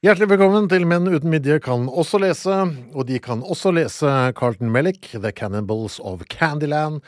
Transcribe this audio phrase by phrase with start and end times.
[0.00, 2.54] Hjertelig velkommen til Menn uten midje kan også lese,
[2.96, 7.02] og de kan også lese Carlton Mellick, The Cannibals of Candyland.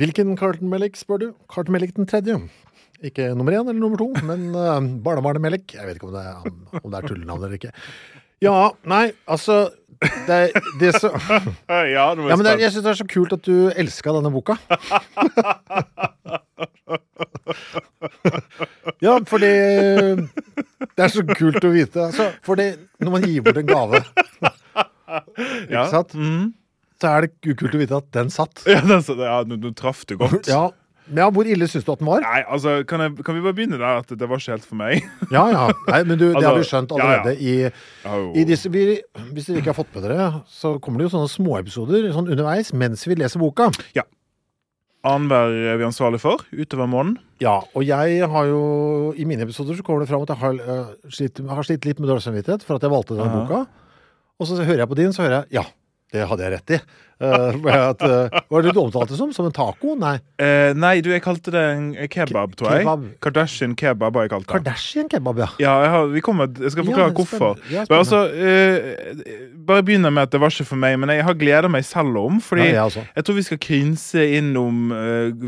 [0.00, 1.26] Hvilken Carlton Mellick, spør du?
[1.52, 2.38] Carlton Mellick den tredje.
[3.04, 5.76] Ikke nummer én eller nummer to, men uh, barnebarnet Mellick.
[5.76, 7.74] Jeg vet ikke om det, er, om det er tullenavn eller ikke.
[8.40, 8.56] Ja,
[8.88, 9.66] nei, altså
[10.26, 10.40] Det,
[10.80, 11.12] det så,
[11.68, 14.56] Ja, ja, men det, jeg syns det er så kult at du elska denne boka.
[19.04, 19.50] ja, fordi
[20.96, 22.06] Det er så kult å vite.
[22.08, 22.70] Altså, fordi
[23.02, 24.00] når man gir bort en gave,
[25.10, 25.84] ikke ja.
[25.92, 26.48] sant, mm.
[27.00, 28.64] så er det kult å vite at den satt.
[28.68, 30.48] Ja, den, satt, ja du, du traff det godt.
[30.50, 30.64] Ja,
[31.16, 32.24] ja hvor ille syns du at den var?
[32.24, 34.80] Nei, altså, kan, jeg, kan vi bare begynne der at det var ikke helt for
[34.80, 35.06] meg?
[35.36, 35.68] Ja, ja.
[35.90, 37.06] Nei, men du, det Altså, har vi skjønt ja, ja.
[37.06, 37.54] allerede i
[38.10, 38.28] oh.
[38.32, 38.84] I disse, vi,
[39.36, 42.74] hvis dere ikke har fått med dere, så kommer det jo sånne småepisoder sånn underveis
[42.76, 43.70] mens vi leser boka.
[45.06, 47.18] Annenhver er vi ansvarlig for utover måneden.
[47.42, 50.54] Ja, og jeg har jo I mine episoder så kommer det fram at jeg har,
[50.66, 53.42] uh, slitt, har slitt litt med dårlig samvittighet for at jeg valgte denne Ja.
[53.44, 53.66] boka.
[54.40, 55.64] Og så hører jeg på din, så hører jeg ja,
[56.14, 56.78] det hadde jeg rett i.
[57.16, 59.30] Uh, at, uh, hva det du omtalte det som?
[59.32, 59.94] Som en taco?
[59.96, 60.18] Nei.
[60.36, 62.84] Eh, nei, du, jeg kalte det en kebab, tror jeg.
[62.84, 63.06] Kebab.
[63.24, 64.50] Kardashian kebab har jeg kalt det.
[64.52, 65.48] Kardashian kebab, ja.
[65.62, 67.62] Ja, jeg, har, vi kommer, jeg skal forklare Ja, hvorfor.
[67.72, 69.24] Ja, Men altså, eh,
[69.66, 72.20] bare begynne med at det var ikke for meg, men jeg har gleda meg selv
[72.20, 72.36] om.
[72.44, 74.92] Fordi nei, jeg jeg tror vi skal krinse innom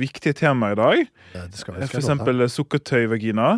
[0.00, 1.04] viktige temaer i dag.
[1.36, 3.52] Ja, det skal, det skal For eksempel sukkertøyvagina.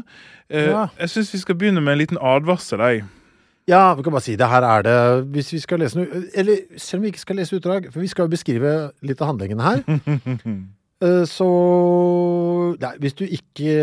[0.51, 0.89] Ja.
[0.99, 2.83] Jeg syns vi skal begynne med en liten advarsel.
[2.83, 3.07] Jeg.
[3.71, 4.49] Ja, vi kan bare si det.
[4.51, 4.97] Her er det
[5.35, 8.11] Hvis vi skal lese noe Eller selv om vi ikke skal lese utdrag, for vi
[8.11, 8.75] skal jo beskrive
[9.07, 9.85] litt av handlingene her.
[11.07, 11.49] eh, Så
[12.83, 13.75] Nei, hvis du ikke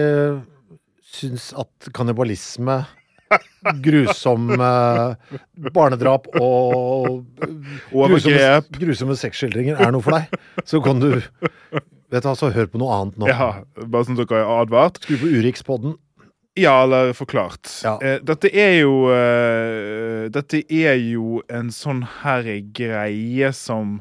[1.08, 2.82] syns at kannibalisme
[3.84, 5.34] Grusom eh,
[5.76, 7.26] barnedrap og
[7.92, 11.10] grusomme, grusomme sexskildringer er noe for deg, så kan du
[12.08, 13.28] Vet du altså, hør på noe annet nå.
[13.28, 13.50] Ja,
[13.84, 15.02] bare sånn dere er advart.
[15.04, 15.98] Skru på Urikspodden.
[16.58, 17.70] Ja, eller forklart.
[17.84, 17.96] Ja.
[18.02, 24.00] Eh, dette er jo eh, Dette er jo en sånn her greie som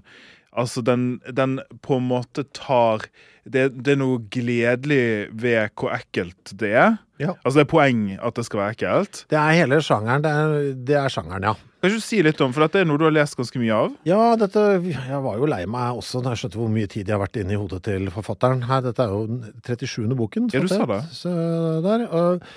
[0.56, 3.04] Altså, den, den på en måte tar
[3.46, 6.96] det, det er noe gledelig ved hvor ekkelt det er.
[7.20, 7.34] Ja.
[7.42, 9.22] Altså, det er poeng at det skal være ekkelt.
[9.30, 10.24] Det er hele sjangeren.
[10.24, 10.54] Det er,
[10.88, 11.54] det er sjangeren, ja.
[11.76, 13.76] Kan ikke du si litt om, for dette er noe du har lest ganske mye
[13.76, 13.92] av?
[14.08, 17.14] Ja, dette, jeg var jo lei meg også da jeg skjønte hvor mye tid jeg
[17.14, 18.64] har vært inne i hodet til forfatteren.
[18.66, 18.82] her.
[18.88, 20.16] Dette er jo den 37.
[20.18, 20.48] boken.
[20.56, 21.02] Ja, du sa det.
[21.14, 21.36] Så
[21.84, 22.08] der.
[22.08, 22.48] Og,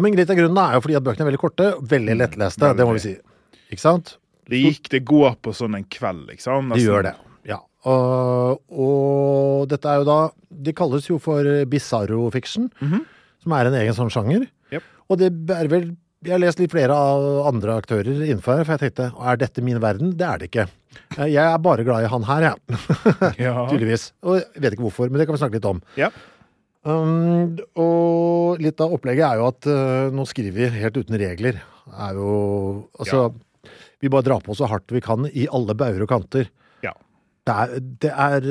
[0.00, 2.72] men litt av grunnen er jo fordi at bøkene er veldig korte, veldig lettleste.
[2.78, 3.14] Det må vi si.
[3.74, 4.16] Ikke sant?
[4.48, 6.72] Det gikk, det går på sånn en kveld, liksom.
[6.72, 7.14] Det gjør det.
[7.84, 7.96] Ja.
[8.70, 10.18] Og, dette er jo da
[10.52, 13.00] De kalles jo for bizarro fiction, Mhm.
[13.42, 14.46] som er en egen sånn sjanger.
[14.70, 14.82] Yep.
[15.10, 18.76] Og det er vel Jeg har lest litt flere av andre aktører innenfor her, for
[18.76, 20.12] jeg tenkte er dette min verden?
[20.16, 20.68] Det er det ikke.
[21.26, 22.78] Jeg er bare glad i han her, jeg.
[23.42, 23.66] Ja.
[23.66, 24.12] Tydeligvis.
[24.22, 25.82] Og jeg vet ikke hvorfor, men det kan vi snakke litt om.
[25.98, 26.10] Ja.
[26.84, 31.58] Um, og litt av opplegget er jo at uh, nå skriver vi helt uten regler.
[31.90, 33.32] Er jo Altså,
[34.00, 36.48] vi bare drar på så hardt vi kan i alle bauger og kanter.
[37.46, 38.44] Det er, det er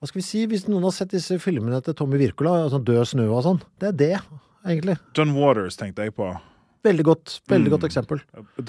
[0.00, 0.44] Hva skal vi si?
[0.50, 3.90] Hvis noen har sett disse filmene til Tommy Wirkola, altså Død snø og sånn, det
[3.90, 4.14] er det,
[4.64, 4.96] egentlig.
[5.16, 6.30] John Waters tenkte jeg på.
[6.82, 7.72] Veldig godt, veldig Mm.
[7.76, 8.20] godt eksempel.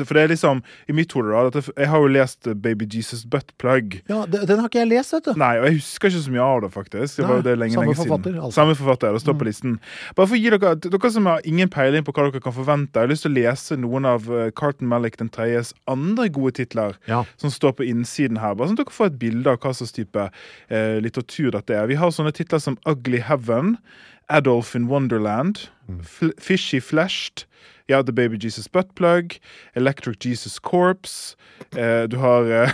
[0.05, 4.01] For det er liksom, i mitt hode Jeg har jo lest Baby Jesus Butt Plug.
[4.09, 5.33] Ja, Den har ikke jeg lest, vet du.
[5.39, 7.15] Nei, og jeg husker ikke så mye av det, faktisk.
[7.17, 8.41] Det var jo det lenge, samme lenge forfatter, siden.
[8.43, 8.51] altså.
[8.59, 9.79] Samme forfatter, det står på listen.
[10.15, 12.93] Bare for å gi dere, dere som har ingen peiling på hva dere kan forvente,
[12.99, 16.51] jeg har lyst til å lese noen av eh, Carton Malick den tredjes andre gode
[16.59, 17.23] titler Ja.
[17.37, 18.55] som står på innsiden her.
[18.55, 20.29] Bare sånn at dere får et bilde av hva slags type
[20.69, 21.87] eh, litteratur dette er.
[21.87, 23.77] Vi har sånne titler som Ugly Heaven,
[24.31, 25.69] Adolf in Wonderland,
[26.01, 27.47] Fl Fishy Fleshed,
[27.87, 29.39] ja, The Baby Jesus Buttplug,
[29.75, 31.35] Electric Jesus Corpse,
[31.75, 32.71] eh, du har eh,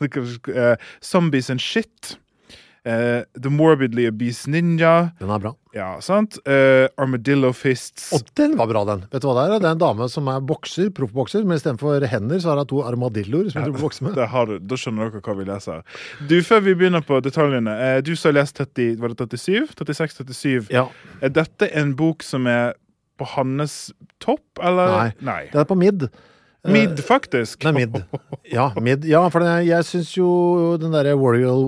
[0.48, 2.18] eh, Zombies and Shit,
[2.88, 5.52] eh, The Morbidly Obese Ninja, Den er bra.
[5.76, 6.38] ja, sant?
[6.48, 8.08] Uh, Armadillo Fists.
[8.16, 9.04] Og den var bra, den.
[9.12, 9.60] Vet du hva det er?
[9.62, 12.80] Det er en dame som er bokser, proffbokser, men istedenfor hender så har hun to
[12.88, 14.18] armadilloer som hun driver bokser med.
[14.32, 15.84] Har da skjønner dere hva vi leser.
[16.30, 17.76] Du, Før vi begynner på detaljene.
[17.78, 19.76] Uh, du som har lest 30, var det 37?
[19.84, 20.72] 36-37.
[20.74, 20.88] Ja,
[21.20, 22.74] Er dette en bok som er
[23.18, 23.90] på hans
[24.22, 25.12] topp, eller?
[25.26, 25.42] Nei.
[25.52, 26.08] det er på mid.
[26.66, 27.64] Eh, Mid, faktisk.
[27.64, 27.94] Er mid.
[28.50, 29.04] Ja, mid.
[29.06, 31.60] ja for det, jeg syns jo den derre Warrior,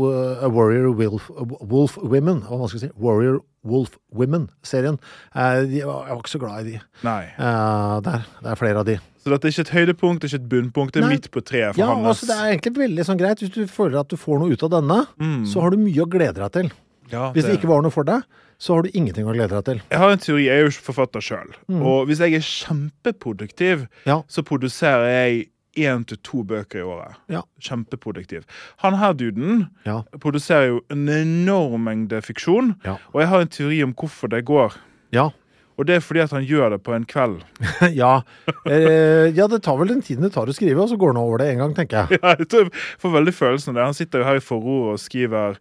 [0.43, 1.29] uh, Warrior Wolf,
[1.70, 2.97] Wolf Women Hva skal jeg si?
[3.00, 4.99] Warrior Wolf Women-serien.
[5.37, 6.81] eh, Jeg var ikke så glad i de.
[7.05, 7.23] Nei.
[7.38, 8.26] Eh, der.
[8.43, 8.99] Det er flere av de.
[9.20, 10.93] Så dette er ikke et høydepunkt, det er ikke et bunnpunkt.
[10.97, 11.14] Det er Nei.
[11.19, 12.06] midt på treet for Ja, hans.
[12.09, 13.38] altså Det er egentlig veldig sånn greit.
[13.44, 15.44] Hvis du føler at du får noe ut av denne, Mm.
[15.47, 16.70] så har du mye å glede deg til.
[17.12, 18.23] Ja, Hvis det ikke var noe for deg,
[18.61, 19.79] så har du ingenting å glede deg til.
[19.91, 21.55] Jeg har en teori, jeg er jo forfatter sjøl.
[21.73, 21.81] Mm.
[21.81, 24.23] Og hvis jeg er kjempeproduktiv, Ja.
[24.29, 25.49] så produserer jeg
[25.79, 27.15] én til to bøker i året.
[27.31, 27.43] Ja.
[27.62, 28.43] Kjempeproduktiv.
[28.83, 30.03] Han her duden Ja.
[30.19, 34.75] produserer jo en enorm mengde fiksjon, og jeg har en teori om hvorfor det går.
[35.12, 35.31] Ja.
[35.79, 37.41] Og det er fordi at han gjør det på en kveld.
[37.97, 38.21] ja.
[38.67, 41.23] Eh, ja, det tar vel den tiden det tar å skrive, og så går han
[41.23, 42.19] over det en gang, tenker jeg.
[42.23, 42.71] Ja, jeg
[43.01, 43.85] får veldig følelsen av det.
[43.89, 45.57] Han sitter jo her i forordet og skriver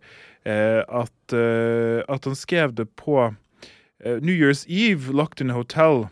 [0.87, 6.07] at, eh, at han skrev det på eh, New Year's Eve locked in a hotel.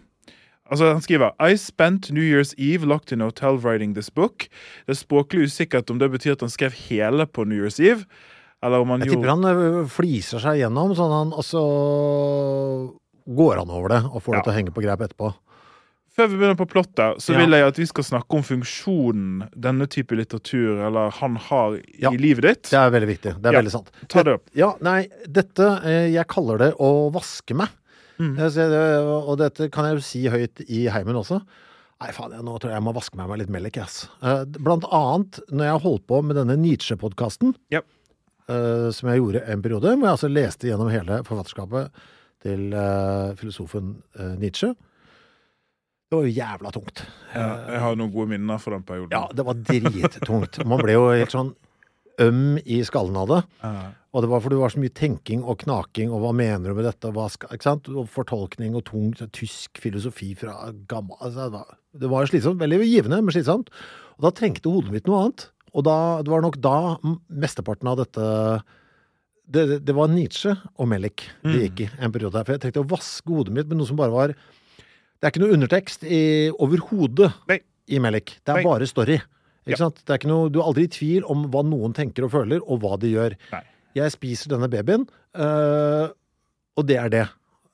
[0.67, 4.49] Altså, Han skriver I spent New Year's Eve locked in a hotel writing this book.
[4.85, 8.05] Det er språklig usikkert om det betyr at han skrev hele på New Year's Eve.
[8.63, 11.61] Eller om han Jeg tipper gjorde han fliser seg gjennom, sånn han, altså
[13.27, 15.31] går han over det og får det til å henge på greip etterpå.
[16.17, 17.37] Før vi begynner på plottet, så Ja.
[17.43, 21.83] vil jeg at vi skal snakke om funksjonen denne type litteratur eller han har i
[22.01, 22.09] Ja.
[22.09, 22.63] livet ditt.
[22.63, 23.33] Det er veldig viktig.
[23.41, 23.61] Det er Ja.
[23.61, 23.91] veldig sant.
[24.09, 24.49] Ta det opp.
[24.55, 27.69] Ja, nei, dette eh, Jeg kaller det å vaske meg.
[28.19, 28.35] Mm.
[28.35, 31.39] Jeg Og dette kan jeg jo si høyt i heimen også.
[32.01, 34.07] Nei, faen, jeg, nå tror jeg jeg må vaske meg med litt melk, ass.
[34.23, 37.81] Eh, Blant annet når jeg holdt på med denne Nietzsche-podkasten, Ja.
[38.49, 41.91] eh, som jeg gjorde en periode, hvor jeg altså leste gjennom hele forfatterskapet
[42.41, 44.75] til eh, filosofen eh, Nietzsche.
[46.07, 47.01] Det var jo jævla tungt.
[47.35, 49.11] Ja, jeg har noen gode minner fra den perioden.
[49.11, 50.61] Ja, det var drittungt.
[50.65, 51.49] Man ble jo helt sånn
[52.23, 53.39] øm i skallen av det.
[53.61, 53.89] Ja.
[54.15, 56.77] Og det var fordi det var så mye tenking og knaking, og hva mener du
[56.79, 57.89] med dette, hva skal, ikke sant?
[57.91, 60.55] Og fortolkning og tung tysk filosofi fra
[60.89, 62.63] gammel altså, det, var, det var slitsomt.
[62.63, 63.69] Veldig givende, men slitsomt.
[64.17, 65.49] Og da trengte hodet mitt noe annet.
[65.77, 66.77] Og da, det var nok da
[67.29, 68.29] mesteparten av dette
[69.47, 71.27] det, det- det var Nietzsche og Melik.
[71.43, 71.59] det Mm.
[71.67, 72.33] gikk i en periode.
[72.39, 74.33] her, For jeg trengte å vaske hodet mitt med noe som bare var
[75.17, 76.03] Det er ikke noe undertekst
[76.61, 77.31] overhodet
[77.89, 78.37] i Melik.
[78.45, 78.63] Det er Nei.
[78.67, 79.17] bare story.
[79.17, 79.73] Ja.
[79.73, 79.97] Ikke sant?
[80.05, 82.61] Det er ikke noe, du er aldri i tvil om hva noen tenker og føler,
[82.63, 83.35] og hva de gjør.
[83.51, 83.63] Nei.
[83.97, 86.07] Jeg spiser denne babyen, øh,
[86.77, 87.23] og det er det.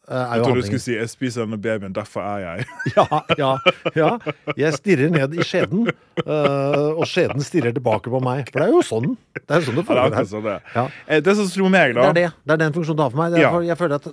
[0.10, 2.66] øh, er Jeg trodde du skulle si 'jeg spiser denne babyen, derfor er jeg'.
[2.98, 3.06] Ja,
[3.38, 3.58] ja,
[3.96, 4.18] ja.
[4.58, 5.88] Jeg stirrer ned i skjeden,
[6.26, 8.48] øh, og skjeden stirrer tilbake på meg.
[8.52, 9.18] For det er jo sånn.
[9.36, 10.26] Det er sånn det Ja, det er foregår her.
[10.26, 10.62] sånn det.
[10.76, 10.88] Ja.
[11.08, 12.32] Eh, Det som slo meg, Det er det.
[12.48, 13.40] Det er den funksjonen det har for meg.
[13.40, 13.60] Ja.
[13.62, 14.08] jeg føler at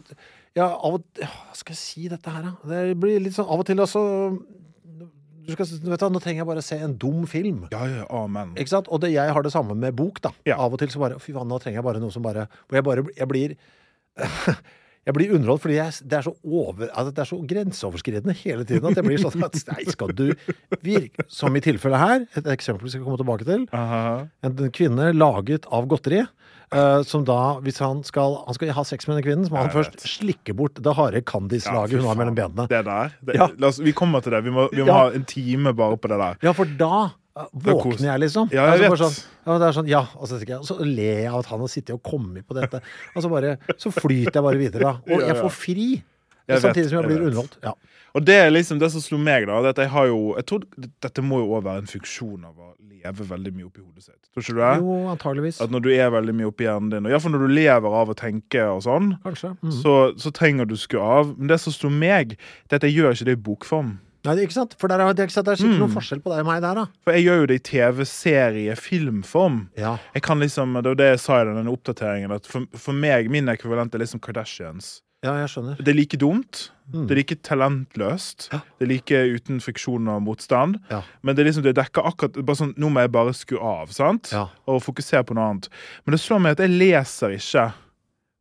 [0.58, 2.54] ja, av og, til Hva skal jeg si dette her, da?
[2.66, 4.02] Det blir litt sånn av og til altså
[5.50, 7.64] du skal, du vet du, Nå trenger jeg bare se en dum film.
[7.72, 8.52] Ja, ja, amen.
[8.60, 8.90] Ikke sant?
[8.92, 10.30] Og det, jeg har det samme med bok, da.
[10.46, 10.60] Ja.
[10.60, 12.78] Av og til så bare Fy faen, nå trenger jeg bare noe som bare Hvor
[12.78, 13.56] jeg bare Jeg blir
[15.08, 18.66] Jeg blir underholdt fordi jeg, det er så over altså Det er så grenseoverskridende hele
[18.68, 20.26] tiden at jeg blir sånn at Nei, skal du
[20.84, 23.64] virke Som i tilfellet her, et eksempel vi skal komme tilbake til.
[23.76, 24.28] Aha.
[24.46, 26.20] En kvinne laget av godteri.
[26.72, 29.62] Eh, som da, hvis han skal Han skal ha sex med denne kvinnen, så må
[29.64, 32.66] han først slikke bort det harde Candice-laget hun har mellom benene.
[32.70, 33.14] Det der.
[33.24, 33.48] Det, Ja.
[33.68, 34.44] oss, vi kommer til det.
[34.44, 34.98] Vi må, vi må Ja.
[35.04, 36.36] ha en time bare på det der.
[36.42, 38.50] Ja, for da eh, våkner jeg, liksom.
[38.52, 39.10] Ja, jeg Altså.
[39.10, 41.68] Sånn, ja, det er sånn, ja, og så, så ler jeg av at han har
[41.68, 42.80] sittet og kommet på dette.
[43.16, 45.14] Og så bare, så flyter jeg bare videre, da.
[45.14, 46.02] Og jeg får fri.
[46.50, 47.56] Jeg vet, samtidig som jeg jeg blir underholdt.
[47.64, 47.72] Ja.
[48.18, 49.60] Og det er liksom det som slo meg, da.
[49.62, 50.64] det At jeg har jo Jeg tror
[51.02, 54.18] dette må jo òg være en funksjon av å leve veldig mye oppi hodet sitt.
[54.34, 54.72] Tror ikke du det?
[54.82, 55.60] Jo, antageligvis.
[55.62, 58.10] At når du er veldig mye oppi hjernen din, og iallfall når du lever av
[58.12, 59.54] å tenke og sånn, Kanskje.
[59.62, 59.72] -hmm.
[59.82, 61.34] så, så trenger du skru av.
[61.38, 62.36] Men det som slo meg,
[62.68, 63.98] det er at jeg gjør ikke det i bokform.
[64.24, 64.74] Nei, det er ikke sant?
[64.78, 65.46] For der er, det er, ikke sant?
[65.46, 65.80] det er sikkert Mm.
[65.80, 66.84] noen forskjell på deg og meg der, da.
[67.04, 69.68] For jeg gjør jo det i TV-serie, filmform.
[69.78, 69.96] Ja.
[70.14, 73.30] Jeg kan liksom, Det var det jeg sa i denne oppdateringen, at for, for meg,
[73.30, 75.00] min ekvivalent er liksom Kardashians.
[75.20, 75.80] Ja, jeg skjønner.
[75.80, 76.70] Det er like dumt.
[76.90, 77.04] Mm.
[77.06, 78.48] Det er like talentløst.
[78.52, 78.62] Ja.
[78.78, 80.78] Det er like uten friksjon og motstand.
[80.90, 81.02] Ja.
[81.22, 83.92] Men det er liksom, det dekker akkurat bare sånn, Nå må jeg bare skru av
[83.94, 84.32] sant?
[84.34, 84.48] Ja.
[84.66, 85.70] og fokusere på noe annet.
[86.04, 87.68] Men det slår meg at jeg leser ikke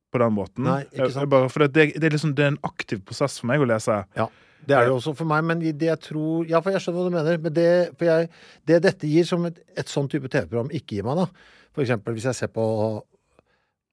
[0.09, 0.65] på den måten.
[0.65, 1.21] Nei, ikke sant.
[1.21, 3.69] jeg bare, for det, det, er liksom, det er en aktiv prosess for meg å
[3.69, 3.99] lese.
[4.17, 4.29] Ja.
[4.69, 7.11] Det er det også for meg, men det jeg tror Ja, for jeg skjønner hva
[7.11, 7.37] du mener.
[7.43, 7.69] Men det,
[8.03, 8.27] jeg,
[8.67, 11.27] det dette gir som et, et sånn type TV-program ikke gir meg, da
[11.75, 12.65] For eksempel hvis jeg ser på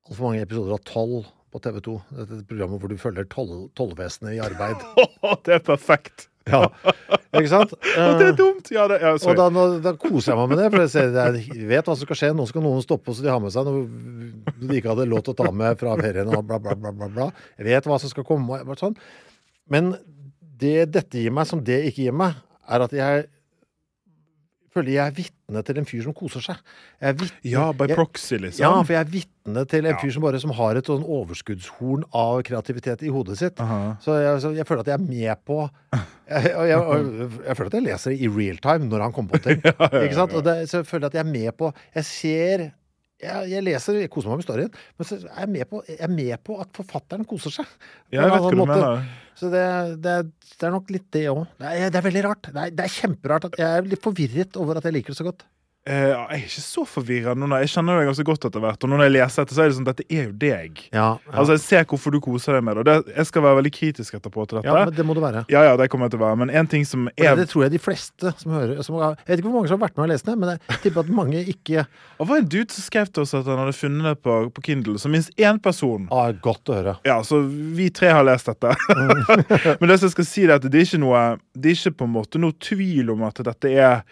[0.07, 1.21] altfor mange episoder av Toll
[1.57, 1.99] på TV 2.
[2.21, 4.83] Dette programmet hvor du følger toll, tollvesenet i arbeid.
[5.49, 6.29] det er perfekt!
[6.47, 6.69] Ja,
[7.35, 7.73] ikke sant?
[7.99, 8.69] Og det er Eh, dumt!
[8.71, 11.67] Ja, det, ja, og da, da koser jeg meg med det, for jeg, ser, jeg
[11.67, 12.31] vet hva som skal skje.
[12.39, 13.83] Nå skal noen stoppe så de har med seg noe
[14.61, 16.31] de ikke hadde lov til å ta med fra ferien.
[16.31, 17.27] og bla, bla, bla, bla, bla.
[17.59, 18.61] Jeg vet hva som skal komme.
[18.63, 18.95] og Sånn.
[19.73, 19.97] Men
[20.63, 22.39] det dette gir meg, som det ikke gir meg,
[22.71, 23.27] er at jeg
[24.77, 26.61] føler jeg er vitne til en fyr som koser seg.
[27.01, 28.63] Vitne, Ja, by proxy, liksom.
[28.63, 29.99] ja, for jeg er vitne til en Ja.
[30.03, 33.61] fyr som bare som har et sånn overskuddshorn av kreativitet i hodet sitt.
[33.63, 33.97] Aha.
[34.05, 35.59] Så jeg, så jeg føler at jeg er med på
[35.97, 36.81] jeg, jeg,
[37.47, 39.63] jeg føler at jeg leser det i real time når han kommer på ting.
[40.05, 40.35] Ikke sant?
[40.37, 42.67] Og det, så jeg føler at jeg er med på Jeg ser
[43.17, 45.97] jeg, jeg leser, jeg koser meg med storyen, men så er jeg med på, jeg
[46.05, 47.71] er med på at forfatteren koser seg.
[48.13, 49.07] Ja, jeg vet hva du mener.
[49.37, 49.65] Så det,
[50.05, 50.15] det,
[50.57, 51.43] det er nok litt det òg.
[51.61, 52.49] Det, det er veldig rart.
[52.49, 53.51] Det er, det er kjemperart.
[53.51, 55.45] at Jeg er litt forvirret over at jeg liker det så godt.
[55.87, 58.83] Eh, jeg er ikke så forvirra Jeg kjenner deg ganske godt etter hvert.
[58.83, 60.81] Og når jeg leser dette, så er det sånn dette er jo deg.
[60.91, 61.31] Ja, ja.
[61.31, 62.85] Altså, Jeg ser hvorfor du koser deg med det.
[62.89, 63.15] det.
[63.15, 64.67] Jeg skal være veldig kritisk etterpå til dette.
[64.67, 65.45] ja, men det må du være.
[65.53, 66.41] Ja, ja, det kommer jeg til å være.
[66.43, 69.39] Men en ting som er det tror jeg de fleste som hører som Jeg vet
[69.39, 71.45] ikke hvor mange som har vært med og lest det, men jeg tipper at mange
[71.47, 74.51] ikke Det var en dude som skrev til oss at han hadde funnet det på,
[74.51, 74.99] på Kindle.
[74.99, 76.09] Så minst én person.
[76.11, 76.97] ah, Godt å høre.
[77.07, 78.75] Ja, så vi tre har lest dette.
[79.79, 81.99] Men det som jeg skal si, er at det er ikke noe Det er ikke
[82.03, 84.03] på en måte noe tvil om at dette er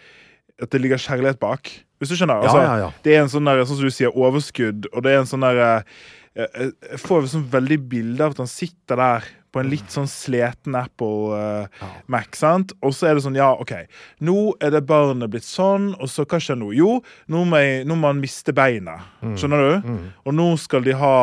[0.61, 1.71] At det ligger kjærlighet bak.
[1.99, 2.43] Hvis du skjønner?
[2.43, 2.91] Ja, Altså, ja, ja.
[3.03, 5.43] Det er en sånn der, sånn som du sier, overskudd, og det er en sånn
[5.45, 5.97] der eh,
[6.35, 9.87] Jeg jeg får jo sånn veldig bilde av at han sitter der på en litt
[9.93, 11.87] sånn sleten Apple uh, Ja.
[12.11, 12.73] Mac, sant?
[12.83, 13.71] Og så er det sånn, ja, OK,
[14.19, 16.73] nå er det barnet blitt sånn, og så hva skjer nå?
[16.75, 16.97] Jo,
[17.31, 19.07] nå må, jeg, nå må han miste beinet.
[19.23, 19.37] Mm.
[19.39, 19.93] Skjønner du?
[20.27, 21.13] Og nå skal de ha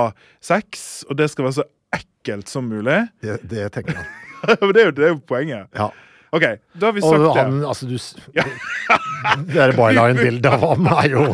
[0.40, 3.02] sex, og det skal være så ekkelt som mulig.
[3.20, 4.08] Det, det tenker han.
[4.42, 5.68] Det er jo, det er jo poenget.
[5.76, 5.92] Ja.
[6.32, 6.44] OK,
[6.80, 7.66] da har vi sagt Og det.
[7.68, 7.96] altså du
[8.38, 8.44] ja.
[9.46, 11.24] Det der byline-bildet av ham er jo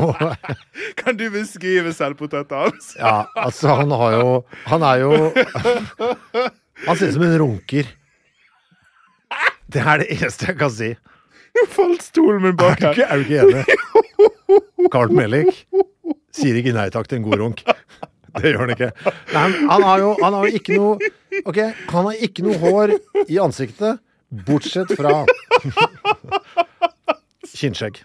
[1.00, 2.88] Kan du beskrive selvportrettet hans?
[2.99, 4.33] Ja, altså han har jo
[4.73, 5.12] Han er jo
[6.88, 7.88] Han ser ut som en runker.
[9.69, 10.90] Det er det eneste jeg kan si.
[11.75, 12.95] Falt stolen min Er bak du her.
[12.95, 14.90] ikke, er du ikke enig?
[14.95, 15.50] Carl Melik
[16.38, 17.64] sier ikke nei takk til en god runk.
[18.38, 18.90] Det gjør han ikke.
[19.35, 21.11] Nei, han har jo han har jo ikke noe
[21.45, 21.59] Ok,
[21.90, 22.95] han har ikke noe hår
[23.26, 23.99] i ansiktet,
[24.30, 25.25] bortsett fra
[27.58, 28.02] kinnskjegg.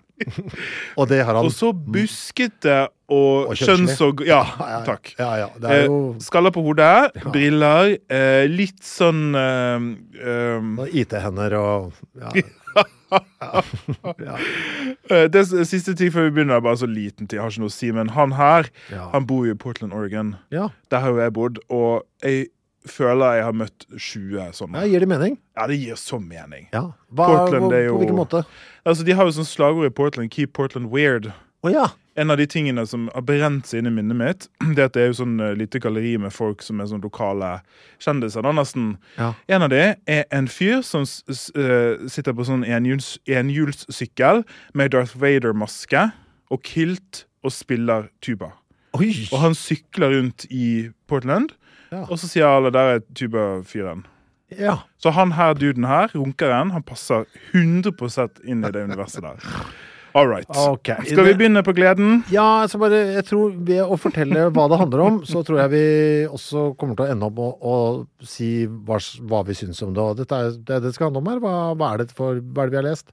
[0.98, 1.46] Og det har han.
[1.46, 3.58] Og så buskete og, Og.
[4.02, 4.42] Og, ja,
[4.88, 5.12] takk.
[5.20, 5.20] ja.
[5.20, 5.48] Ja, ja.
[5.60, 9.80] Det er jo Eh, Skaller på hodet, briller, eh, litt sånn eh,
[10.24, 10.62] eh,
[11.04, 11.92] IT-hender og
[12.24, 12.32] ja.
[14.24, 14.36] Ja.
[15.12, 17.38] eh, Det siste ting før vi begynner, er bare så liten tid.
[17.38, 18.64] Jeg har ikke noe å si, men han her,
[19.14, 20.36] han bor jo i Portland, Oregon.
[20.54, 20.70] ja.
[20.90, 22.48] Der har jo jeg bodd, og jeg
[22.88, 24.82] føler jeg har møtt 20 sånne.
[24.84, 24.88] ja.
[24.92, 25.38] Gir det mening?
[25.58, 26.68] Ja, det gir så mening.
[26.74, 26.92] Ja.
[27.14, 28.46] Hva, Portland hvor- jo- På hvilken måte?
[28.86, 31.32] Altså, De har jo sånn slagord i Portland, 'Keep Portland weird'.
[31.64, 31.88] Oh, ja.
[32.16, 34.94] En av de tingene som har brent seg inn i minnet mitt, det er at
[34.94, 37.62] det er jo sånn uh, lite galleri med folk som er sånn lokale
[38.00, 38.44] kjendiser.
[38.44, 38.98] da nesten.
[39.18, 39.34] Ja.
[39.48, 44.44] En av de er en fyr som eh, sitter på sånn enhjuls enhjulssykkel
[44.76, 46.12] med Darth Vader-maske
[46.52, 48.52] og kilt og spiller tuba.
[48.94, 49.28] Oi!
[49.32, 51.54] Og han sykler rundt i Portland,
[51.94, 52.04] Ja.
[52.10, 54.04] og så sier alle der er tubafyren.
[54.58, 54.80] Ja.
[55.02, 59.42] Så han her, duden her, runkeren, han passer 100 inn i det universet der.
[60.14, 60.46] All right.
[60.50, 61.08] Okay.
[61.10, 62.20] Skal vi begynne på gleden?
[62.30, 65.72] Ja, altså bare, jeg tror ved å fortelle hva det handler om, så tror jeg
[65.74, 65.88] vi
[66.28, 69.00] også kommer til å ende opp med å, å si hva,
[69.32, 70.06] hva vi syns om det.
[70.06, 71.42] Og dette er det det skal handle om her.
[71.42, 73.10] Hva, hva, er det for, hva er det vi har lest?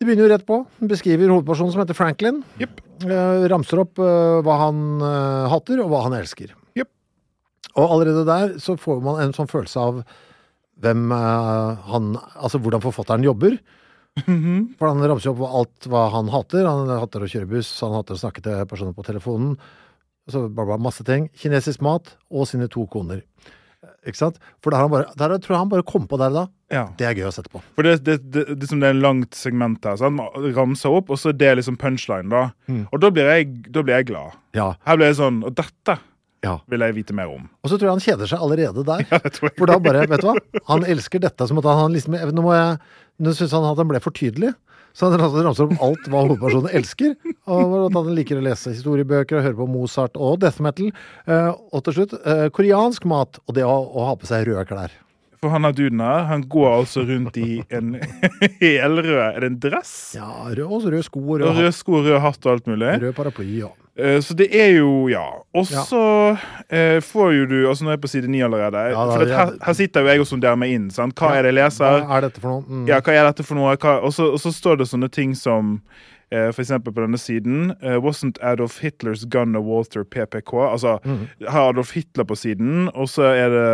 [0.00, 0.62] Det begynner jo rett på.
[0.94, 2.40] Beskriver hovedpersonen som heter Franklin.
[2.62, 2.80] Yep.
[3.04, 6.56] Eh, ramser opp eh, hva han eh, hater, og hva han elsker.
[7.78, 10.02] Og allerede der så får man en sånn følelse av
[10.82, 13.56] hvem eh, han Altså hvordan forfatteren jobber.
[14.18, 16.66] For han ramser opp alt hva han hater.
[16.68, 19.56] Han hater å kjøre buss, han hater å snakke til personer på telefonen.
[20.30, 21.30] Så bare, bare masse ting.
[21.38, 23.24] Kinesisk mat og sine to koner.
[24.06, 24.38] Ikke sant?
[24.62, 26.44] For der, han bare, der tror jeg han bare kom på der da.
[26.74, 26.84] Ja.
[26.98, 27.62] Det er gøy å sette på.
[27.76, 29.98] For det, det, det, det, det er en langt segment her.
[29.98, 30.18] Sant?
[30.18, 32.30] Man ramser opp, og så er det liksom punchline.
[32.30, 32.48] da.
[32.70, 32.84] Mm.
[32.90, 34.38] Og da blir, jeg, da blir jeg glad.
[34.58, 34.72] Ja.
[34.86, 35.96] Her blir jeg sånn Og dette
[36.42, 36.56] ja.
[36.70, 37.46] vil jeg vite mer om.
[37.62, 39.06] Og så tror jeg han kjeder seg allerede der.
[39.12, 39.56] Ja, det tror jeg.
[39.60, 40.36] For da bare, vet du hva?
[40.72, 42.76] Han elsker dette som at han liksom Nå må jeg
[43.22, 44.50] Nå syns han at han ble for tydelig.
[44.92, 47.14] Så han ramser opp alt hva hovedpersonen elsker.
[47.48, 50.90] Og at han liker å lese historiebøker og høre på Mozart og death metal.
[51.28, 54.66] Eh, og til slutt eh, koreansk mat og det å, å ha på seg røde
[54.68, 54.96] klær.
[55.42, 57.96] For han har duden her, han går altså rundt i en
[58.60, 59.94] helrød Er det en dress?
[60.14, 62.92] Ja, rød, også rød sko Og rød, hatt, rød sko rød hatt og alt mulig.
[63.02, 63.48] rød paraply.
[63.58, 63.72] Ja.
[63.98, 65.24] Eh, Så det er jo, ja.
[65.54, 66.38] Og så
[66.70, 68.78] eh, får jo du Altså nå er jeg på side ni allerede.
[68.90, 70.90] Ja, da- for her, her sitter jo jeg og sonderer meg inn.
[70.90, 71.14] sant?
[71.14, 72.00] Hva er det jeg leser?
[72.06, 72.62] Hva er dette for noe?
[72.68, 72.86] Mm.
[72.88, 73.76] Ja, hva er dette for noe?
[74.02, 75.82] Og så står det sånne ting som
[76.32, 80.52] eh, eksempel på denne siden eh, Wasn't Adolf Hitlers gun a Walter PPK?
[80.72, 81.28] Altså, Mm.
[81.48, 83.66] har Adolf Hitler på siden, og så er det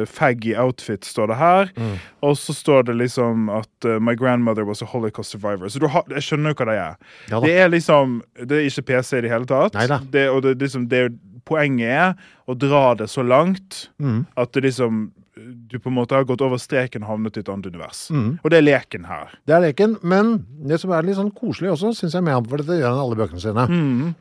[0.00, 1.70] eh, faggy outfit, står det her.
[1.76, 1.94] Mm.
[2.22, 5.68] Og så står det liksom at My grandmother was a holocaust survivor.
[5.68, 6.96] Så du har, jeg skjønner jo hva det er.
[7.30, 9.72] Ja det er liksom Det er ikke PC i det hele tatt.
[10.10, 11.12] Det, og det, liksom, det,
[11.44, 12.14] poenget er
[12.48, 14.26] å dra det så langt Mm.
[14.36, 17.50] at det liksom du på en måte har gått over streken og havnet i et
[17.50, 18.06] annet univers.
[18.14, 18.36] Mm.
[18.40, 19.32] Og det er leken her.
[19.48, 20.36] Det er leken, men
[20.68, 23.00] det som er litt sånn koselig også, syns jeg med ham, for dette gjør han
[23.00, 23.66] i alle bøkene sine.
[23.70, 24.12] Mm.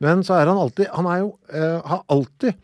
[0.00, 2.54] Men så er han alltid Han er jo uh, har alltid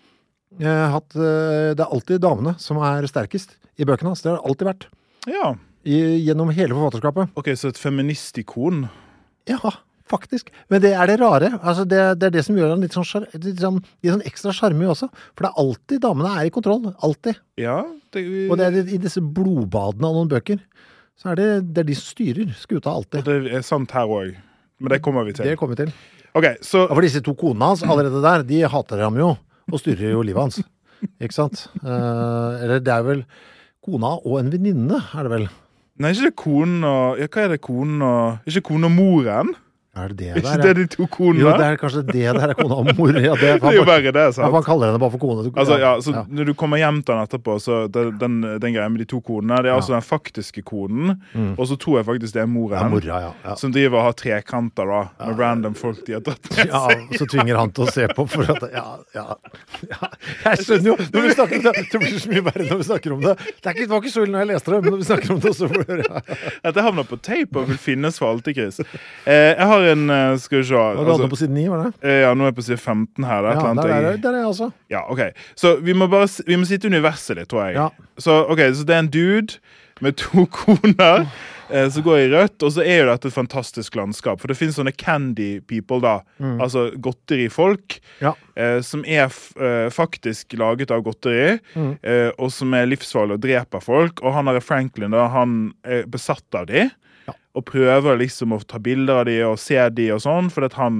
[0.62, 4.22] uh, hatt uh, Det er alltid damene som er sterkest i bøkene hans.
[4.24, 4.86] Det har det alltid vært.
[5.28, 5.50] Ja.
[5.86, 7.34] I, gjennom hele forfatterskapet.
[7.36, 8.86] OK, så et feministikon.
[9.50, 9.60] Ja,
[10.10, 10.50] faktisk.
[10.70, 11.50] Men det er det rare.
[11.62, 14.52] Altså det, det er det som gjør ham litt sånn, litt sånn, litt sånn ekstra
[14.56, 15.08] sjarmig også.
[15.34, 16.92] For det er alltid damene er i kontroll.
[17.02, 17.40] Alltid.
[17.60, 17.80] Ja.
[18.14, 20.60] Det, Og det er i- i disse blodbadene av noen bøker.
[21.16, 23.20] Så er det, det er de som styrer skuta alltid.
[23.20, 24.36] og det er sant her òg.
[24.78, 25.44] Men det kommer vi til.
[25.48, 25.92] Det kommer vi til.
[26.36, 29.30] Okay, så for disse to konene hans allerede der, de hater ham jo,
[29.72, 30.58] og styrer jo livet hans.
[31.20, 31.66] Ikke sant?
[31.82, 33.22] Uh, eller det er vel
[33.84, 35.46] kona og en venninne, er det vel?
[35.98, 39.54] Nei, ikke det konen og Ja, hva er det konen og Ikke konen og moren?
[39.96, 40.52] Er det det der?
[40.52, 41.40] ikke det de to konene?
[41.40, 43.16] Jo, det er kanskje det der er kona og mor.
[43.16, 44.24] Ja, det, er jo verre, det.
[44.28, 44.52] ja, sant?
[44.52, 45.46] man kaller henne bare for kone.
[45.56, 46.24] Altså, ja, så ja.
[46.28, 49.22] Når du kommer hjem til han etterpå, så den, den, den greia med de to
[49.24, 51.14] konene Det er altså den faktiske konen,
[51.56, 52.76] og så tror jeg faktisk det er moren.
[52.76, 52.82] Mm.
[52.82, 53.32] Ja, mora, ja.
[53.46, 53.56] ja.
[53.56, 56.64] Som driver og har trekanter da med random folk de har tatt med.
[56.76, 56.82] Ja,
[57.16, 58.84] så tvinger han til å se på for at Ja,
[59.14, 59.24] ja.
[59.86, 60.10] ja.
[60.44, 62.86] Jeg skjønner jo når vi snakker om det, det blir så mye verre når vi
[62.90, 63.34] snakker om det.
[63.38, 65.34] Det, ikke, det var ikke så ille når jeg leste det, men når vi snakker
[65.36, 66.22] om det, så blir det ja.
[66.66, 68.80] Dette havner på tape og vil finnes for alltid, Chris.
[69.24, 71.84] Eh, jeg har en eh, Skal vi se Var du altså, på side 9, var
[71.84, 71.92] det?
[72.02, 73.44] eh, Ja, nå er jeg på side 15 her.
[73.44, 74.70] Er Ja, der er, det- der er jeg altså.
[74.90, 75.20] ja, ok
[75.54, 77.74] Så vi må bare Vi må sitte universet litt, tror jeg.
[77.76, 77.88] Ja.
[78.18, 79.58] Så, okay, så det er en dude
[80.00, 81.26] med to koner
[81.70, 84.38] eh, som går i rødt, og så er jo dette et fantastisk landskap.
[84.42, 86.18] For det finnes sånne candy people, da.
[86.60, 87.96] Altså godterifolk.
[88.20, 88.34] Ja.
[88.56, 89.24] eh, som er
[89.60, 91.98] eh, faktisk laget av godteri, Mm.
[92.02, 94.22] eh, og som er livsfarlig og dreper folk.
[94.22, 96.90] Og han er Franklin da, han er besatt av de.
[97.26, 97.34] Ja.
[97.58, 100.76] Og prøver liksom å ta bilder av de og se de og sånn, fordi at
[100.78, 100.98] han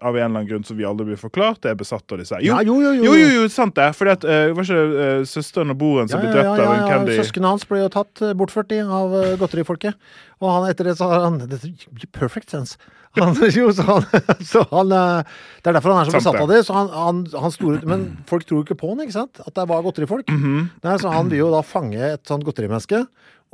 [0.00, 2.40] av en eller annen grunn som vi aldri blir forklart, er besatt av disse.
[2.44, 3.04] Ja, jo, jo, jo.
[3.06, 3.86] jo, jo, jo, sant det.
[3.96, 6.88] Fordi at, uh, var ikke uh, søsteren og broren som Ja, ble drept av en
[6.90, 7.14] candy?
[7.14, 7.22] ja.
[7.22, 9.96] Søsknene hans ble jo tatt eh, bortført de, av uh, godterifolket.
[10.42, 12.76] Og han etter det så har han Dette gir perfect sense.
[13.14, 14.04] Han, jo, så han,
[14.42, 16.64] så han Det er derfor han er så besatt av det.
[16.66, 19.40] Så han, han, han store, men folk tror jo ikke på han, ikke sant?
[19.46, 20.28] At det var godterifolk.
[20.34, 20.68] Mhm.
[20.84, 23.04] Nei, så han vil jo da fange et sånt godterimenneske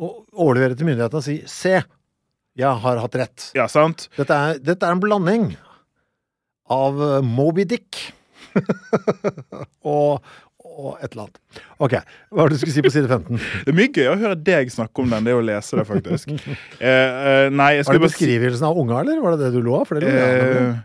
[0.00, 1.82] og overlevere til myndighetene og si Se,
[2.60, 3.48] jeg har hatt rett.
[3.58, 4.08] Ja, sant?
[4.18, 5.50] Dette er, dette er en blanding
[6.70, 7.98] av eh, Moby Dick
[9.86, 10.20] og,
[10.60, 11.40] og et eller annet.
[11.82, 13.40] Ok, hva var det du skulle si på side 15?
[13.66, 15.86] Det er mye gøy å høre deg snakke om den, det er å lese det,
[15.88, 16.32] faktisk.
[16.36, 19.90] eh, eh, nei, Var det beskrivelsen av unga, eller var det det du lo av?
[19.98, 20.78] Eh,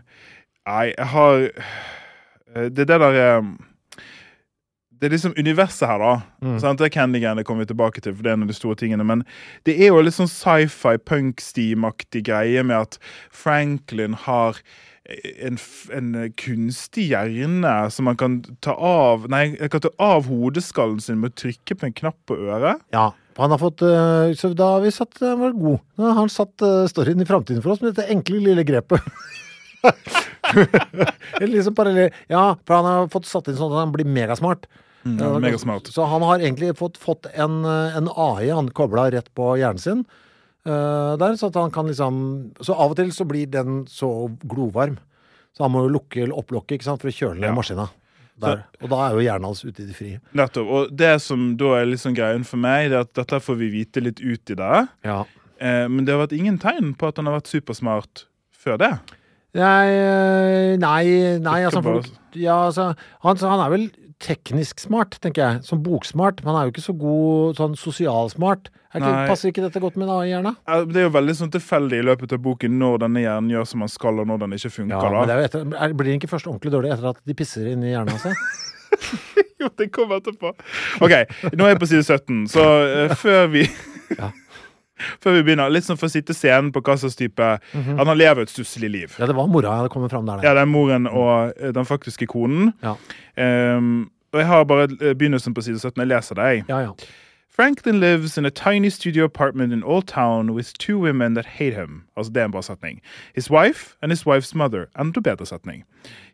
[0.66, 3.50] Nei, jeg har eh, Det er det der eh,
[4.96, 6.12] Det er liksom universet her, da.
[6.40, 6.56] Mm.
[6.62, 6.80] Sant?
[6.80, 8.78] Det er Candygan, det kommer vi tilbake til, for det er en av de store
[8.80, 9.04] tingene.
[9.04, 9.24] Men
[9.68, 13.00] det er jo litt sånn sci-fi, punk-steam-aktig greie med at
[13.34, 14.62] Franklin har
[15.06, 15.58] en,
[15.94, 16.08] en
[16.40, 21.34] kunstig hjerne som man kan ta av Nei, jeg kan ta av hodeskallen sin med
[21.34, 22.82] å trykke på en knapp på øret.
[22.94, 25.84] Ja, han har fått eh, Så da har vi satt Han var god.
[25.98, 29.04] Da har han satt eh, storyen i framtiden for oss med dette enkle lille grepet.
[31.46, 34.66] Liksom parallell Ja, for han har fått satt inn sånn at han blir megasmart.
[35.06, 35.86] Mm, Ja, megasmart.
[35.94, 40.04] Så han har egentlig fått, fått en, en AI han kobla rett på hjernen sin.
[40.66, 42.16] Uh, der, så at han kan liksom
[42.58, 44.08] Så av og til så blir den så
[44.50, 44.96] glovarm.
[45.54, 47.54] Så han må jo lukke opplokket ikke sant, for å kjøle ned Ja.
[47.54, 47.86] maskina.
[48.36, 48.64] Der.
[48.82, 50.18] Og da er jo hjernen hans ute i det frie.
[50.36, 50.66] Nettopp.
[50.68, 53.70] Og det som da er liksom greien for meg, det er at dette får vi
[53.72, 54.88] vite litt ut i det.
[55.08, 55.22] Ja.
[55.56, 58.90] Eh, men det har vært ingen tegn på at han har vært supersmart før det.
[59.56, 62.90] Nei, eh, nei, nei altså, folk, ja, altså
[63.24, 63.86] han, han er vel
[64.22, 65.62] teknisk smart, tenker jeg.
[65.66, 66.42] Som boksmart.
[66.46, 68.70] Man er jo ikke så god sånn sosialsmart.
[68.96, 70.52] Er passer ikke dette godt med en AI-hjerne?
[70.88, 73.82] Det er jo veldig sånn tilfeldig i løpet av boken når denne hjernen gjør som
[73.84, 74.96] man skal, og når den ikke funker.
[74.96, 77.20] Ja, men det er jo etter, er, blir den ikke først ordentlig dårlig etter at
[77.28, 78.40] de pisser inn i hjernen sin?
[79.56, 80.50] Jo, det kommer etterpå.
[81.04, 81.12] OK,
[81.56, 83.62] nå er jeg på side 17, så uh, før vi
[84.16, 84.28] Ja.
[85.22, 88.16] Før vi begynner, litt sånn for å sitte scenen på hva slags type Han har
[88.16, 89.16] lever et stusslig liv.
[89.20, 90.44] Ja, det var mora jeg hadde kommet fram der.
[90.46, 92.72] Ja, det er moren og eh, den faktiske konen.
[92.84, 92.96] Ja.
[93.36, 96.00] Um, og jeg har bare eh, begynnelsen på side 17.
[96.02, 96.66] Jeg leser deg.
[96.72, 96.96] ja, ja.
[97.56, 101.72] Franklin lives in a tiny studio apartment in Old Town with two women that hate
[101.72, 102.04] him.
[102.14, 103.00] Altså, det er en bra setning.
[103.32, 104.90] His wife and his wife's mother.
[104.94, 105.84] Enda bedre setning.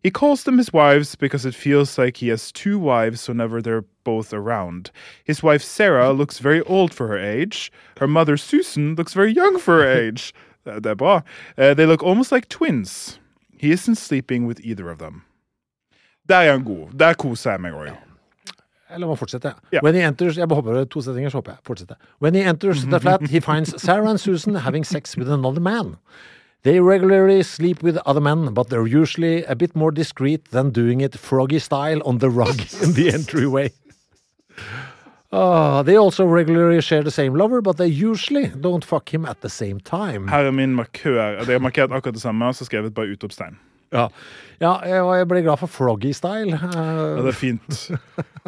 [0.02, 3.85] He calls them his wives because it feels like he has two wives whenever they're
[4.02, 4.90] both around.
[5.22, 7.70] His wife Sarah looks very old for her age.
[8.00, 10.35] Her mother Susan looks very young for her age.
[10.64, 11.22] Det det er bra.
[11.56, 13.20] Eh, they look almost like twins.
[13.56, 15.22] He isn't sleeping with either of them.
[16.28, 16.98] Der er han god.
[16.98, 18.12] Der koser jeg meg òg.
[18.92, 19.55] Eller meg fortsette.
[19.72, 19.83] Yeah.
[19.85, 21.64] When he enters, jeg hopper to setninger, så hopper jeg.
[21.66, 21.96] Fortsette.
[22.20, 25.96] When he enters the flat, he finds Sarah and Susan having sex with another man.
[26.62, 31.00] They regularly sleep with other men, but they're usually a bit more discreet than doing
[31.00, 33.72] it froggy style on the rug in the entryway.
[35.33, 39.40] Uh, they also regularly share the same lover, but they usually don't fuck him at
[39.40, 40.28] the same time.
[40.28, 41.44] Her er min markør.
[41.44, 43.59] Det er markert akkurat det samme, og så skrevet bare utropstegn.
[43.92, 44.07] Ja,
[44.62, 46.57] ja jeg, ble glad for froggy style.
[46.57, 47.78] Ja, Eh, det er fint.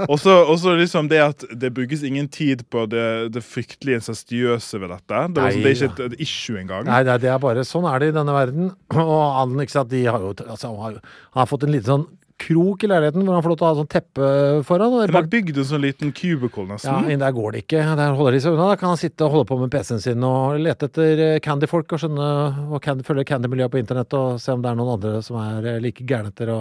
[0.08, 4.90] Også, også liksom det at det brukes ingen tid på det, det fryktelig incestuøse ved
[4.94, 5.20] dette.
[5.36, 6.88] Det, liksom, det er ikke et, et issue engang.
[6.88, 8.72] Nei, nei, det er bare sånn er det i denne verden.
[9.04, 12.06] Og han, ikke sant, de har jo, altså, har, han har fått en liten sånn
[12.40, 14.28] krok i leiligheten hvor han får lov til å ha sånn teppe
[14.66, 14.96] foran.
[15.06, 17.82] Den er bygd en sånn liten cubicle, ja, inn der går det ikke.
[18.00, 18.70] Der holder de seg unna.
[18.72, 22.02] Da kan han sitte og holde på med PC-en sin og lete etter candyfolk og
[22.02, 22.30] skjønne
[22.68, 25.70] og candy, følge candy-miljøet på internett og se om det er noen andre som er
[25.74, 26.58] eh, like gærne etter å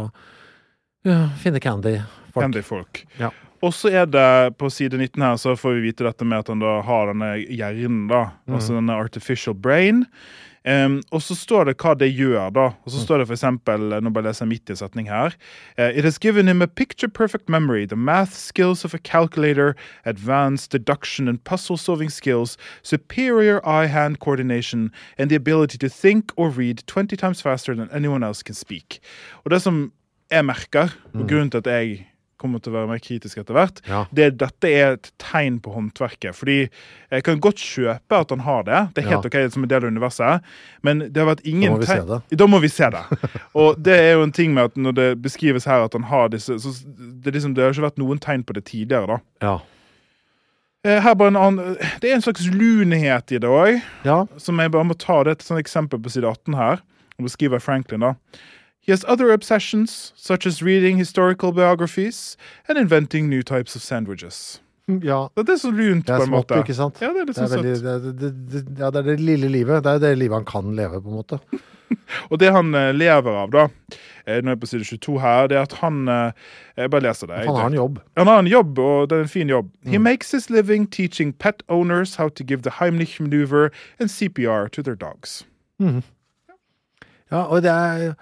[1.04, 3.04] ja, finne candyfolk Candy-folk.
[3.20, 3.30] Ja.
[3.64, 6.50] Og så er det på side 19 her, så får vi vite dette med at
[6.52, 8.26] han da har denne hjernen, da.
[8.44, 8.58] Mm.
[8.58, 10.04] Altså denne artificial brain.
[10.66, 12.60] Em, og så står det hva det gjør, da.
[12.60, 12.92] Og Mm.
[12.94, 15.34] så står det for eksempel, nå bare leser jeg midt i setning her.
[15.78, 19.76] eh, It has given him a picture perfect memory, the math skills of a calculator,
[20.06, 26.32] advanced deduction and puzzle solving skills, superior eye hand coordination, and the ability to think
[26.38, 29.00] or read 20 times faster than anyone else can speak.
[29.46, 29.92] Og det som
[30.32, 32.08] jeg merker, og grunnen til at jeg
[32.44, 33.80] kommer til å være mer kritisk etter hvert.
[33.90, 34.04] Ja.
[34.14, 36.36] det, dette er et tegn på håndverket.
[36.38, 38.82] Fordi jeg kan godt kjøpe at han har det.
[38.94, 39.32] Det er helt Ja.
[39.48, 40.48] ok som en del av universet.
[40.84, 42.22] Men det har vært ingen Da må vi se det.
[42.44, 43.04] Da må vi se det.
[43.64, 46.30] Og det er jo en ting med at når det beskrives her at han har
[46.36, 49.48] disse så det, er liksom, det har ikke vært noen tegn på det tidligere, da.
[49.48, 49.58] Ja.
[50.86, 54.26] Eh, Her bare en annen, Det er en slags lunhet i det òg, ja.
[54.38, 56.82] som jeg bare må ta det et sånt eksempel på side 18 her.
[57.20, 58.14] Og beskriver Franklin, da.
[58.86, 64.62] He has other obsessions, such as reading historical biographies and inventing new types of sandwiches.
[64.88, 65.30] ja.
[65.36, 66.58] Det er så lunt, på en måte.
[66.60, 67.00] ikke sant?
[67.02, 69.08] Ja, det er litt Det er, sånn veldig, det, er- det, det, ja, det er
[69.14, 69.84] det lille livet.
[69.86, 71.40] Det er det livet han kan leve, på en måte.
[72.32, 73.64] Og det han eh, lever av, da,
[74.26, 76.32] eh, nå er jeg på side 22 her, det er at han eh,
[76.82, 77.38] Jeg bare leser det.
[77.48, 78.00] Han har en jobb.
[78.20, 79.70] Han har en jobb, og det er en fin jobb.
[79.88, 80.04] He Mm.
[80.10, 83.70] makes his living teaching pet owners how to give the Heimlich maneuver
[84.00, 85.46] and CPR to their dogs.
[87.32, 88.14] Ja, og det er,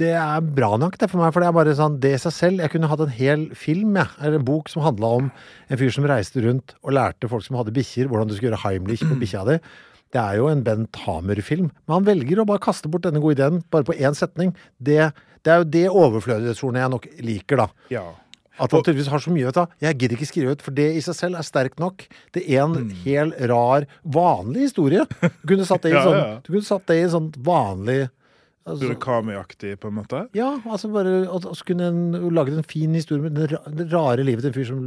[0.00, 2.32] det er bra nok det for meg, for det er bare sånn, det i seg
[2.34, 5.80] selv Jeg kunne hatt en hel film, jeg, eller en bok som handla om en
[5.80, 9.04] fyr som reiste rundt og lærte folk som hadde bikkjer, hvordan du skulle gjøre Heimlich
[9.04, 9.58] på bikkja di.
[10.10, 13.36] Det er jo en Bent Hamer-film, men han velger å bare kaste bort denne gode
[13.36, 14.50] ideen bare på én setning.
[14.82, 15.12] Det,
[15.46, 17.68] det er jo det overflødighetshornet jeg nok liker, da.
[17.94, 18.06] Ja.
[18.60, 19.76] At han tydeligvis har så mye, vet du.
[19.86, 22.02] Jeg gidder ikke skrive ut, for det i seg selv er sterkt nok.
[22.34, 25.06] Det er en hel rar, vanlig historie.
[25.22, 26.32] Du kunne satt det i en sånn, ja.
[26.42, 28.02] du kunne satt det i sånn vanlig
[28.66, 30.22] altså, Murakami-aktig, på en måte.
[30.36, 34.50] Ja, altså bare og kunne en laget en fin historie med det rare livet til
[34.52, 34.82] en fyr som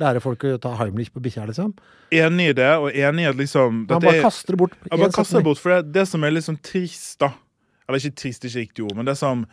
[0.00, 1.74] lærer folk å ta Heimlich på bikkja, liksom.
[2.12, 4.72] Enig i det, og enig i at liksom Han bare er- kaster det bort.
[4.90, 7.32] Han bare kaster det bort, for det, det som er sånn trist, da
[7.88, 9.46] Eller ikke trist, ikke riktig ord, men det som,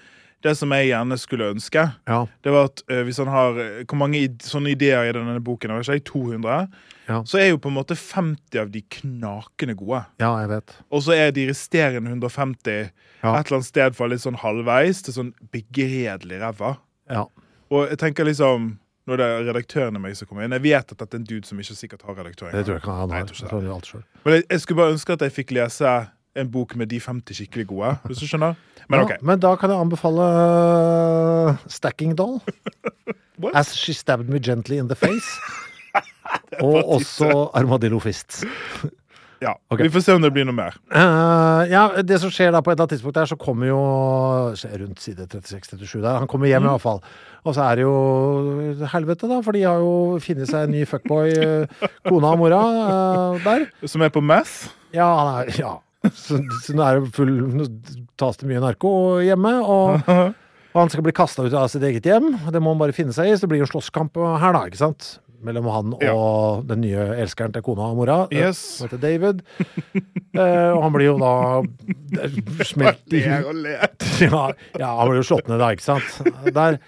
[0.43, 2.19] det som jeg gjerne skulle ønske, Ja.
[2.43, 5.71] det var at uh, hvis han har eh, Hvor mange sånne ideer i denne boken?
[5.81, 6.67] Ikke, 200?
[7.07, 7.21] Ja.
[7.25, 10.03] Så er jo på en måte 50 av de knakende gode.
[10.19, 10.75] ja, jeg vet.
[10.91, 12.91] Og så er de resterende 150
[13.23, 13.33] Ja.
[13.39, 16.77] et eller annet sted fra litt sånn halvveis til sånn begredelig ræva.
[17.09, 17.25] Ja.
[17.71, 20.51] Og jeg tenker liksom Nå er det redaktøren i meg som kommer inn.
[20.51, 22.51] Jeg vet at dette er en dude som ikke sikkert har redaktør.
[22.51, 23.23] Det tror jeg ikke han Nei, har.
[23.23, 24.07] jeg tror ikke Jeg tror det.
[24.25, 25.93] Men jeg, jeg skulle bare ønske at jeg fikk lese
[26.37, 27.93] en bok med de 50 skikkelig gode.
[28.07, 28.57] Hvis du skjønner?
[28.87, 29.15] Men ok.
[29.15, 32.39] Ja, men da kan jeg anbefale uh, Stacking Doll.
[33.41, 33.55] What?
[33.55, 35.27] As She Stabbed Me Gently In The Face.
[36.65, 38.43] og også Armadillo Fist.
[39.41, 39.53] Ja.
[39.69, 39.83] okay.
[39.83, 40.77] Vi får se om det blir noe mer.
[40.89, 43.79] Uh, ja, det som skjer da på et eller annet tidspunkt der, så kommer jo
[44.81, 46.21] rundt side 36-37 der.
[46.23, 47.03] Han kommer hjem i hvert fall.
[47.47, 50.81] Og så er det jo helvete, da, for de har jo funnet seg en ny
[50.89, 53.69] fuckboy, eh, kona og mora, uh, der.
[53.87, 54.71] Som er på meth.
[54.95, 55.75] Ja, han er Ja.
[56.25, 57.67] Så, så nå er det full Nå
[58.19, 58.91] tas det mye narko
[59.25, 62.33] hjemme, og, og han skal bli kasta ut av sitt eget hjem.
[62.53, 63.37] Det må han bare finne seg i.
[63.37, 65.15] Så det blir jo slåsskamp her, da, ikke sant?
[65.45, 66.13] Mellom han og Ja.
[66.65, 68.57] den nye elskeren til kona og mora, eh, Yes.
[68.79, 69.43] som heter David.
[70.33, 71.33] Eh, og han blir jo da
[72.65, 73.21] smelt i.
[74.25, 74.47] Ja,
[74.79, 76.31] ja, han blir jo slått ned da, ikke sant.
[76.55, 76.79] Der.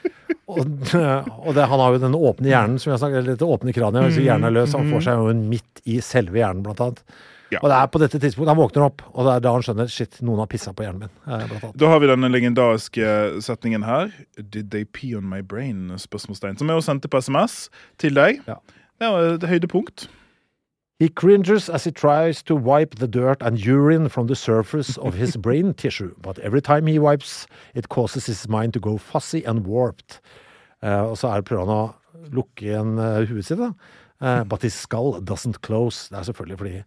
[0.49, 3.73] Og, og det, han har jo den åpne hjernen, som jeg snakket, eller dette åpne
[3.75, 4.07] kraniet.
[4.09, 7.03] Hvis hjernen er løs, han får seg jo en midt i selve hjernen, blant annet.
[7.49, 7.59] Ja.
[7.63, 9.89] Og det er på dette tidspunktet han våkner opp, og det er da han skjønner
[9.89, 11.13] shit, noen har pissa på hjernen min.
[11.25, 11.71] eh.
[11.81, 14.11] Da har vi denne legendariske setningen her.
[14.37, 15.89] Did they pee on my brain?
[15.97, 18.41] spørsmålstegn Som jeg også sendte på SMS til deg.
[18.47, 18.59] Ja.
[18.99, 20.09] Det var et høydepunkt.
[20.99, 25.13] He cringes as he tries to wipe the dirt and urine from the surface of
[25.15, 29.41] his brain tissue, but every time he wipes, it causes his mind to go fussy
[29.45, 30.19] and warped.
[30.83, 33.71] Uh, og så er, prøver han å lukke igjen uh, huet sitt, da.
[34.19, 36.09] Uh, but his skull doesn't close.
[36.09, 36.83] Det er selvfølgelig fordi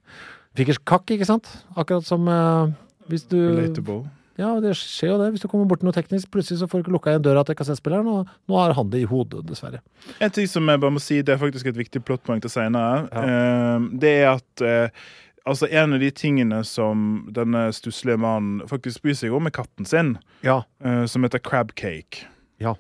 [0.59, 1.49] Fikk en kakk, ikke sant?
[1.81, 2.73] Akkurat som uh,
[3.09, 4.03] hvis du Relatable.
[4.41, 5.27] Ja, det skjer jo det.
[5.35, 7.57] Hvis du kommer bort noe teknisk, plutselig så får du ikke lukka igjen døra til
[7.59, 9.83] kassettspilleren, og nå har han det i hodet, dessverre.
[10.25, 13.05] En ting som jeg bare må si, det er faktisk et viktig plottpoeng til senere.
[13.13, 15.05] uh, det er at uh,
[15.49, 19.89] altså en av de tingene som denne stusslige mannen faktisk bryr seg om, er katten
[19.89, 20.63] sin, Ja.
[20.85, 22.25] uh, som heter crab cake.
[22.63, 22.77] Ja.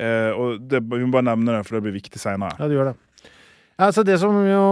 [0.00, 2.54] Og det, Vi må bare nevne det, for det blir viktig senere.
[2.56, 2.94] Ja, det gjør det.
[3.80, 4.64] Altså, det som jo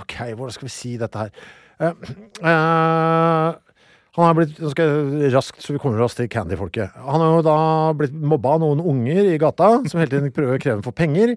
[0.00, 1.30] Ok, hvordan skal vi si dette her?
[1.82, 1.92] Uh,
[2.44, 3.50] uh,
[4.14, 6.94] Han har blitt, nå skal jeg raskt, så vi kommer oss til Candy-folket.
[7.02, 7.56] Han har jo da
[7.98, 11.32] blitt mobba av noen unger i gata, som hele tiden prøver å kreve for penger.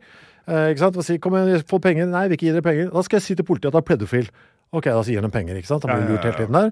[0.46, 1.00] Eh, ikke sant?
[1.02, 2.06] Og sier 'kom igjen, få penger'.
[2.06, 2.92] Nei, vi vil ikke gi dere penger.
[2.94, 4.30] Da skal jeg si til politiet at han er pedofil.
[4.72, 5.84] Ok, da sier han penger, ikke sant.
[5.90, 6.70] Han blir lurt hele tiden der.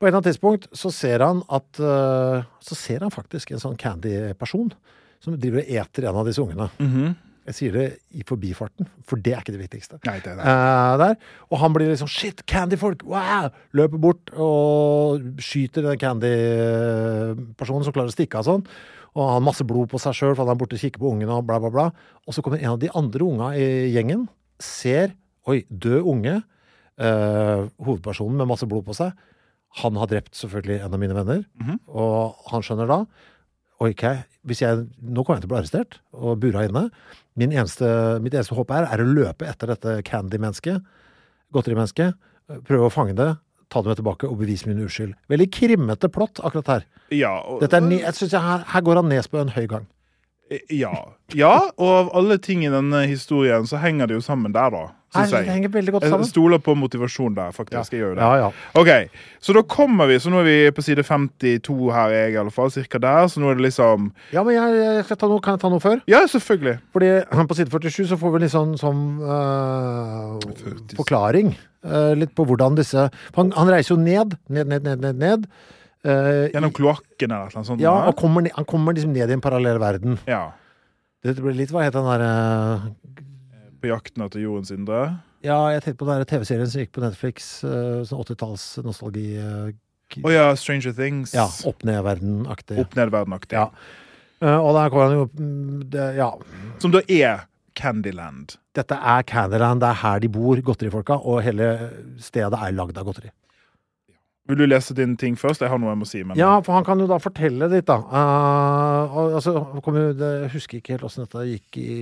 [0.00, 3.62] På et eller annet tidspunkt så ser han at uh, Så ser han faktisk en
[3.62, 4.72] sånn Candy-person
[5.20, 6.68] som driver og eter en av disse ungene.
[6.78, 7.16] Mhm.
[7.46, 7.84] Jeg sier det
[8.18, 10.00] i forbifarten, for det er ikke det viktigste.
[10.08, 10.46] Nei, det er det.
[10.50, 11.16] Eh, der.
[11.52, 13.04] Og han blir liksom Shit, Candy-folk!
[13.06, 13.52] Wow!
[13.78, 18.64] Løper bort og skyter den Candy-personen som klarer å stikke av sånn.
[19.16, 21.12] Og han har masse blod på seg sjøl, for han er borte og kikker på
[21.14, 21.86] ungene og bla, bla, bla.
[22.26, 24.26] Og så kommer en av de andre unga i gjengen,
[24.62, 25.14] ser
[25.46, 26.40] Oi, død unge.
[26.98, 29.12] eh, hovedpersonen med masse blod på seg.
[29.84, 31.44] Han har drept selvfølgelig en av mine venner.
[31.60, 31.76] Mhm.
[31.92, 32.98] Og han skjønner da
[33.82, 34.02] Ok,
[34.48, 36.86] hvis jeg, nå kommer jeg til å bli arrestert og bura inne.
[37.36, 37.88] Min eneste,
[38.24, 40.84] mitt eneste håp er, er å løpe etter dette candy-mennesket,
[41.52, 42.16] godterimennesket,
[42.64, 43.34] prøve å fange det,
[43.68, 45.12] ta det med tilbake og bevise min uskyld.
[45.32, 46.86] Veldig krimmete plott akkurat her.
[47.12, 49.66] Ja, og, Dette er, jeg synes jeg, her, her går han nes på en høy
[49.70, 49.86] gang.
[50.70, 50.92] ja.
[51.34, 54.84] ja, og av alle ting i denne historien, så henger det jo sammen der, da.
[55.16, 55.48] Her, jeg.
[55.54, 56.28] henger veldig godt Jeg sammen.
[56.30, 57.92] stoler på motivasjon der, faktisk.
[57.92, 58.22] Jeg gjør det.
[58.22, 58.50] Ja, ja.
[58.74, 58.90] Ok,
[59.40, 62.50] så da kommer vi, så nå er vi på side 52 her, jeg i alle
[62.54, 65.40] fall, cirka der, så nå er det liksom ja, men jeg, jeg skal ta noe,
[65.44, 66.02] kan jeg ta noe før?
[66.10, 66.76] Ja, selvfølgelig.
[66.92, 67.12] Fordi
[67.52, 71.54] på side 47 så får vi litt sånn som eh, forklaring.
[71.86, 75.16] eh, litt på hvordan disse han, han reiser jo ned, ned, ned, ned, ned.
[75.24, 75.48] ned
[76.06, 77.80] Uh, Gjennom kloakken eller noe sånt.
[77.82, 80.20] Ja, han kommer, han kommer liksom ned i en parallell verden.
[80.30, 80.52] ja.
[81.26, 82.28] Det blir litt, Hva het den derre
[83.86, 85.00] På jakten etter jordens indre.
[85.46, 87.62] Ja, jeg tenkte på den TV-serien som gikk på Netflix.
[87.64, 89.28] eh, sånn 80-talls nostalgi.
[89.38, 91.34] Å oh, ja, Stranger Things.
[91.34, 92.80] ja, opp-ned-verden-aktig.
[92.82, 93.58] Opp-ned-verden-aktig.
[93.58, 93.70] Ja.
[94.42, 96.32] Eh, og der kommer han jo mm, det, Ja.
[96.82, 97.46] Som da er
[97.76, 98.56] Candyland.
[98.74, 101.72] Dette er Candyland, det er her de bor, godterifolka, og hele
[102.18, 103.30] stedet er lagd av godteri.
[104.46, 105.64] Vil du lese din ting først?
[105.64, 106.22] Jeg har noe jeg må si.
[106.22, 106.38] Men...
[106.38, 107.98] Ja, for han kan jo da fortelle litt, da.
[108.06, 111.96] Uh, altså, kom jeg husker ikke helt åssen dette gikk i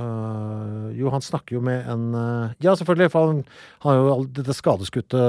[0.00, 3.42] eh, Jo, han snakker jo med en uh, Ja, selvfølgelig, for han,
[3.84, 5.20] han er jo dette skadeskutte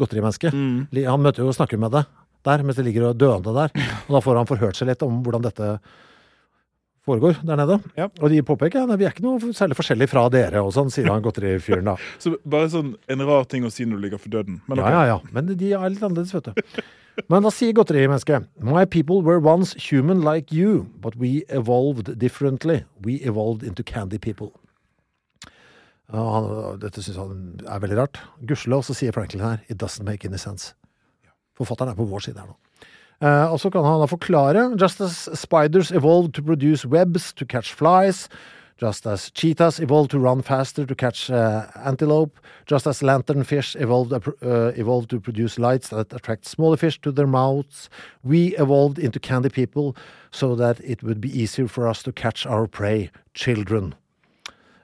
[0.00, 0.56] godterimennesket.
[0.56, 0.88] Mm.
[1.06, 2.04] Han møter jo og snakker med det
[2.46, 3.74] der, mens det ligger og døende der.
[4.08, 5.74] Og da får han forhørt seg litt om hvordan dette
[7.08, 7.78] foregår der nede.
[7.98, 8.08] Ja.
[8.20, 11.10] Og de påpeker at vi er ikke noe særlig forskjellig fra dere, og sånn, sier
[11.10, 11.96] han godterifyren da.
[12.22, 14.60] Så bare sånn en rar ting å si når du ligger for døden.
[14.68, 14.96] Men okay.
[14.96, 15.34] Ja, ja, ja.
[15.36, 16.82] Men de er litt annerledes, vet du.
[17.28, 22.84] Men da sier godterimennesket My people were once human like you, but we evolved differently.
[23.04, 24.52] We evolved into candy people.
[26.10, 28.18] Han, dette syns han er veldig rart.
[28.42, 30.74] Gudskjelov så sier Franklin her It doesn't make any sense.
[31.58, 32.56] Forfatteren er på vår side her nå.
[33.20, 37.44] Eh, og så kan han da forklare Just as spiders evolved to produce webs to
[37.44, 38.28] catch flies,
[38.80, 44.12] just as cheetahs evolved to run faster to catch uh, antelope, just as lanternfish evolved,
[44.12, 47.90] uh, evolved to produce lights that attract smaller fish to their mouths,
[48.24, 49.94] we evolved into candy people
[50.30, 53.94] so that it would be easier for us to catch our prey, children.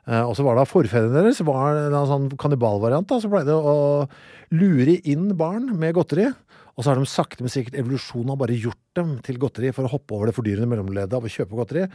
[0.07, 3.11] Uh, og så var det forfedrene deres var en sånn kannibalvariant.
[3.11, 4.07] som pleide å
[4.55, 6.29] lure inn barn med godteri.
[6.77, 9.89] Og så har de sakte, men sikkert evolusjonen har bare gjort dem til godteri for
[9.89, 11.87] å hoppe over det fordyrende mellomleddet av å kjøpe godteri.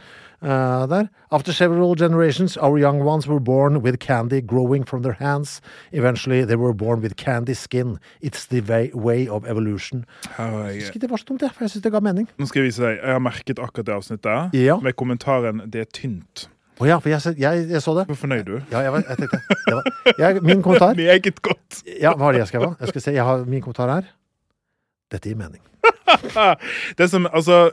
[0.42, 1.06] Uh, der.
[1.30, 5.60] After several generations, our young ones were born with candy growing from their hands.
[5.92, 7.98] Eventually, they were born with candy skin.
[8.20, 10.04] It's the way, way of evolution.
[10.34, 12.26] Har jeg, synes ikke det var så dumt, jeg, for jeg syns det ga mening.
[12.38, 12.98] nå skal jeg vise deg.
[12.98, 14.80] Jeg har merket akkurat det avsnittet Ja.
[14.82, 16.48] med kommentaren 'det er tynt'.
[16.82, 18.06] Å ja, for jeg, jeg, jeg så det.
[18.10, 18.56] Hvor fornøyd du?
[18.72, 19.38] Ja, jeg, var, jeg tenkte
[20.18, 21.82] var, Min kommentar Meget godt.
[22.00, 22.62] Ja, hva er det jeg skrev?
[22.66, 22.74] da?
[22.80, 24.08] Jeg skal se, jeg har, min kommentar her.
[25.12, 25.62] Dette gir mening.
[26.98, 27.70] Det som, altså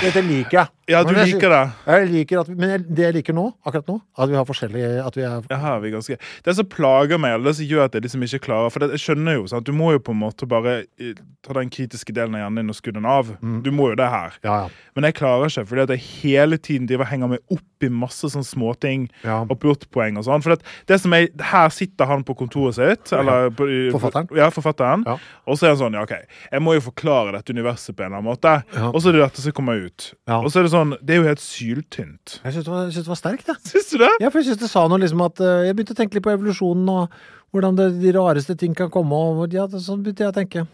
[0.00, 0.70] Dette liker jeg.
[0.90, 1.60] Ja, du Men jeg liker det.
[1.86, 4.88] Jeg liker at, men jeg, det jeg liker nå, akkurat nå, at vi har forskjellige
[5.04, 7.94] at vi er, har vi ganske Det som plager meg, eller det som gjør at
[7.94, 9.68] jeg liksom ikke klarer For det, jeg skjønner jo, sant?
[9.68, 12.72] du må jo på en måte bare eh, ta den kritiske delen av hjernen din
[12.74, 13.30] og skru den av.
[13.66, 14.34] Du må jo det her.
[14.46, 14.88] Ja, ja.
[14.94, 18.30] Men jeg klarer ikke, fordi at jeg hele tiden driver henger meg opp i masse
[18.30, 19.40] sånne småting ja.
[19.42, 20.44] og plottpoeng og sånn.
[20.44, 23.10] For det, det som er, her sitter han på kontoret sitt.
[23.18, 24.30] Eller på, Forfatteren.
[24.38, 25.02] Ja, forfatteren.
[25.10, 26.14] Og så er han sånn, ja, OK,
[26.52, 28.54] jeg må jo forklare dette universet på en eller annen måte.
[28.92, 29.81] Og så er det dette som kommer ut.
[30.28, 30.38] Ja.
[30.40, 32.36] Og så er det sånn, det er jo helt syltynt.
[32.42, 33.62] Jeg syns det, det var sterkt, jeg.
[33.70, 34.10] Syns du det?
[34.22, 36.26] Ja, for jeg syns det sa noe liksom at eh, Jeg begynte å tenke litt
[36.26, 37.16] på evolusjonen og
[37.52, 39.18] hvordan det, de rareste ting kan komme.
[39.42, 40.66] Og, ja, sånn begynte jeg å tenke.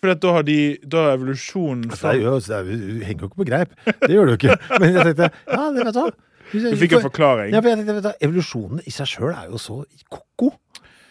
[0.00, 0.58] For da har de,
[0.88, 2.70] da har evolusjonen Det, jo, det, er,
[3.04, 3.74] henger jo ikke på greip.
[4.00, 4.56] Det gjør du jo ikke.
[4.80, 6.10] Men jeg tenkte ja, det vet du hva.
[6.50, 7.52] Du fikk en forklaring.
[7.54, 10.54] Ja, for jeg tenkte, vet du, Evolusjonen i seg sjøl er jo så ko-ko.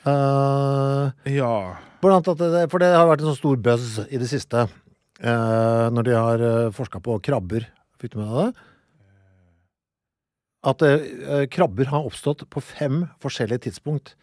[0.08, 1.54] Uh, Ja.
[2.00, 4.70] Blant annet for det har vært en sånn stor buzz i det siste
[5.22, 7.68] eh, når de har uh, forska på krabber.
[8.00, 8.66] Fikk du med deg det?
[10.70, 14.16] At eh, krabber har oppstått på fem forskjellige tidspunkt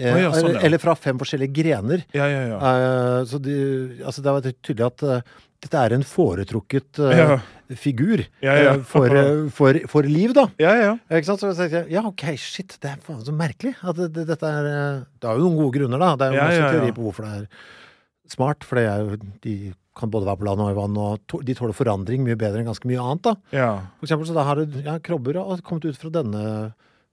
[0.00, 0.60] Eh, oh, ja, sånn, eller, ja.
[0.64, 2.02] eller fra fem forskjellige grener.
[2.16, 2.58] Ja, ja, ja.
[2.58, 3.56] Eh, så de,
[4.00, 7.34] altså det var tydelig at eh, dette er en foretrukket eh,
[7.78, 10.46] figur eh, for, eh, for, for liv, da.
[10.62, 10.94] ja, ja.
[11.12, 11.44] Ikke sant?
[11.44, 13.74] Så jeg tenkte, ja, ok, shit, det er faen så merkelig.
[13.84, 16.10] At det, det, dette er eh, Det har jo noen gode grunner, da.
[16.16, 17.46] Det er jo masse teori på hvorfor det er
[18.32, 18.64] smart.
[18.64, 19.56] For det er jo, de
[19.98, 22.70] kan både være på land og i vann, og de tåler forandring mye bedre enn
[22.70, 23.26] ganske mye annet.
[23.26, 23.34] da.
[23.52, 23.72] ja.
[24.00, 26.44] For eksempel så da har du ja, krabber og kommet ut fra denne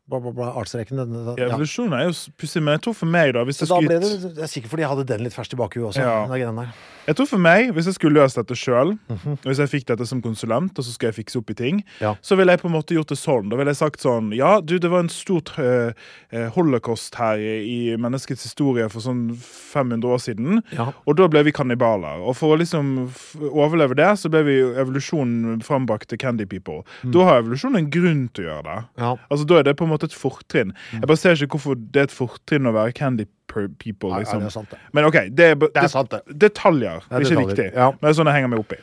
[0.09, 0.97] bla, bla, bla, artsrekken.
[0.99, 1.47] Ja, ja.
[1.53, 4.11] Evolusjon er jo pussig, men jeg tror for meg, da hvis jeg da ble det,
[4.35, 6.01] det er sikkert fordi jeg hadde den litt ferskt i bakhuet også.
[6.01, 6.65] Ja.
[7.09, 9.37] Jeg tror for meg, hvis jeg skulle løst dette sjøl, Mhm.
[9.45, 12.15] hvis jeg fikk dette som konsulent, og så skulle jeg fikse opp i ting, Ja.
[12.21, 13.49] så ville jeg på en måte gjort det sånn.
[13.49, 15.93] Da ville jeg sagt sånn Ja, du, det var en stor eh,
[16.31, 20.91] eh, holocaust her i menneskets historie for sånn 500 år siden, Ja.
[21.07, 22.21] og da ble vi kannibaler.
[22.21, 23.09] Og for å liksom
[23.51, 26.83] overleve det, så ble vi evolusjonen frambakt til Candy People.
[27.03, 27.11] Mm.
[27.11, 28.85] Da har evolusjonen en grunn til å gjøre det.
[28.99, 29.15] Ja.
[29.31, 30.71] Altså, Da er det på en måte et fortrinn.
[30.71, 30.99] Mm.
[31.01, 34.09] Jeg bare ser ikke hvorfor det er et fortrinn å være Candy people.
[34.13, 34.39] Nei, liksom.
[34.39, 34.77] det er sant, det.
[34.93, 36.21] Men OK, det er, Det er det, sant, det.
[36.45, 36.99] detaljer.
[37.09, 37.69] Det er ikke detaljer, viktig.
[37.75, 37.87] ja.
[37.95, 38.77] Men det er sånn jeg henger meg opp i.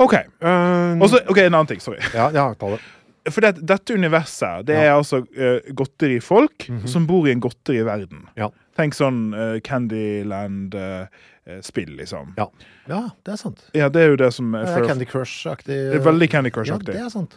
[0.00, 0.14] OK.
[0.40, 1.80] Um, Også, ok, En annen ting.
[1.84, 2.00] Sorry.
[2.14, 2.80] ja, ja, ta det.
[3.30, 8.22] For det, dette universet det er altså uh, godterifolk som bor i en godteriverden.
[8.40, 8.48] Ja.
[8.80, 12.32] Tenk sånn uh, Candyland-spill, liksom.
[12.40, 12.46] Ja.
[12.88, 13.60] ja, det er sant.
[13.76, 15.76] Ja, det er jo det som jeg Det er Candy Crush-aktig.
[15.98, 16.94] er veldig Candy Crush-aktig.
[16.96, 17.32] Ja, det er sant.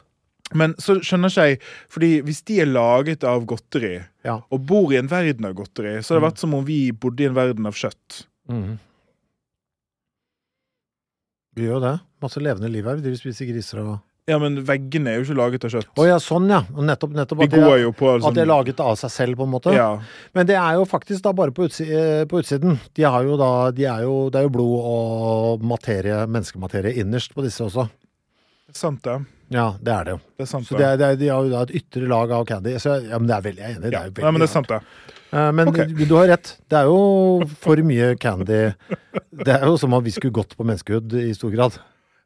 [0.56, 1.60] Men så skjønner ikke jeg
[1.94, 4.40] Fordi hvis de er laget av godteri, Ja.
[4.50, 7.24] og bor i en verden av godteri, så har det vært som om vi bodde
[7.24, 8.26] i en verden av kjøtt.
[8.50, 8.78] Mm.
[11.56, 11.94] Vi gjør jo det.
[12.24, 13.02] Masse levende liv her.
[13.04, 13.94] Vi spiser griser og
[14.26, 15.90] Ja, men veggene er jo ikke laget av kjøtt.
[16.00, 16.62] Å ja, sånn ja.
[16.72, 19.52] Nettopp, nettopp at, de er, på at de er laget av seg selv, på en
[19.52, 19.74] måte.
[19.76, 19.90] Ja.
[20.32, 22.78] Men det er jo faktisk da bare på, utsi eh, på utsiden.
[22.96, 27.36] De har jo da de er jo, Det er jo blod og materie, menneskematerie innerst
[27.36, 27.90] på disse også.
[28.76, 29.20] Sant, det.
[29.54, 30.20] Ja, det er det jo.
[30.38, 30.80] Det er sant, Så det.
[30.82, 32.74] det er, det er, de har jo da et ytre lag av candy.
[32.82, 33.92] Så ja, men det er veldig jeg er enig.
[33.94, 34.80] Det er jo veldig Nei, men det er sant, det.
[35.34, 35.86] Uh, Men okay.
[35.90, 36.52] du, du har rett.
[36.70, 38.62] Det er jo for mye candy.
[39.46, 41.78] Det er jo som om vi skulle gått på menneskehud i stor grad.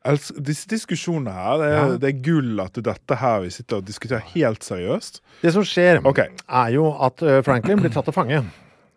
[0.08, 1.98] Altså, disse diskusjonene her, det er, Ja.
[2.00, 5.20] det er gull at dette her vi sitter og diskuterer helt seriøst.
[5.42, 6.32] Det som skjer, okay.
[6.48, 8.40] er jo at eh, Franklin blir tatt til fange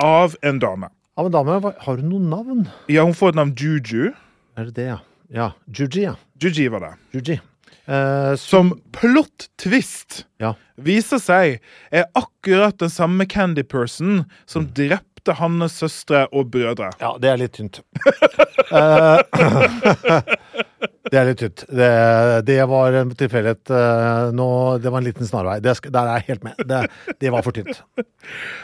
[0.03, 0.91] Av en dame.
[1.19, 1.57] av en dame.
[1.83, 2.69] Har hun noe navn?
[2.89, 4.13] Ja, hun får et navn Juju.
[4.59, 4.99] Er det det, ja?
[5.31, 5.53] Ja.
[5.71, 6.15] Juji, ja.
[6.43, 6.93] Juji var det.
[7.15, 7.41] Juji.
[7.91, 10.53] Eh, Som plot twist ja.
[10.79, 16.91] viser seg er akkurat den samme Candy Person som drepte hans søstre og brødre.
[17.01, 17.81] ja, det er litt tynt.
[18.71, 19.19] Eh,
[21.11, 21.65] det er litt tynt.
[21.75, 21.87] Det,
[22.47, 24.29] det var en tilfeldighet eh,
[24.79, 25.57] Det var en liten snarvei.
[25.65, 26.61] Det, der er jeg helt med.
[26.71, 26.81] Det,
[27.19, 27.81] det var for tynt.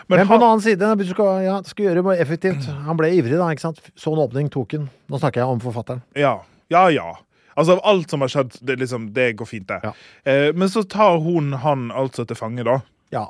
[0.07, 2.97] Men Men på han- en annen side, du skal, ja, skal gjøre det effektivt Han
[3.01, 3.49] ble ivrig, da.
[3.51, 3.81] ikke sant?
[3.99, 4.87] Så en åpning, tok den.
[5.11, 6.05] Nå snakker jeg om forfatteren.
[6.15, 6.37] Ja,
[6.73, 6.89] ja.
[6.95, 7.15] ja.
[7.57, 9.81] Altså Av alt som har skjedd, det, liksom, det går fint, det.
[9.85, 9.95] Ja.
[10.29, 12.81] Eh, men så tar hun han altså til fange, da.
[13.15, 13.25] Ja.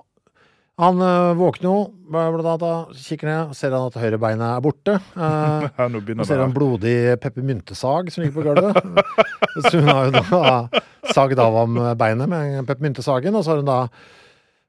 [0.83, 1.77] Han øh, våkner jo,
[2.11, 4.99] blant annet, kikker ned, ser han at høyrebeinet er borte.
[5.15, 8.83] Eh, Her, nå og ser han en blodig peppermyntesag som ligger på gulvet.
[9.65, 10.83] Så hun har jo da
[11.15, 13.79] sagd av ham beinet med peppermyntesagen, og så har hun da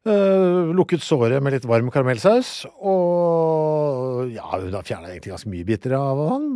[0.06, 2.68] øh, lukket såret med litt varm karamellsaus.
[2.78, 6.52] Og ja, hun fjerna egentlig ganske mye biter av han.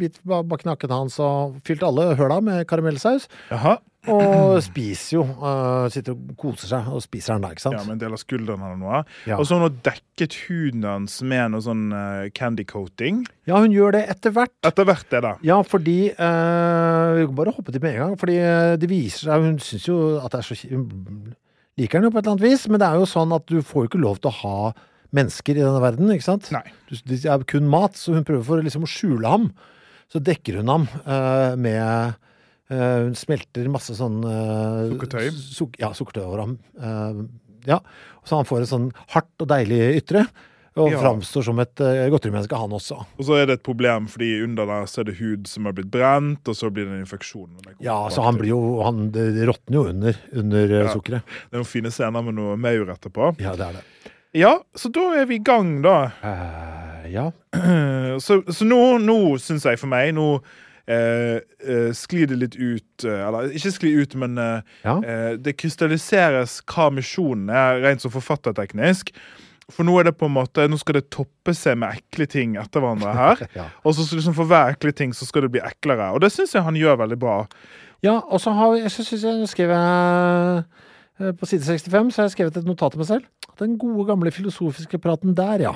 [0.00, 3.28] Bit bak nakken hans og fylt alle høla med karamellsaus.
[3.50, 3.78] Jaha.
[4.12, 5.22] Og spiser jo.
[5.40, 7.78] Uh, sitter og koser seg og spiser den da, ikke sant?
[7.78, 9.00] Ja, med en del av skulderen eller noe.
[9.28, 9.38] Ja.
[9.40, 13.24] Og så har hun dekket huden hans med noe sånn uh, candy coating.
[13.48, 14.54] Ja, hun gjør det etter hvert.
[14.66, 15.34] Etter hvert det da.
[15.46, 18.14] Ja, fordi uh, Vi kan bare hoppe til med en gang.
[18.20, 18.38] Fordi
[18.80, 21.34] det viser seg Hun syns jo at det er så Hun
[21.80, 23.58] liker den jo på et eller annet vis, men det er jo sånn at du
[23.60, 24.74] får jo ikke lov til å ha
[25.16, 26.50] mennesker i denne verden, ikke sant?
[26.52, 26.64] Nei.
[27.06, 29.50] Det er kun mat, så hun prøver for liksom å skjule ham.
[30.12, 32.16] Så dekker hun ham uh, med
[32.66, 35.28] Uh, Hun smelter masse sånn uh, Sukkertøy.
[35.30, 36.54] Su ja, sukkertøy over ham.
[36.74, 37.20] Uh,
[37.68, 37.78] ja.
[38.26, 40.24] Så han får et sånn hardt og deilig ytre.
[40.76, 40.98] Og Ja.
[41.00, 42.98] framstår som et uh, godterimenneske, han også.
[43.16, 45.72] Og så er det et problem, fordi under der så er det hud som har
[45.72, 47.48] blitt brent, og så blir det en infeksjon.
[47.64, 50.92] det Ja, så han blir jo Han det råtner jo under, under eh, Ja.
[50.92, 51.22] sukkeret.
[51.24, 53.30] Det er noen fine scener med noe maur etterpå.
[53.40, 53.84] Ja, det er det.
[54.36, 56.10] Ja, så da er vi i gang, da.
[56.20, 57.30] Uh, ja.
[58.20, 60.40] Så, så nå, nå syns jeg for meg Nå
[60.88, 64.94] eh, eh, sklir det litt ut Eller ikke sklir ut, men eh, Ja.
[65.36, 69.12] det krystalliseres hva misjonen er, rent som forfatterteknisk.
[69.74, 72.54] For nå er det på en måte Nå skal det toppe seg med ekle ting
[72.60, 73.42] etter hverandre her.
[73.58, 73.66] ja.
[73.82, 76.12] Og så liksom for hver ekle ting så skal det bli eklere.
[76.14, 77.40] Og det syns jeg han gjør veldig bra.
[78.06, 80.62] ja, og så har jeg, synes jeg skrev jeg
[81.18, 83.26] eh, På side 65 så har jeg skrevet et notat til meg selv.
[83.58, 85.74] Den gode, gamle filosofiske praten der, ja.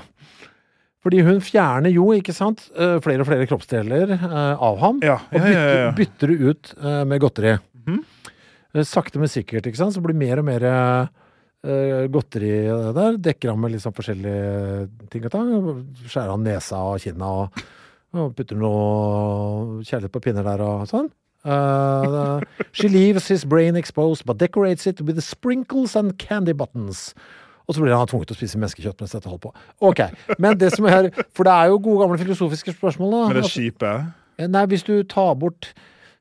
[1.00, 5.00] Fordi hun fjerner jo, ikke sant, eh, flere og flere kroppsdeler eh, av ham.
[5.02, 6.74] Ja, ja, ja, og bytter, bytter det ut
[7.08, 7.56] med godteri.
[7.88, 8.02] Mm.
[8.86, 9.96] Sakte, men sikkert, ikke sant.
[9.96, 10.66] Så blir det mer og mer
[11.62, 12.52] godteri
[12.96, 13.18] der.
[13.20, 15.50] Dekker han med litt sånn forskjellige ting og tang.
[16.06, 17.64] Skjærer han nesa og kinna og,
[18.16, 21.10] og putter noe kjærlighet på pinner der og sånn.
[21.40, 22.40] Uh,
[22.72, 27.14] she leaves his brain exposed, but decorates it with sprinkles and candy buttons.
[27.68, 29.52] Og så blir han tvunget til å spise menneskekjøtt mens dette holder på.
[29.88, 30.00] Ok,
[30.42, 33.20] men det som er For det er jo gode, gamle filosofiske spørsmål, da.
[33.30, 35.72] Men det skipet Eh, Nei, hvis du tar bort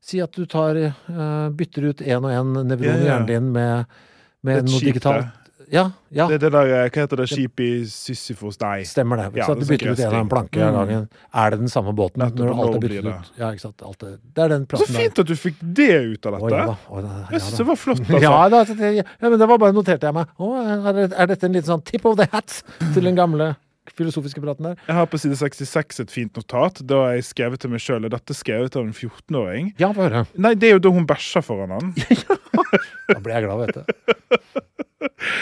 [0.04, 3.08] Si at du tar uh, bytter ut én og én nevron i yeah, yeah.
[3.10, 3.98] hjernen din med,
[4.44, 5.36] med noe skip, digitalt.
[5.70, 6.26] Ja, ja.
[6.26, 8.56] Det er det der, Hva heter det skipet i Sisyfos?
[8.64, 8.80] Nei.
[8.90, 9.26] Stemmer det.
[9.38, 10.74] Ja, så at du er bytter ut en av annen planke Mm.
[10.80, 11.04] gangen.
[11.36, 13.30] Er det den samme båten Nettopp, når alt er byttet ut?
[13.38, 13.84] Ja, ikke sant.
[13.86, 15.00] Alt det, det er den Så praten der.
[15.04, 16.66] fint at du fikk det ut av Oi, dette.
[16.66, 17.58] da, oi, da, Jeg ja, da.
[17.58, 18.00] det var flott.
[18.10, 18.22] Altså.
[18.24, 20.26] Ja, da, det, ja, men det var bare noterte jeg meg.
[20.40, 20.50] Å,
[20.90, 22.64] er, er dette en liten sånn tip of the hat
[22.96, 23.56] til den gamle
[24.00, 24.80] filosofiske praten der?
[24.88, 26.82] Jeg har på side 66 et fint notat.
[26.90, 28.08] Da har jeg skrevet til meg sjøl.
[28.08, 29.74] Er dette skrevet av en 14-åring?
[29.82, 31.94] Ja, hva hører Nei, det er jo da hun bæsja foran han.
[33.10, 34.66] Da ble jeg glad, vet du.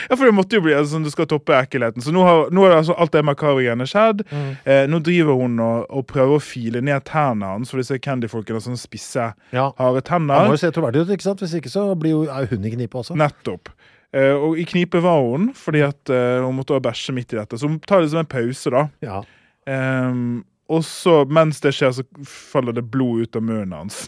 [0.10, 2.04] Ja, for det måtte jo bli altså, sånn du skal toppe ekkelheten.
[2.06, 4.24] Så nå har, nå har altså alt det makabre-greiene skjedd.
[4.30, 4.50] Mm.
[4.70, 8.60] Eh, nå driver hun og, og prøver å file ned tærne hans, for disse candyfolkene
[8.60, 9.68] har sånne spisse, Ja.
[9.80, 10.54] harde Han må tenner.
[10.54, 11.42] jo se troverdig ut, ikke sant?
[11.44, 13.18] Hvis ikke så blir jo, er hun i knipe også.
[13.20, 13.74] Nettopp.
[14.16, 17.60] Eh, og i knipe var hun, fordi at eh, hun måtte bæsje midt i dette.
[17.60, 18.88] Så hun tar liksom en pause, da.
[19.04, 19.24] Ja.
[19.68, 24.08] Um, og så, mens det skjer, så faller det blod ut av munnen hans.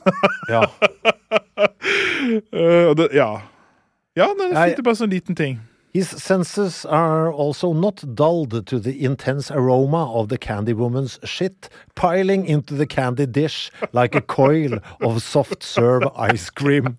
[0.51, 0.65] ja.
[2.29, 3.41] Uh, det, ja.
[4.13, 4.65] Ja, det Nei.
[4.69, 5.55] det er bare sånn liten ting.
[5.93, 11.69] His senses are also not dulled to the intense aroma of the candy woman's shit
[11.95, 16.97] piling into the candy dish like a coil of soft serve ice cream.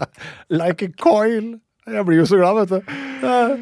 [0.48, 1.60] like a coil.
[1.92, 2.92] Jeg blir jo så glad, vet du.
[3.26, 3.56] Eh,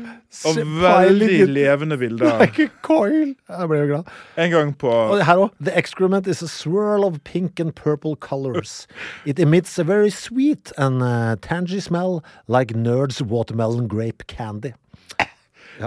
[0.47, 2.39] Og veldig levende bilder.
[2.43, 3.35] Like a coil.
[3.49, 4.11] Jeg blir jo glad.
[4.37, 5.51] En gang på Og her òg.
[5.61, 8.87] The excrement is a swirl of pink and purple colors.
[9.26, 14.72] It emits a very sweet and uh, tangy smell like Nerds watermelon grape candy.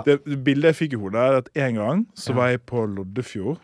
[0.05, 2.35] det bildet jeg fikk i hodet, er at en gang så Ja.
[2.39, 3.57] var jeg på Loddefjord.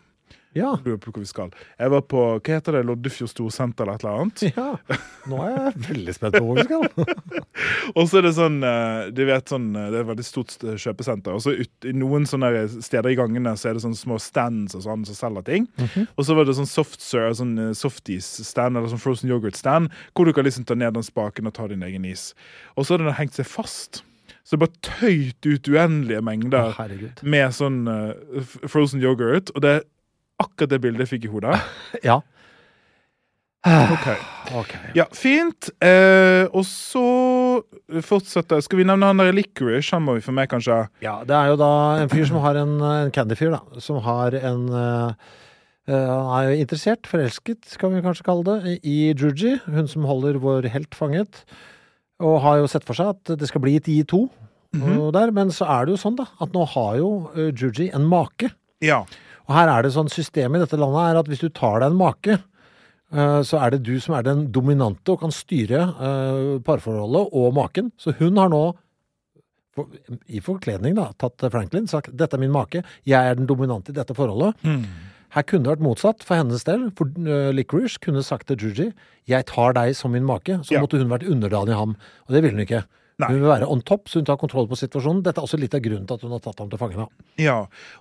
[0.56, 0.70] Ja.
[0.84, 1.50] Lurer på hvor vi skal.
[1.78, 4.42] Jeg var på hva heter det, Loddefjord Storsenter eller et eller annet.
[4.56, 4.98] ja.
[5.28, 7.36] Nå er jeg veldig spent på hvor vi skal.
[7.98, 10.54] Og så er det sånn De Du vet sånn eh, Det er et veldig stort
[10.64, 11.36] eh, kjøpesenter.
[11.36, 14.76] Og så ut, i noen sånne steder i gangene så er det sånne små stands
[14.78, 15.68] og sånn som selger ting.
[16.16, 20.28] Og så var det sånn soft serve, sånn eh, softies-stand eller sånn frozen yoghurt-stand, hvor
[20.28, 22.30] du kan liksom ta ned den spaken og ta din egen is.
[22.76, 24.02] Og så har den hengt seg fast.
[24.48, 27.20] Så det bare tøyt ut uendelige mengder Herregud.
[27.20, 28.16] med sånn uh,
[28.64, 29.52] frozen yoghurt.
[29.52, 29.74] Og det
[30.42, 31.60] akkurat det bildet jeg fikk i hodet.
[32.08, 32.20] Ja.
[33.68, 34.06] Ok.
[34.56, 34.70] Ok.
[34.96, 35.68] Ja, fint.
[35.82, 37.02] Eh, og så
[38.06, 39.96] fortsetter Skal vi nevne han der Licorice?
[39.96, 40.78] Han må vi få med, kanskje?
[41.04, 43.82] Ja, det er jo da en fyr som har en, en candyfyr, da.
[43.82, 45.34] Som har en eh,
[45.90, 49.58] Han er jo interessert, forelsket, skal vi kanskje kalle det, i Juji.
[49.66, 51.42] Hun som holder vår helt fanget.
[52.22, 54.26] Og har jo sett for seg at det skal bli et I2
[54.76, 55.32] og der.
[55.34, 58.50] Men så er det jo sånn, da, at nå har jo uh, Juji en make.
[58.84, 59.04] Ja.
[59.48, 61.90] Og her er det sånn systemet i dette landet er at hvis du tar deg
[61.94, 62.36] en make,
[63.12, 67.54] eh, så er det du som er den dominante og kan styre eh, parforholdet og
[67.56, 67.92] maken.
[67.96, 68.62] Så hun har nå,
[70.26, 73.96] i forkledning da, tatt Franklin, sagt dette er min make, jeg er den dominante i
[73.96, 74.58] dette forholdet.
[75.36, 78.86] Her kunne det vært motsatt for hennes del, for uh, Licorice kunne sagt til Juji
[79.28, 80.80] jeg tar deg som min make, så Ja.
[80.82, 81.94] måtte hun vært underdanig ham.
[82.26, 82.82] Og det ville hun ikke.
[83.18, 83.32] Nei.
[83.32, 85.24] Hun vil være on top, så hun tar kontroll på situasjonen.
[85.26, 86.94] Dette er også litt av grunnen til at hun har tatt ham til fange.
[87.02, 87.24] da.
[87.42, 87.56] ja.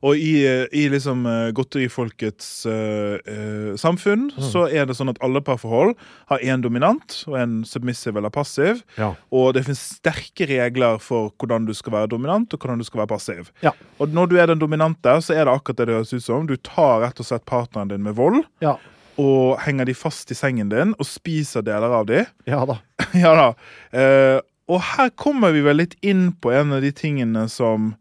[0.06, 5.18] Og i, eh, i liksom eh, godterifolkets uh, uh, samfunn så er det sånn at
[5.26, 5.96] alle parforhold
[6.30, 8.84] har én dominant og en submissive eller passiv.
[9.00, 9.16] Ja.
[9.34, 13.02] Og det finnes sterke regler for hvordan du skal være dominant og hvordan du skal
[13.02, 13.50] være passiv.
[13.66, 13.74] Ja.
[13.98, 16.46] Og når du er den dominante, så er det akkurat det det høres ut som.
[16.46, 18.44] Du tar rett og slett partneren din med vold.
[18.62, 18.78] Ja.
[19.18, 22.20] og henger de fast i sengen din og spiser deler av de.
[22.46, 22.76] ja da.
[23.24, 23.48] ja da.
[23.90, 24.38] Eh,
[24.68, 27.94] og her kommer vi vel litt inn på en av de tingene som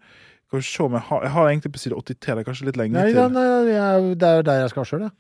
[0.47, 2.67] Skal vi se om jeg har, jeg har egentlig på side 83, det er kanskje
[2.69, 3.19] litt lenge Nei, til.
[3.35, 5.11] nei, nei, jeg, det er jo der jeg skal sjøl, ja.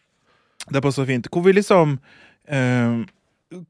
[0.70, 1.26] Det passer fint.
[1.30, 1.96] Hvor vi liksom
[2.48, 2.94] eh,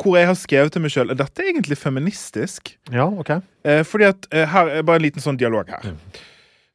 [0.01, 2.75] Hvor jeg har skrevet til meg sjøl Dette er egentlig feministisk.
[2.93, 3.31] Ja, ok.
[3.65, 5.85] Eh, fordi at eh, her er bare en liten sånn dialog her.
[5.93, 6.21] Mm.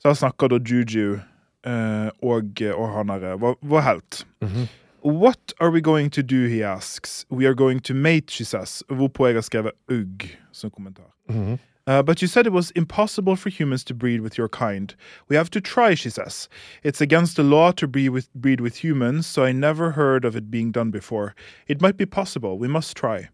[0.01, 1.19] Så her snakker da Juju
[1.65, 4.23] eh, og, og han er vår, vår helt.
[4.41, 4.69] Mhm.
[5.03, 7.25] What are we going to do, he asks.
[7.29, 8.83] We are going to mate, she says.
[8.89, 11.11] Hvorpå jeg har skrevet ugg som kommentar.
[11.29, 11.59] Mhm.
[11.87, 14.93] Uh, but you said it was impossible for humans to breed with your kind.
[15.29, 16.47] We have to try, she says.
[16.83, 20.35] It's against the law to breed with, breed with humans, so I never heard of
[20.35, 21.33] it being done before.
[21.67, 22.59] It might be possible.
[22.59, 23.29] We must try.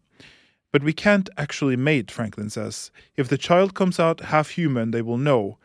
[0.71, 2.91] But we can't actually mate, Franklin says.
[3.15, 5.57] If the child comes out half human, they will know.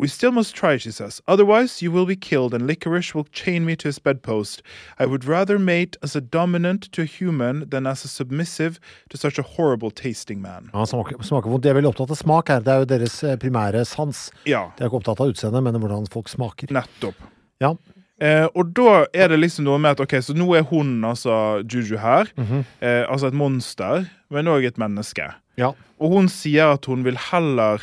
[0.00, 1.20] We still must try, she says.
[1.28, 4.62] Otherwise, you will be killed, and Licorice will chain me to his bedpost.
[4.98, 8.80] I would rather mate as a dominant to a human than as a submissive
[9.10, 10.70] to such a horrible tasting man.
[10.72, 11.62] Ja, smaker, smaker vondt.
[11.62, 12.64] De er veldig opptatt av smak her.
[12.64, 14.24] Det er jo deres eh, primære sans.
[14.48, 16.72] Ja, De er ikke opptatt av utseendet, men hvordan folk smaker.
[16.72, 17.20] nettopp.
[17.60, 17.74] Ja.
[18.20, 21.60] Eh, og da er det liksom noe med at ok, så nå er hun, altså
[21.64, 22.28] Juju her,
[22.80, 25.28] eh, altså et monster, men òg et menneske.
[25.60, 25.74] ja.
[26.00, 27.82] Og hun sier at hun vil heller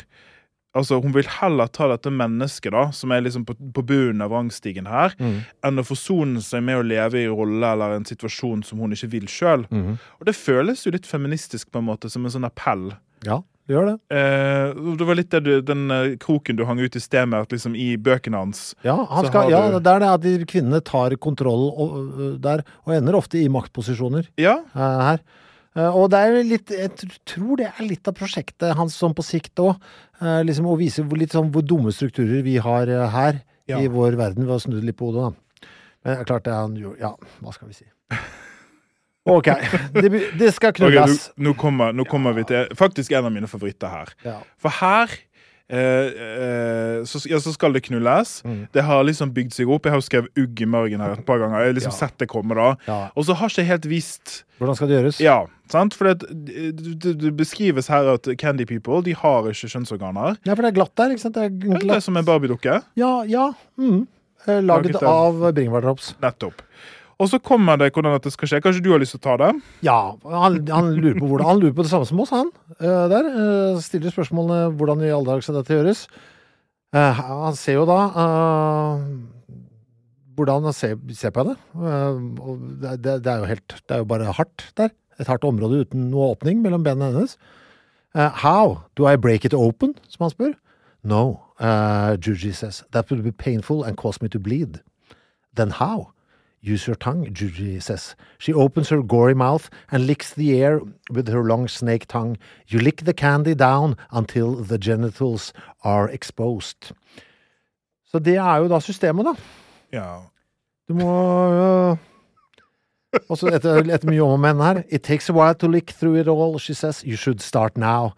[0.76, 4.30] Altså, Hun vil heller ta dette mennesket, da, som er liksom på, på bunnen av
[4.30, 5.40] rangstigen her, Mm.
[5.64, 8.92] enn å forsone seg med å leve i en rolle eller en situasjon som hun
[8.92, 9.64] ikke vil sjøl.
[9.72, 9.98] Mm.
[10.20, 12.92] Og det føles jo litt feministisk, på en måte, som en sånn appell.
[13.24, 14.16] ja, det gjør det.
[14.16, 17.50] Eh, det var litt du, den eh, kroken du hang ut i sted med, at
[17.52, 20.80] liksom i bøkene hans Ja, han skal, ja, du- det er det at de kvinnene
[20.84, 25.18] tar kontroll og, øh, der, og ender ofte i maktposisjoner Ja, eh, her.
[25.78, 26.90] Eh, og det er litt, jeg
[27.28, 29.76] tror det er litt av prosjektet hans sånn på sikt òg.
[30.20, 33.78] Eh, liksom å vise hvor, litt sånn hvor dumme strukturer vi har eh, her Ja.
[33.84, 35.28] i vår verden, ved å snu det litt på hodet.
[35.28, 35.68] da.
[36.02, 37.86] Men det er klart det han jo Ja, hva skal vi si.
[39.28, 39.44] Ok,
[39.92, 40.08] det,
[40.40, 41.26] det skal nå, knulles.
[41.36, 44.12] nå, kommer, nå kommer vi til faktisk en av mine favoritter her.
[44.24, 44.38] Ja.
[44.56, 45.12] For her
[45.70, 48.42] eh, eh, så, ja, så skal det knulles.
[48.44, 48.68] Mm.
[48.72, 49.84] Det har liksom bygd seg opp.
[49.86, 51.60] Jeg har jo skrevet ugg i margen her et par ganger.
[51.60, 51.98] Jeg har liksom Ja.
[52.06, 52.68] sett det komme da.
[52.88, 52.98] ja.
[53.16, 55.20] Og så har ikke jeg helt visst Hvordan skal det gjøres?
[55.22, 55.36] Ja,
[55.70, 55.94] sant?
[55.94, 60.36] For det, det, det, det beskrives her at Candy People de har ikke kjønnsorganer.
[60.44, 61.34] Ja, for det er glatt der, ikke sant?
[61.38, 62.80] Det er Det er som en Barbie-dukke.
[62.98, 63.52] Ja, ja.
[63.78, 64.06] Mm.
[64.48, 66.14] Eh, Laget Laget av- av bringebærdrops.
[66.22, 66.62] Nettopp.
[67.18, 68.60] Og så kommer det hvordan dette skal skje.
[68.62, 69.50] Kanskje du har lyst til å ta det?
[69.86, 72.52] Ja, han, han, lurer på hvordan, han lurer på det samme som oss, han.
[72.78, 73.30] Uh, der.
[73.34, 76.04] Uh, stiller spørsmålene hvordan i all dag skal dette gjøres.
[76.94, 77.98] Uh, han ser jo da
[80.38, 81.56] hvordan han ser, ser på henne.
[82.78, 84.92] Det, det, det er jo helt Det er jo bare hardt der.
[85.18, 87.34] Et hardt område uten noe åpning mellom benene hennes.
[88.14, 89.96] How do I break it open?
[90.06, 90.54] som han spør.
[91.02, 92.84] No, Juji says.
[92.94, 94.78] That will be painful and cause me to bleed.
[95.58, 96.12] Then how?
[96.60, 98.16] Use your tongue, Juji says.
[98.38, 100.80] She opens her gory mouth and licks the air
[101.10, 102.36] with her long snake tongue.
[102.66, 105.52] You lick the candy down until the genitals
[105.84, 106.92] are exposed.
[108.10, 109.34] Så det er jo da systemet, da.
[109.92, 110.06] Ja.
[110.88, 111.12] Du må
[111.52, 111.98] uh,
[113.28, 114.82] også etter, etter mye om og men her.
[114.88, 117.04] It takes a while to lick through it all, she says.
[117.04, 118.14] You should start now.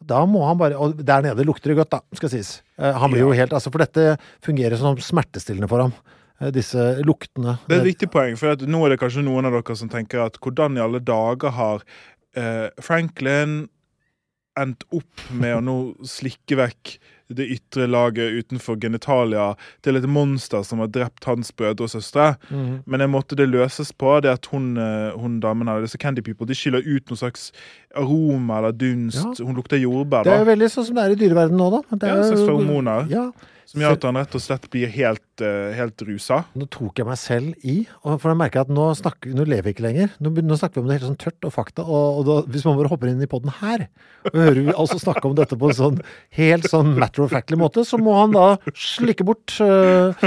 [0.00, 2.62] Da må han bare Og der nede lukter det godt, da, skal sies.
[2.76, 5.94] Uh, han blir jo helt Altså, for dette fungerer som smertestillende for ham.
[6.40, 7.58] Eh, disse luktene.
[7.68, 10.24] Det er et viktig poeng, for nå er det kanskje noen av dere som tenker
[10.24, 11.84] at hvordan i alle dager har
[12.36, 13.62] eh, Franklin
[14.58, 15.78] endt opp med å nå
[16.16, 16.98] slikke vekk
[17.30, 19.52] det ytre laget utenfor genitalia
[19.86, 22.32] til et monster som har drept hans brødre og søstre.
[22.50, 22.80] Mm.
[22.90, 26.00] Men en måte det løses på, det er at hun, eh, hun damen her, disse
[26.02, 27.52] Candy People, de skyller ut noe slags
[27.94, 29.22] aroma eller dunst.
[29.22, 29.46] Ja.
[29.46, 30.32] Hun lukter jordbær, da.
[30.32, 31.82] Det er jo veldig sånn som det er i dyreverdenen nå, da.
[31.94, 33.10] Det Ja, er en slags hormoner.
[33.14, 33.28] Ja.
[33.70, 36.40] Som gjør at han rett og slett blir helt, eh, helt rusa.
[36.58, 39.74] Nå tok jeg meg selv i, for jeg merker at nå, snakker, nå lever vi
[39.76, 40.16] ikke lenger.
[40.18, 42.66] Nå, nå snakker vi om det helt sånn tørt og fakta, og, og da, hvis
[42.66, 43.86] man bare hopper inn i podden her,
[44.26, 46.00] og hører vi altså snakke om dette på en sånn
[46.40, 50.26] helt sånn matter of factly måte, så må han da slikke bort øh,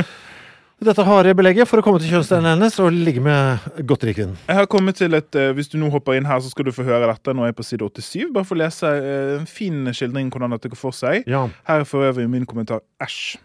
[0.87, 4.37] dette harde belegget for å komme til kjønnsdelen hennes og ligge med godterikvinnen.
[4.47, 6.71] Jeg har kommet til et, eh, Hvis du nå hopper inn her, så skal du
[6.71, 7.33] få høre dette.
[7.33, 8.33] Nå er jeg på side 87.
[8.33, 11.23] Bare få lese eh, en fin skildring hvordan dette går for seg.
[11.27, 11.47] Ja.
[11.67, 12.81] Her er for øvrig min kommentar.
[13.01, 13.37] Æsj.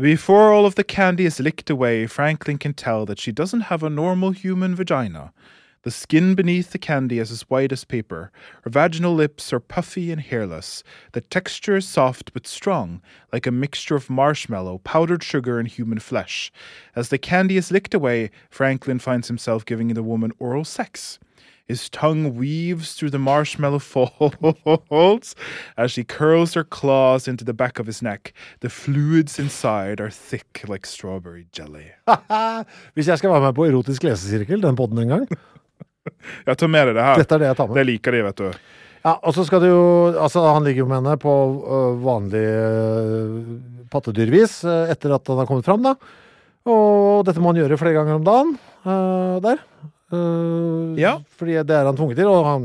[0.00, 3.82] Before all of the candy is licked away, Franklin can tell that she doesn't have
[3.82, 5.30] a normal human vagina.
[5.82, 8.30] The skin beneath the candy is as white as paper.
[8.62, 10.84] Her vaginal lips are puffy and hairless.
[11.10, 13.02] The texture is soft but strong,
[13.32, 16.52] like a mixture of marshmallow, powdered sugar, and human flesh.
[16.94, 21.18] As the candy is licked away, Franklin finds himself giving the woman oral sex.
[21.66, 23.78] His tongue weaves through the marshmallow
[24.88, 25.34] folds
[25.76, 28.32] as she curls her claws into the back of his neck.
[28.60, 31.90] The fluids inside are thick like strawberry jelly.
[32.94, 35.28] Hvis jeg skal være med på erotisk lesesirkel, den podden en gang,
[36.46, 37.20] Ja, tar med deg det her.
[37.22, 37.78] dette er det jeg tar med.
[37.78, 38.48] Det liker de, vet du.
[39.02, 39.84] Ja, og så skal du jo
[40.14, 45.40] Altså, han ligger jo med henne på øh, vanlig uh, pattedyrvis uh, etter at han
[45.42, 45.96] har kommet fram, da.
[46.70, 49.60] Og dette må han gjøre flere ganger om dagen Uh, der.
[50.10, 51.12] Uh, Ja.
[51.38, 52.26] Fordi det er han tvunget til.
[52.26, 52.64] Og han,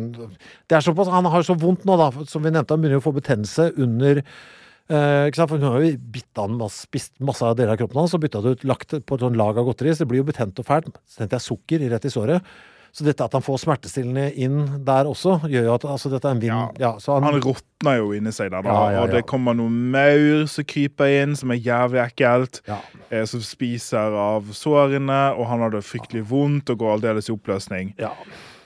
[0.65, 3.05] det er såpass, han har så vondt nå, da, som vi nevnte, han begynner å
[3.05, 5.29] få betennelse under eh?
[5.37, 8.41] For Hun har jo bitt an, spist masse av deler av kroppen hans og bytta
[8.41, 10.65] det ut, lagt på et sånn lag av godteri, så det blir jo betent og
[10.65, 10.89] fælt.
[11.05, 12.57] Så tenkte jeg sukker rett i såret.
[12.97, 16.33] Så dette at han får smertestillende inn der også, gjør jo at altså, dette er
[16.33, 16.95] en vind ja.
[16.97, 18.73] så han, Han råtner jo inni seg der, da.
[18.73, 22.63] Ja, ja, Og det kommer noe maur som kryper inn, som er jævlig ekkelt.
[22.65, 22.79] ja.
[23.13, 27.35] Eh, som spiser av sårene, og han har det fryktelig vondt og går aldeles i
[27.35, 27.93] oppløsning.
[28.01, 28.09] Ja.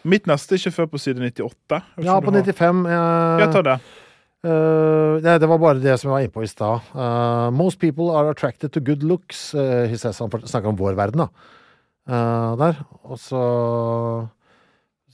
[0.08, 1.36] Mitt neste er ikke før på side 98.
[1.36, 3.78] Jeg vet ikke ja, på 95 eh, Jeg tar det.
[4.42, 6.88] Uh, det, det var bare det som jeg var inne på i stad.
[6.96, 9.52] Uh, most people are attracted to good looks.
[9.54, 11.60] Uh, he says, han snakker om vår verden, da.
[12.10, 12.82] Eh, der.
[13.06, 13.42] Og så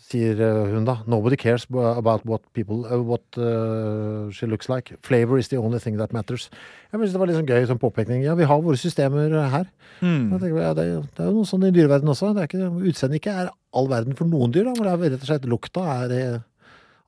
[0.08, 4.96] sier eh, hun da Nobody cares about what people uh, What uh, she looks like.
[5.04, 6.50] Flavor is the only thing that matters.
[6.92, 8.24] Jeg synes Det var litt sånn gøy som påpekning.
[8.24, 9.68] Ja, vi har våre systemer her.
[10.00, 10.32] Mm.
[10.32, 10.86] Jeg tenker, ja, det,
[11.18, 12.32] det er jo noe sånn i dyreverdenen også.
[12.36, 14.70] Det er ikke, Utseendet ikke er all verden for noen dyr.
[14.70, 16.16] Da, hvor det er rett og slett lukta er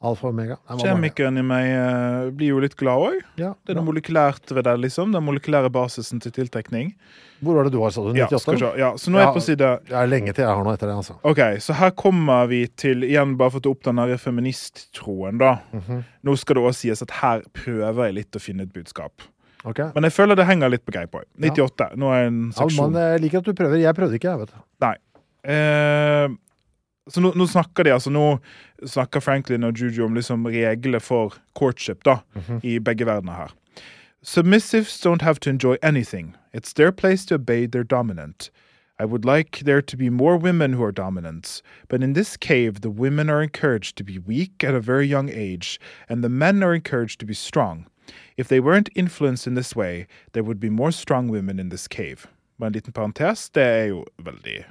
[0.02, 0.56] alfa og omega.
[0.80, 3.18] Kjemikeren i meg eh, blir jo litt glad òg.
[3.42, 5.12] Ja, Det er noe molekylært ved det, liksom.
[5.16, 6.94] Den molekylære basisen til tiltrekning.
[7.44, 8.14] Hvor var det du var, sa du?
[8.16, 8.40] Ja, 98?
[8.44, 8.70] skal vi se.
[8.80, 10.88] ja, så nå er jeg på side Det er lenge til jeg har noe etter
[10.92, 11.18] det, altså.
[11.28, 15.58] Ok, så her kommer vi til, igjen bare for å opp den feministtroen, da.
[15.76, 16.02] Mhm.
[16.28, 19.24] Nå skal det også sies at her prøver jeg litt å finne et budskap.
[19.68, 19.92] Okay.
[19.96, 21.26] Men jeg føler det henger litt på greip òg.
[21.38, 21.90] 98.
[22.00, 22.92] Nå er en Ja, seksjon.
[22.94, 23.82] men jeg liker at du prøver.
[23.84, 24.62] Jeg prøvde ikke, jeg, vet du.
[24.86, 24.96] Nei.
[25.44, 26.28] Eh,
[27.10, 28.40] så nå, nå snakker de altså Nå
[28.86, 32.20] snakker Franklin og Juju om liksom regler for courtship da,
[32.64, 33.52] i begge verdener her.
[34.22, 36.36] Submissives don't have to enjoy anything.
[36.54, 38.50] It's their place to obey their dominant.
[39.00, 42.82] I would like there to be more women who are dominants, but in this cave,
[42.82, 45.80] the women are encouraged to be weak at a very young age,
[46.10, 47.86] and the men are encouraged to be strong.
[48.36, 51.88] If they weren't influenced in this way, there would be more strong women in this
[51.88, 52.28] cave.
[52.60, 54.66] Bare en liten parentes, det er jo veldig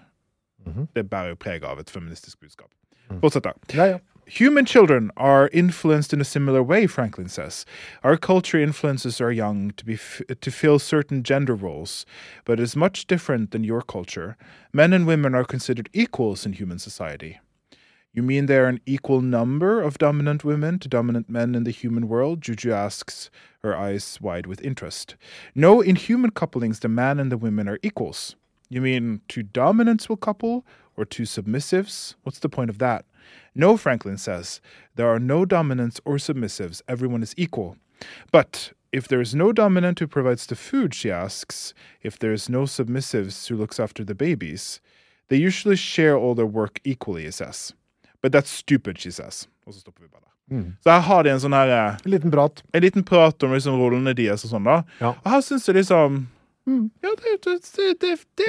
[0.69, 0.89] Mm-hmm.
[0.95, 2.71] Det bærer jo preg av et feministisk budskap.
[3.11, 3.21] Mm.
[3.21, 3.53] Fortsett, da.
[3.75, 3.99] Ja, ja.
[4.39, 7.65] Human children are influenced in a similar way, Franklin says.
[8.05, 12.05] Our culture influences our young to be f- to fill certain gender roles,
[12.45, 14.37] but it is much different than your culture.
[14.73, 17.39] Men and women are considered equals in human society.
[18.13, 21.71] You mean there are an equal number of dominant women to dominant men in the
[21.71, 22.43] human world?
[22.43, 23.31] Juju asks,
[23.63, 25.17] her eyes wide with interest.
[25.55, 28.37] No, in human couplings, the man and the women are equals.
[28.69, 30.65] You mean two dominants will couple
[30.97, 32.15] or two submissives?
[32.23, 33.05] What's the point of that?
[33.55, 34.61] No, Franklin says,
[34.95, 36.83] there are no dominants or submissives.
[36.89, 37.77] Everyone is equal.
[38.31, 42.49] But if there is no dominant who provides the food, she asks, if there is
[42.49, 44.81] no submissives who looks after the babies,
[45.29, 47.75] they usually share all their work equally, he says.
[48.23, 49.47] But that's stupid, she says.
[49.67, 50.75] Og så stopper vi bare der.
[50.83, 52.63] Så her har de en sånn her eh, En liten prat.
[52.73, 54.79] En liten prat om liksom rollene deres og sånn, da.
[55.01, 55.13] Ja.
[55.13, 56.23] Og her syns jeg liksom
[57.05, 58.49] Ja, det det, det, det, det,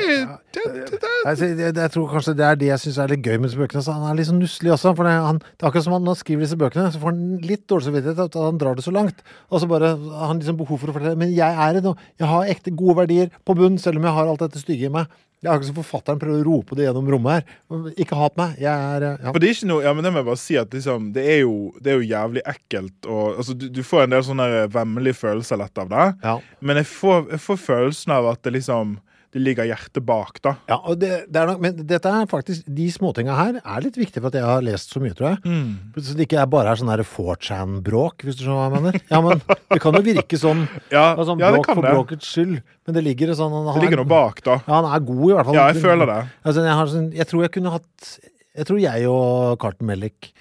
[0.55, 1.77] det, det, det.
[1.77, 3.83] Jeg, tror kanskje det er det jeg syns er litt gøy med disse bøkene.
[3.85, 4.93] Så han er litt sånn nusselig også.
[4.97, 7.13] For det, han, det er akkurat som han når han skriver disse bøkene, så får
[7.13, 9.23] han litt dårlig samvittighet at han drar det så langt.
[9.49, 11.95] Og så bare har han liksom behov for å fortelle Men jeg er det nå.
[12.19, 14.93] jeg har ekte gode verdier på bunn, selv om jeg har alt dette stygge i
[14.99, 15.09] meg.
[15.39, 17.91] Det er akkurat som forfatteren prøver å rope det gjennom rommet her.
[18.03, 18.57] Ikke hat meg.
[18.59, 19.11] Jeg er ja.
[19.29, 21.23] For det er ikke noe, ja, men det må jeg bare si at liksom, det,
[21.31, 22.97] er jo, det er jo jævlig ekkelt.
[23.07, 26.07] Og, altså, du, du får en del sånne vemmelige følelser lett av det.
[26.27, 26.35] ja.
[26.59, 28.97] Men jeg får, jeg får følelsen av at det liksom
[29.29, 30.55] det ligger hjertet bak, da.
[30.69, 34.23] Ja, og det, det nok, men dette er faktisk, de småtinga her er litt viktige
[34.23, 35.59] for at jeg har lest så mye, tror jeg.
[36.01, 38.97] Så det ikke er bare er sånn der 4chan-bråk, hvis du skjønner hva jeg mener.
[39.11, 40.65] Ja, men det kan jo virke sånn,
[40.95, 41.93] Ja, altså, ja bråk for det.
[41.93, 42.57] bråkets skyld.
[42.89, 44.57] Men det ligger sånn han, Det ligger noe bak, da.
[44.65, 45.59] Ja, han er god, i hvert fall.
[45.59, 46.19] Ja, jeg føler det.
[46.41, 48.11] Altså, jeg, har sånn, jeg tror jeg kunne hatt
[48.57, 50.31] Jeg tror jeg og Carton Mellick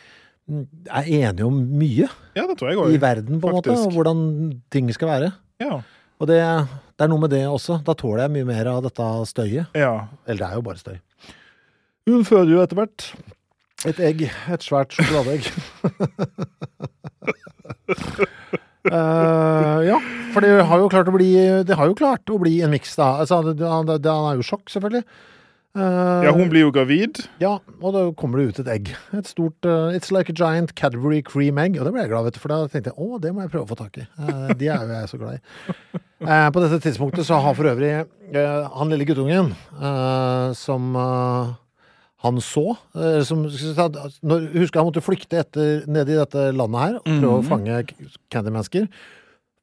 [0.49, 3.77] mm, er enige om mye Ja, det tror jeg også, i verden, på en måte,
[3.77, 4.29] og hvordan
[4.73, 5.33] ting skal være.
[5.61, 5.83] Ja.
[6.19, 6.41] Og det,
[6.99, 7.79] det er noe med det også.
[7.87, 9.71] Da tåler jeg mye mer av dette støyet.
[9.79, 10.09] ja.
[10.27, 10.97] Eller det er jo bare støy.
[12.09, 13.05] Hun føder jo etter hvert
[13.87, 14.25] et egg.
[14.51, 15.47] Et svært sjokoladeegg.
[18.91, 19.99] uh, ja,
[20.35, 21.31] for det har jo klart å bli
[21.69, 23.13] Det har jo klart å bli en miks, da.
[23.23, 23.93] Altså, det, det, han
[24.33, 25.05] er jo sjokk, selvfølgelig.
[25.77, 27.21] Eh, ja, hun blir jo gravid.
[27.43, 28.91] ja, og da kommer det ut et egg.
[29.15, 31.77] Et stort uh, It's like a giant Cadbury cream egg.
[31.79, 33.53] Og det ble jeg glad vet du, for da tenkte jeg å, det må jeg
[33.53, 34.07] prøve å få tak i.
[34.17, 36.03] Uh, de er jo jeg så glad i.
[36.55, 37.93] På dette tidspunktet så har for øvrig
[38.35, 39.53] han lille guttungen
[40.59, 42.65] som han så
[43.23, 47.47] som, når, Husker han måtte flykte etter, ned i dette landet her og prøve å
[47.47, 47.79] fange
[48.35, 48.91] Candy-mennesker.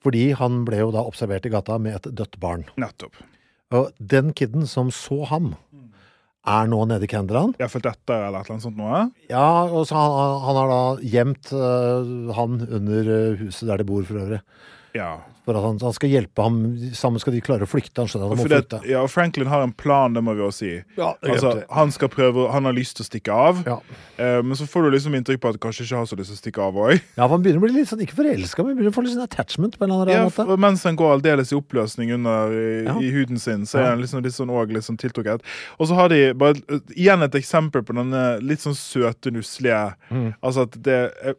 [0.08, 2.64] Fordi han ble jo da observert i gata med et dødt barn.
[2.80, 3.20] Nettopp.
[3.76, 5.58] Og den kiden som så ham,
[6.46, 7.54] er nå nede i Kendran.
[7.62, 9.06] Ja, fulgt etter, eller noe sånt noe.
[9.32, 10.82] Ja, og så han, han har da
[11.16, 14.42] gjemt uh, han under øh, huset der de bor for øvrig.
[14.96, 15.16] Ja.
[15.46, 16.56] For at han, han skal hjelpe ham,
[16.98, 18.02] sammen skal de klare å flykte.
[18.02, 20.42] Han skjønner at han må flytte det, ja, Franklin har en plan, det må vi
[20.42, 20.72] også si.
[20.98, 23.78] Ja, Altså, han skal prøve, han har lyst til å stikke av, Ja.
[24.18, 26.32] eh, men så får du liksom inntrykk på at han kanskje ikke har så lyst
[26.34, 26.94] til å stikke av òg.
[27.16, 29.14] ja, for han begynner å bli litt sånn, ikke forelska, men begynner å få litt
[29.14, 30.58] sånn attachment på en eller annen Ja, måte.
[30.60, 32.98] mens han går aldeles i oppløsning under i, Ja.
[33.00, 35.42] i huden sin, så er han liksom litt sånn, også litt sånn tiltrukket.
[35.80, 39.94] Og så har de bare eh, igjen et eksempel på denne litt sånn søte, nusselige
[40.12, 40.34] Mm.
[40.44, 41.36] Altså at det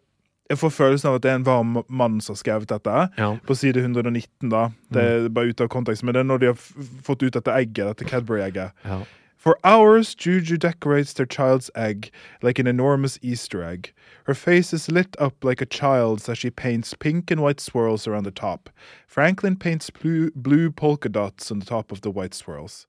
[0.50, 3.08] jeg, får følelsen av at det er en varm mann som har skrevet dette.
[3.18, 3.36] Ja.
[3.46, 4.68] På side 119, da.
[4.92, 5.24] Det Mm.
[5.24, 6.54] er bare ute av kontekst, men det er når de har
[7.02, 8.72] fått ut dette egget, dette Cadbury-egget.
[8.84, 9.00] Ja.
[9.36, 12.10] For hours, Juju decorates their child's egg
[12.42, 13.92] like an enormous Easter egg.
[14.26, 18.08] Her face is lit up like a child's as she paints pink and white swirls
[18.08, 18.70] around the top.
[19.06, 22.86] Franklin paints blue, blue polka dots on the top of the white swirls.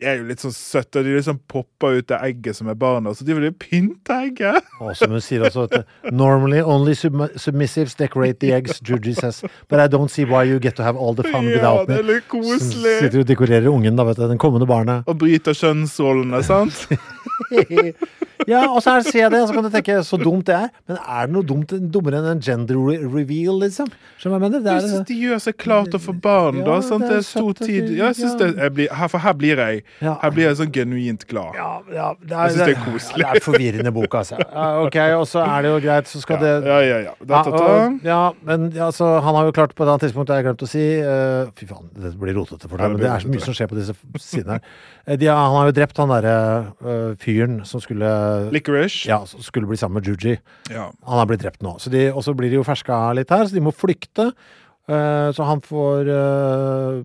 [0.00, 2.76] Det er jo litt sånn søtte, og de liksom popper ut det egget som er
[2.80, 4.64] barna, så de vil jo pynte egget.
[4.80, 9.42] Og som hun sier også, at Normally only sub submissives decorate the eggs, Juji says.
[9.68, 11.98] But I don't see why you get to have all the fun Ja, without det
[12.00, 12.96] er litt koselig.
[13.04, 14.26] sitter og dekorerer ungen, da, vet du.
[14.30, 15.04] Den kommende barnet.
[15.06, 16.86] Og bryter kjønnsrollene, sant?
[18.48, 20.68] Ja, og så ser jeg det, og så kan du tenke så dumt det er.
[20.88, 23.90] Men er det noe dumt, dummere enn en gender re reveal, liksom?
[24.20, 24.62] Skjønner du hva jeg mener?
[24.64, 26.78] Det Jeg er, syns de gjør seg klart å få barn, da.
[26.84, 27.04] Sant?
[27.04, 27.90] det er er stor tid.
[27.98, 29.84] Ja, jeg synes det, jeg blir, her, for her blir jeg.
[30.00, 31.58] Her blir jeg sånn genuint glad.
[31.58, 33.24] ja, ja, det Jeg synes det er koselig.
[33.24, 34.40] Ja, det er forvirrende bok, altså.
[34.86, 37.14] Ok, og så er det jo greit, så skal det Ja, ja, ja.
[37.20, 37.76] Da, da, da.
[38.06, 40.48] ja, men ja, så han har jo klart på et annet tidspunkt, det har jeg
[40.48, 43.24] glemt å si uh, Fy faen, det blir rotete for deg, det men det er
[43.24, 44.74] så mye som skjer på disse sidene her.
[45.06, 46.34] Eh, De, han har jo drept han derre
[46.80, 48.10] eh, fyren som skulle
[48.50, 49.06] Licorice.
[49.08, 50.36] Ja, som skulle bli sammen med Juji.
[50.70, 50.90] Ja.
[51.06, 51.76] Han har blitt drept nå.
[51.78, 54.32] Så de, og så blir de jo ferska litt her, så de må flykte.
[54.90, 57.00] Uh, så han får uh,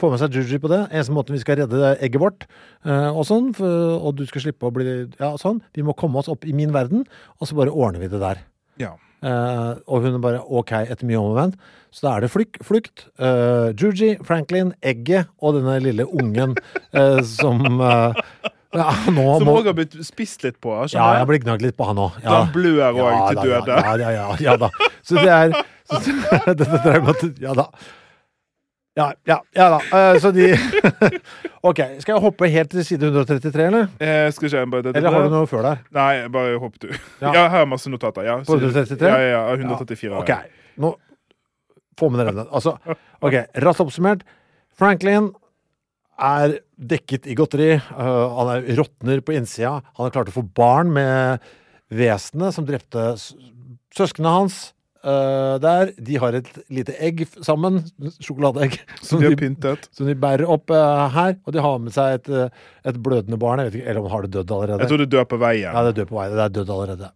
[0.00, 0.82] få med seg Juji på det.
[0.88, 2.46] Eneste måten vi skal redde det egget vårt,
[2.88, 4.86] uh, og sånn, for, og du skal slippe å bli
[5.20, 5.60] Ja, sånn.
[5.76, 7.04] Vi må komme oss opp i min verden,
[7.36, 8.46] og så bare ordner vi det der.
[8.80, 8.96] ja.
[9.24, 11.54] Uh, og hun er bare OK etter mye om og men.
[11.94, 13.06] Så da er det flyk, flukt.
[13.18, 16.52] Uh, Juji, Franklin, egget og denne lille ungen
[16.92, 18.18] uh, som eh,
[18.74, 20.72] ja, nå Som òg har blitt spist litt på.
[20.90, 22.18] Ja, jeg har blitt blir gnagd litt på han òg.
[22.24, 22.40] Ja.
[22.40, 23.78] han blør òg til døde.
[23.78, 24.72] Ja, ja, ja, ja, da.
[25.06, 25.54] Så det er
[25.86, 27.70] så, dreier Ja da.
[28.96, 29.78] Ja, ja, ja da.
[29.92, 30.54] Uh, så de
[31.68, 31.80] OK.
[32.00, 33.90] Skal jeg hoppe helt til side 133, eller?
[34.00, 35.82] Eh, skal ikke jeg bare Eller har du noe før der?
[35.92, 36.88] Nei, bare hopp du.
[37.20, 37.34] Ja.
[37.34, 38.24] Ja, her er masse notater.
[38.24, 38.96] Ja, På 133?
[39.04, 40.22] Ja, ja, ja, 134.
[40.22, 40.32] OK.
[40.80, 40.94] Nå
[41.96, 42.48] Få med dere den.
[42.52, 42.74] Altså,
[43.24, 43.36] OK.
[43.64, 44.24] Raskt oppsummert.
[44.76, 45.30] Franklin
[46.18, 47.74] er dekket i godteri.
[47.92, 49.78] Uh, han er råtner på innsida.
[49.96, 51.44] Han har klart å få barn med
[51.92, 53.12] vesenet som drepte
[53.96, 54.58] søsknene hans.
[55.06, 55.92] Uh, der.
[56.02, 57.78] De har et lite egg sammen.
[58.18, 58.74] Sjokoladeegg.
[59.06, 61.36] Som de har som de bærer opp uh, her.
[61.46, 62.54] Og de har med seg et,
[62.90, 63.62] et blødende barn.
[63.62, 64.82] Jeg vet ikke, Eller om han har det dødd allerede.
[64.82, 65.68] Jeg tror det dør på veien.
[65.70, 66.28] Ja, det dør på vei.
[66.32, 67.12] Det er dødd allerede.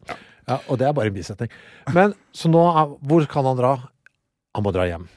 [0.50, 1.50] Ja, og det er bare en bisetning.
[1.94, 3.74] Men så nå, er- hvor kan han dra?
[4.54, 5.10] Han må dra hjem.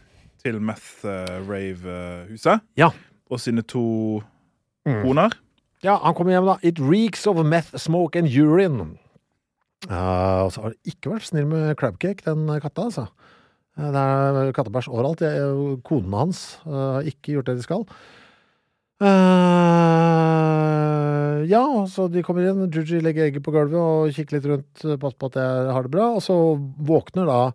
[0.44, 2.66] Til Meth uh, Rave-huset.
[2.80, 2.90] Ja.
[3.32, 4.22] Og sine to
[4.86, 5.02] Mm.
[5.06, 5.32] koner.
[5.84, 6.58] Ja, han kommer hjem da.
[6.62, 8.98] It reeks of meth, smoke and urine.
[9.90, 13.08] Uh, og så har det ikke vært snill med crabcake, den katta, altså.
[13.78, 15.24] Eh, Det er kattebæsj overalt.
[15.84, 17.86] Konene hans har har ikke gjort det de skal.
[20.14, 22.68] Uh, ja, så de kommer inn.
[22.72, 25.82] Juji legger egget på gulvet og kikker litt rundt, eh, passer på at jeg har
[25.88, 26.06] det bra.
[26.18, 26.36] Og så
[26.92, 27.54] våkner da eh,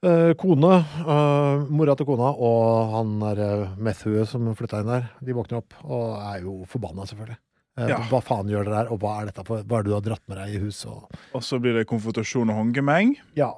[0.00, 0.72] kone,
[1.02, 5.74] eh, mora til kona og han der Methue som flytta inn der, de våkner opp
[5.84, 7.38] og er jo forbanna, selvfølgelig.
[7.78, 7.98] Eh, Ja.
[8.10, 10.02] Hva faen gjør dere der, og hva er dette for Hva er det du har
[10.02, 10.90] dratt med deg i huset?
[10.90, 11.20] Og...
[11.34, 13.16] Og så blir det konfrontasjon og håndgemeng.
[13.36, 13.52] Ja.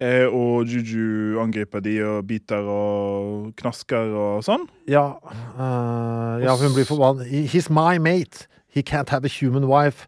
[0.00, 4.66] Eh, og Juju angriper de og biter og knasker og sånn.
[4.88, 5.16] Ja,
[5.56, 7.24] uh, ja, hun blir forbanna.
[7.24, 8.46] He's my mate.
[8.68, 10.06] He can't have a human wife.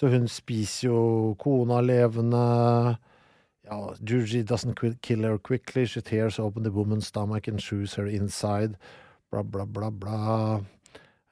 [0.00, 2.96] Så hun spiser jo kona levende.
[3.72, 5.86] Ja, Juji doesn't kill her quickly.
[5.86, 8.76] She tears open the woman's stomach and shoes her inside.
[9.30, 10.60] Bla, bla, bla, bla.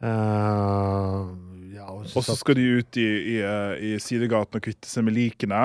[0.01, 1.29] Uh,
[1.75, 5.19] ja, og så skal de ut i, i, eh, i sidegaten og kvitte seg med
[5.19, 5.61] likene.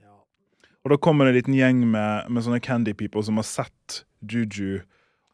[0.00, 0.16] ja.
[0.84, 4.00] Og da kommer det en liten gjeng med, med sånne candy people som har sett
[4.24, 4.80] Juju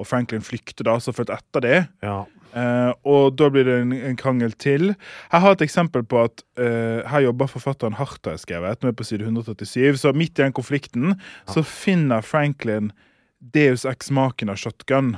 [0.00, 1.88] og Franklin flykte, da, så fulgt etter dem.
[2.02, 2.24] ja.
[2.50, 4.92] Eh, og da blir det en, en krangel til.
[5.30, 8.82] Jeg har et eksempel på at uh, her jobber forfatteren hardt, har jeg skrevet.
[8.82, 10.00] Nå er på side 137.
[10.02, 11.14] Så midt i den konflikten
[11.50, 12.90] så finner Franklin
[13.40, 15.16] Deus ex machina shotgun.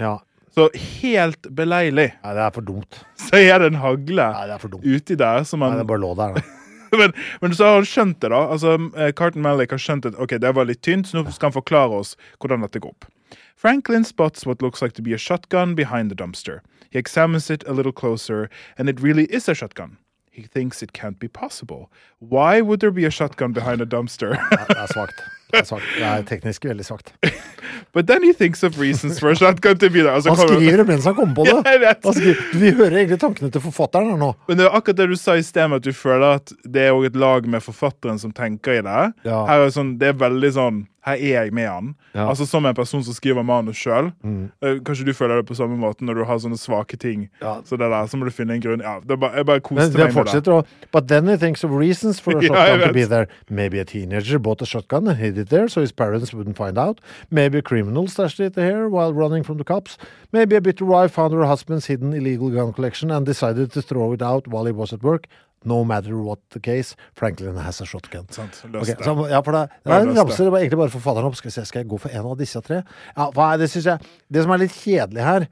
[0.00, 0.18] ja.
[0.56, 3.02] Så helt beleilig Nei, det er for dumt.
[3.26, 6.14] så er det en hagle Nei, det er uti der som Nei, det bare lå
[6.16, 6.44] der, da.
[7.00, 7.12] men,
[7.42, 8.40] men så har han skjønt det, da.
[8.54, 11.50] Altså, eh, Carton Malik har skjønt at ok, det var litt tynt, så nå skal
[11.50, 13.08] han forklare oss hvordan dette går opp.
[13.56, 16.60] Franklin spots what looks like to be a shotgun behind the dumpster.
[16.90, 18.48] He examines it a little closer,
[18.78, 19.96] and it really is a shotgun.
[20.30, 21.90] He thinks it can't be possible.
[22.18, 24.36] Why would there be a shotgun behind a dumpster?
[24.68, 25.22] Det er svakt.
[25.50, 25.80] Det er.
[25.96, 27.14] Det er teknisk veldig svakt.
[27.94, 30.12] But then he thinks of reasons for a shotgun to be there.
[30.12, 31.54] Altså, Han skriver det mens han kommer på det.
[31.86, 34.34] Ja, skriver, vi hører egentlig tankene til forfatteren her nå.
[34.48, 37.06] Men det er akkurat det du sa i sted, at du føler at det er
[37.08, 39.06] et lag med forfatteren som tenker i det.
[39.24, 39.44] Ja.
[39.48, 41.94] Her er sånn, det er veldig sånn Her er jeg med han.
[42.14, 42.28] Ja.
[42.28, 44.10] Altså Som en person som skriver manus sjøl.
[44.24, 44.50] Mm.
[44.86, 47.28] Kanskje du føler det på samme måte når du har sånne svake ting.
[47.42, 47.60] Ja.
[47.64, 48.82] Så det der, så må du finne en grunn.
[48.82, 50.52] Ja, det er bare, jeg bare koste det meg med det.
[50.52, 53.28] å But then he thinks of reasons for a shotgun ja, to be there.
[53.48, 56.76] Maybe a teenager bought a shotgun and hid it there so his parents wouldn't find
[56.78, 57.00] out.
[57.30, 59.98] Maybe a criminal stashed it here while running from the cops.
[60.32, 64.12] Maybe a bitter wife found her husband's hidden illegal gun collection and decided to throw
[64.12, 65.26] it out while he was at work.
[65.64, 68.26] No matter what the case, Franklin has a shotgun.
[68.30, 68.60] Sant.
[68.68, 70.18] okay, så, ja, for det, det er en det.
[70.20, 70.44] ramse.
[70.44, 71.38] Det var egentlig bare forfatteren opp.
[71.40, 72.82] Skal, se, skal jeg gå for en av disse tre?
[73.16, 73.98] Ja, er det, jeg
[74.30, 75.48] Det som er litt kjedelig her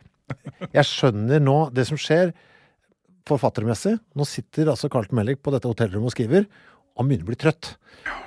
[0.72, 2.32] Jeg skjønner nå det som skjer
[3.28, 3.96] forfattermessig.
[4.16, 6.46] Nå sitter altså Carlton Mellick på dette hotellrommet og skriver.
[6.99, 7.72] Han begynner å bli trøtt.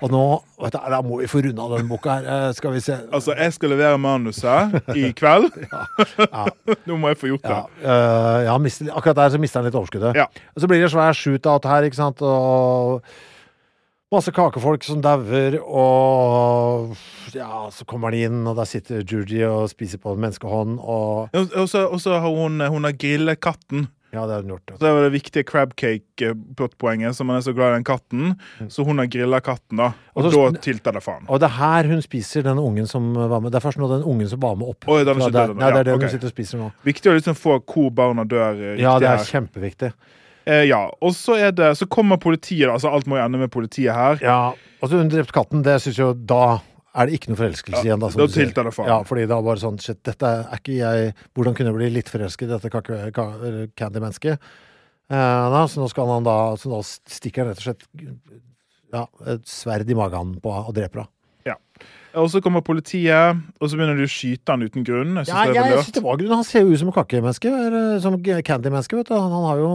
[0.02, 0.22] Og nå
[0.62, 2.26] vet du, Da må vi få runda denne boka her.
[2.48, 2.98] Eh, Skal vi se.
[3.14, 5.50] Altså, jeg skal levere manuset i kveld.
[6.28, 6.48] Ja.
[6.90, 7.56] Nå må jeg få gjort det.
[7.86, 7.96] Ja,
[8.50, 10.18] ja mister, akkurat der så mister han litt overskuddet.
[10.18, 10.26] Ja.
[10.56, 13.04] Og så blir det svær shootout her, ikke sant, og
[14.14, 16.96] masse kakefolk som dauer, og
[17.36, 21.36] ja, så kommer han inn, og der sitter Juji og spiser på en menneskehånd, og
[21.36, 23.88] Og så har hun, hun har grillet katten.
[24.14, 24.72] Ja, det har hun gjort.
[24.78, 28.36] Så det var det viktige crab cake-poenget, som man er så glad i den katten.
[28.72, 29.92] Så hun har grilla katten, da.
[30.16, 31.26] Og, Og så- da tilter det faen.
[31.30, 33.52] Og det er her hun spiser den ungen som var med.
[33.52, 34.88] Det er først nå den ungen som var med opp.
[34.88, 35.54] Oi, den er der.
[35.54, 36.02] Nei, det er det ok.
[36.02, 36.72] hun sitter og spiser nå.
[36.86, 39.26] Viktig å liksom få hvor barna dør eh, riktig Ja, det er her.
[39.26, 39.94] kjempeviktig.
[40.48, 42.74] Eh, ja, og så er det Så kommer politiet, da.
[42.74, 44.18] Altså alt må jo ende med politiet her.
[44.22, 46.60] Ja, og så hun drepte katten, det syns jo da
[46.98, 48.00] er det ikke noe forelskelse igjen.
[48.02, 48.46] Da, som da du sier.
[48.48, 48.88] tilter det faen.
[48.92, 52.10] Ja, fordi da bare sånn Shit, dette er ikke jeg Hvordan kunne jeg bli litt
[52.10, 54.40] forelsket i dette kake- ka- candy-mennesket?
[55.10, 57.86] Eh, da, så nå skal han da Så nå stikker han rett og slett
[58.94, 61.12] ja, et sverd i magen på henne og dreper henne.
[62.18, 65.12] Og så kommer politiet, og så begynner de å skyte han uten grunn.
[65.20, 66.32] Jeg synes Ja, det er jeg veldig synes det var grunn.
[66.34, 67.46] Han ser jo ut som et kakemenneske.
[67.68, 69.14] eller Som candy-menneske, vet du.
[69.14, 69.70] Han, han har jo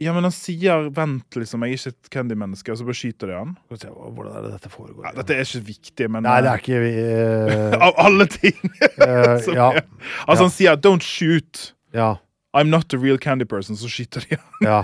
[0.00, 1.60] Ja, men han sier 'vent', liksom.
[1.66, 2.72] Jeg er ikke et Candy-menneske.
[2.72, 3.50] Og så bare skyter de han.
[3.68, 5.04] Hvordan er det dette foregår?
[5.04, 7.82] Ja, dette er ikke viktig, men Nei, det er ikke uh...
[7.90, 8.56] Av alle ting!
[9.04, 9.68] eh, som Ja.
[9.76, 9.84] er-
[10.26, 11.72] Altså, han sier 'don't shoot'.
[11.92, 12.14] Ja.
[12.56, 13.76] I'm not a real candy person.
[13.76, 14.64] Så skyter de han.
[14.64, 14.82] Ja.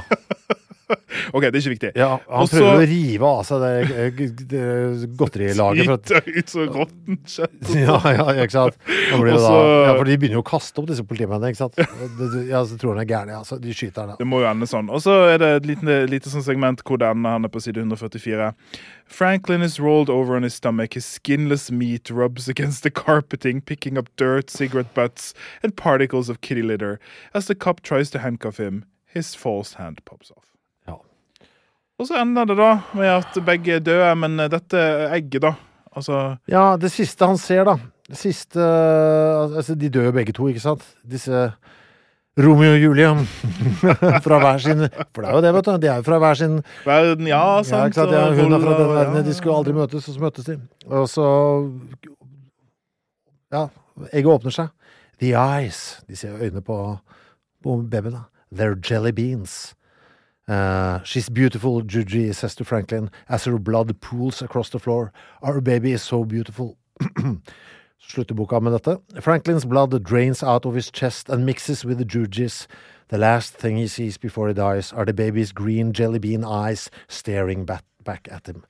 [1.34, 1.90] OK, det er ikke viktig.
[1.98, 3.70] ja han Også, prøver å rive av seg det,
[4.04, 4.20] eh,
[4.52, 5.90] det godterilaget.
[5.96, 7.70] At, ut så råttent kjøtt.
[7.86, 8.78] ja, ja, ikke sant.
[8.86, 11.52] Da blir det Og da, ja, for de begynner jo å kaste opp disse politimennene,
[11.52, 11.80] ikke sant.
[12.46, 13.42] Ja, så tror han er gæren, ja.
[13.46, 14.20] Så de skyter han, Ja.
[14.20, 14.90] Det må jo ende sånn.
[14.92, 17.36] Og så er det et lite, lite sånn segment hvor det ender.
[17.36, 18.52] Han er på side 144.
[19.06, 20.94] Franklin is rolled over on his stomach.
[20.94, 26.40] His skinless meat rubs against the carpeting, picking up dirt, cigarette butts, and particles of
[26.40, 26.98] kitty litter.
[27.34, 30.45] As the cop tries to handcuff him, his false hand pops off.
[31.96, 32.02] Ja.
[32.02, 34.76] Og så ender det da med at begge er døde, men dette
[35.12, 35.54] egget, da
[35.96, 37.76] Altså Ja, det siste han ser, da.
[38.08, 40.82] Det siste Altså, de dør begge to, ikke sant?
[41.08, 41.52] Disse
[42.36, 43.08] Romeo og Julie
[44.26, 44.82] fra hver sin
[45.14, 45.78] For det er jo det, vet du.
[45.80, 47.86] De er jo fra hver sin Verden, ja, Ja, sant?
[47.94, 48.12] ikke sant?
[48.12, 49.24] Ja, hun er fra den verdenen.
[49.24, 50.58] De skulle aldri møtes, og så møtes de.
[50.92, 51.24] Og så
[53.52, 53.68] Ja,
[54.12, 54.68] egget åpner seg.
[55.22, 56.02] The eyes.
[56.08, 56.76] De ser øynene på,
[57.64, 58.12] på babyen.
[58.18, 58.24] da.
[58.52, 59.74] They're jelly beans.
[60.48, 65.12] Uh, she's beautiful, Juji says to Franklin as her blood pools across the floor.
[65.42, 66.76] Our baby is so beautiful.
[67.98, 68.98] Så slutter boka med dette.
[69.20, 72.68] Franklin's blood drains out of his chest and mixes with the Juji's.
[73.08, 76.90] The last thing he sees before he dies are the baby's green jelly bean eyes
[77.08, 78.64] staring back, back at him.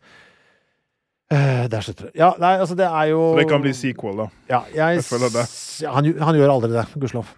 [1.33, 2.13] Uh, der slutter det.
[2.15, 4.27] Ja, nei, altså det er jo Så det kan bli sequel, da.
[4.49, 5.47] Ja, jeg, Jeg føler det.
[5.89, 7.33] Han, han gjør aldri det, gudskjelov.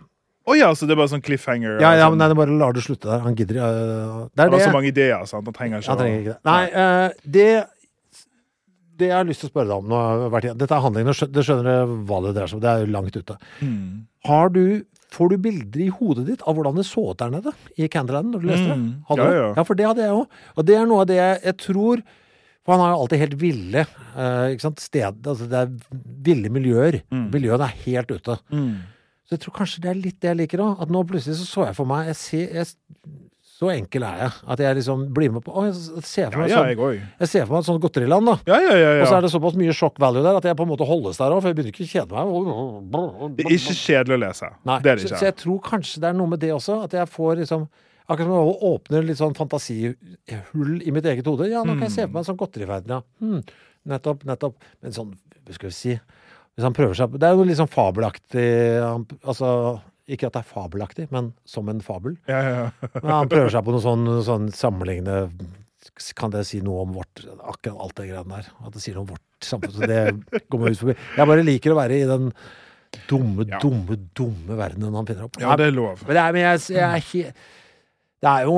[0.49, 1.77] Å ja, så det er bare sånn cliffhanger?
[1.83, 3.21] Ja, ja, sånn, men nei, det bare lar det slutte der.
[3.27, 4.65] Han gidder uh, Det er Han har det.
[4.65, 5.45] så mange ideer, sant?
[5.51, 6.41] Han trenger ikke Han trenger ikke det.
[6.49, 7.49] Nei, uh, det
[8.99, 11.67] Det jeg har lyst til å spørre deg om nå Dette er handlingen, det skjønner
[11.69, 12.63] du hva det dreier seg om.
[12.65, 13.37] Det er jo langt ute.
[13.63, 14.07] Mm.
[14.31, 14.65] Har du
[15.09, 17.49] Får du bilder i hodet ditt av hvordan det så ut der nede
[17.81, 18.75] i Candyland når du leste det?
[18.77, 18.89] Mm.
[19.09, 19.37] Hadde Ja, du?
[19.39, 19.47] ja.
[19.57, 20.35] ja, for det hadde jeg òg.
[20.61, 22.03] Og det er noe av det jeg, jeg tror
[22.67, 24.83] For han har jo alltid helt ville eh, ikke sant?
[24.85, 25.71] Sted, altså det er
[26.29, 26.99] ville miljøer.
[27.09, 27.23] Mm.
[27.33, 28.37] Miljøene er helt ute.
[28.53, 28.75] Mm.
[29.29, 30.79] Så jeg tror kanskje det er litt det jeg liker òg.
[30.81, 32.71] At nå plutselig så så jeg for meg jeg ser, jeg,
[33.59, 34.33] Så enkel er jeg.
[34.55, 37.43] At jeg liksom blir med på Å, jeg ser for meg, ja, sånn, jeg ser
[37.45, 38.37] for meg et sånt godteriland, da.
[38.47, 38.93] Ja, ja, ja.
[39.03, 41.19] Og så er det såpass mye shock value der at jeg på en måte holdes
[41.19, 43.35] der òg, for jeg begynner ikke å kjede meg.
[43.37, 44.51] Det er ikke kjedelig å lese.
[44.71, 46.79] Nei, Det er det så, så jeg tror kanskje det er noe med det også,
[46.87, 47.69] at jeg får liksom
[48.09, 51.45] Akkurat som jeg åpner litt sånn fantasihull i mitt eget hode.
[51.51, 53.03] Ja, nå kan jeg se for meg en sånn godteriverden, ja.
[53.21, 53.43] Hmm,
[53.93, 54.55] nettopp, nettopp.
[54.81, 55.11] Men sånn,
[55.45, 55.93] hva skal vi si
[56.59, 58.45] Hvis han prøver seg Det er jo litt sånn fabelaktig
[59.23, 59.51] Altså,
[60.11, 62.17] ikke at det er fabelaktig, men som en fabel.
[62.27, 62.91] Ja, ja.
[62.97, 65.29] Men han prøver seg på noe sånn, sånn sammenlignende
[66.19, 68.49] Kan det si noe om vårt Akkurat alt det greiene der.
[68.67, 69.75] At det sier noe om vårt samfunn.
[69.77, 70.01] Så det
[70.51, 70.95] går meg ut forbi.
[71.19, 72.31] Jeg bare liker å være i den
[73.07, 73.59] dumme, Ja.
[73.63, 75.37] dumme, dumme verdenen han finner opp.
[75.39, 76.01] ja, det er lov.
[76.09, 77.35] Men det er, men jeg, jeg ikke
[78.25, 78.57] Det er jo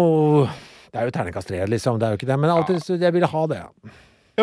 [0.92, 1.98] Det er jo terningkast tre, liksom.
[2.00, 2.38] Det er jo ikke det.
[2.40, 3.58] Men alltid, jeg ville ha det.
[3.60, 3.90] Ja,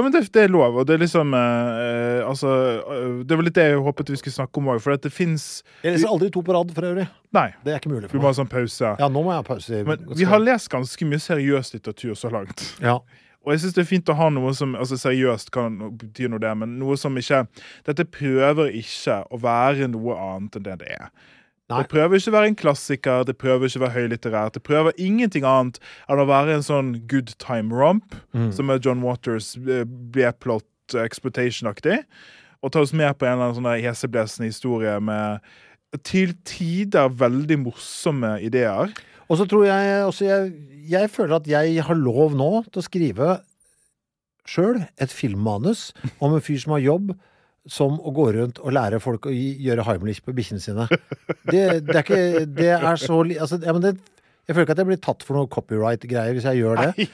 [0.04, 2.50] men det, det er lov, og det er liksom eh, Altså,
[2.84, 5.12] eh, det var litt det jeg håpet vi skulle snakke om òg, for at det
[5.16, 7.08] fins Jeg leser aldri to på rad for øvrig.
[7.38, 8.96] Nei, Det er ikke mulig for vi Du må ha sånn pause.
[9.00, 9.84] Ja, nå må jeg ha pause.
[9.88, 12.68] Men vi har lest ganske mye seriøs litteratur så langt.
[12.84, 13.00] ja.
[13.48, 16.42] Og jeg syns det er fint å ha noe som altså seriøst kan bety noe
[16.44, 17.46] det, men noe som ikke
[17.88, 21.06] Dette prøver ikke å være noe annet enn det det er.
[21.70, 21.82] Nei.
[21.84, 24.54] Det prøver ikke å være en klassiker, det prøver ikke å være høylitterært.
[24.56, 28.52] Det prøver ingenting annet enn å være en sånn good time romp, Mm.
[28.56, 32.04] som er John Waters eh, B-plot exploitation-aktig.
[32.64, 35.44] Og ta oss med på en eller annen sånn heseblesende historie med
[36.08, 38.92] til tider veldig morsomme ideer.
[39.28, 40.54] Og så tror jeg også jeg,
[40.88, 43.42] jeg føler at jeg har lov nå til å skrive
[44.48, 45.90] sjøl et filmmanus
[46.24, 47.12] om en fyr som har jobb
[47.72, 50.86] som å gå rundt og lære folk å gjøre Heimlich på bikkjene sine.
[51.48, 53.92] Det, det er ikke Det er så altså, ja, men det,
[54.48, 57.08] Jeg føler ikke at jeg blir tatt for noe copyright-greier hvis jeg gjør det.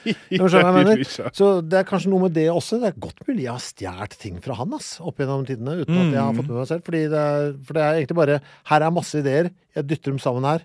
[1.24, 1.32] Nei.
[1.34, 2.78] Så det er kanskje noe med det også.
[2.82, 5.98] Det er godt mulig jeg har stjålet ting fra han ass, opp gjennom tidene uten
[5.98, 6.86] at jeg har fått med meg selv.
[6.86, 8.38] Fordi det er, for det er egentlig bare
[8.70, 10.62] Her er masse ideer, jeg dytter dem sammen her.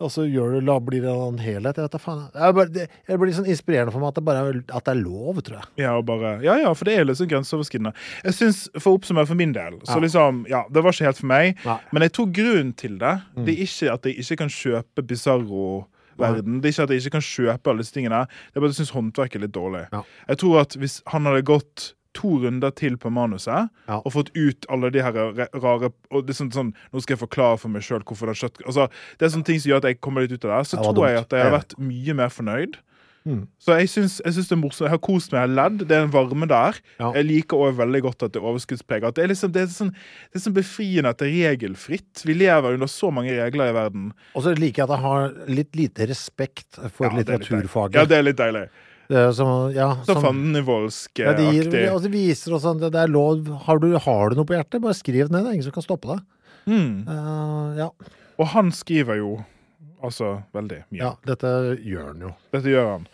[0.00, 1.76] Og så gjør det, blir det en helhet.
[1.76, 2.20] Jeg vet da faen.
[2.32, 4.44] Det, bare, det, det blir sånn inspirerende for meg at det bare
[4.78, 5.68] at det er lov, tror jeg.
[5.82, 7.92] Ja, og bare, ja, ja, for det er sånn grenseoverskridende.
[8.24, 10.00] Jeg synes, For å oppsummere for min del, så Ja.
[10.06, 11.60] liksom, ja, det var ikke helt for meg.
[11.66, 11.78] Nei.
[11.92, 16.60] Men jeg tror grunnen til det, det er ikke at jeg ikke kan kjøpe Bizarro-verden.
[16.60, 18.24] Det er ikke at jeg ikke kan kjøpe alle disse tingene.
[18.50, 19.84] Det er bare at jeg syns håndverket er litt dårlig.
[19.92, 20.02] Ja.
[20.32, 24.00] Jeg tror at hvis han hadde gått to runder til på manuset Ja.
[24.04, 27.28] og fått ut alle de her rare og det er sånn, sånn, Nå skal jeg
[27.28, 28.88] forklare for meg sjøl hvorfor det har kjøtt altså,
[29.18, 30.66] Det er sånne ting som gjør at jeg kommer litt ut av det.
[30.66, 32.80] Så Det tror tror jeg at jeg har vært mye mer fornøyd.
[33.28, 33.42] Mm.
[33.60, 34.86] Så jeg syns, jeg syns det er morsomt.
[34.86, 35.82] Jeg har kost meg, jeg har ledd.
[35.88, 36.78] Det er en varme der.
[36.98, 37.10] Ja.
[37.18, 39.16] Jeg liker også veldig godt at det er overskuddspreget.
[39.16, 42.24] Det er liksom, det er sånn, det er sånn befriende at det er regelfritt.
[42.24, 44.12] Vi lever under så mange regler i verden.
[44.34, 47.50] Og så liker jeg at jeg har litt lite respekt for Ja, det er litt
[47.50, 48.00] litteraturfaget.
[48.00, 48.68] Ja, det er litt deilig.
[49.34, 51.24] Som, ja, Så som- fandenivoldsk-aktig.
[51.26, 53.40] Ja, de gir, og det viser også at det er lov.
[53.66, 55.42] Har du, har du noe på hjertet, bare skriv det ned.
[55.44, 56.20] Det er ingen som kan stoppe deg.
[56.70, 57.08] mm.
[57.08, 57.88] Uh, ja.
[58.40, 59.32] Og han skriver jo
[60.02, 61.00] altså veldig mye.
[61.02, 61.50] ja, dette
[61.84, 62.30] gjør han jo.
[62.54, 63.08] Dette gjør han.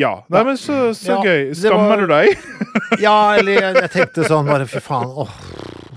[0.00, 0.12] Ja.
[0.32, 1.50] Nei, men så, så Ja, gøy.
[1.58, 2.38] Skammer var- du deg?
[3.02, 5.34] Ja, eller jeg, jeg tenkte sånn bare fy faen, åh,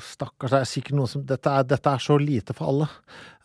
[0.04, 2.89] stakkars, det er sikkert noe som Dette er, dette er så lite for alle.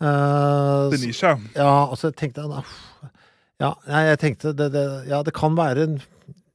[0.01, 1.31] Uh, Det er nisje.
[1.55, 2.75] ja, og så tenkte jeg uff.
[3.59, 5.99] Ja, jeg tenkte det, det, Ja, det kan være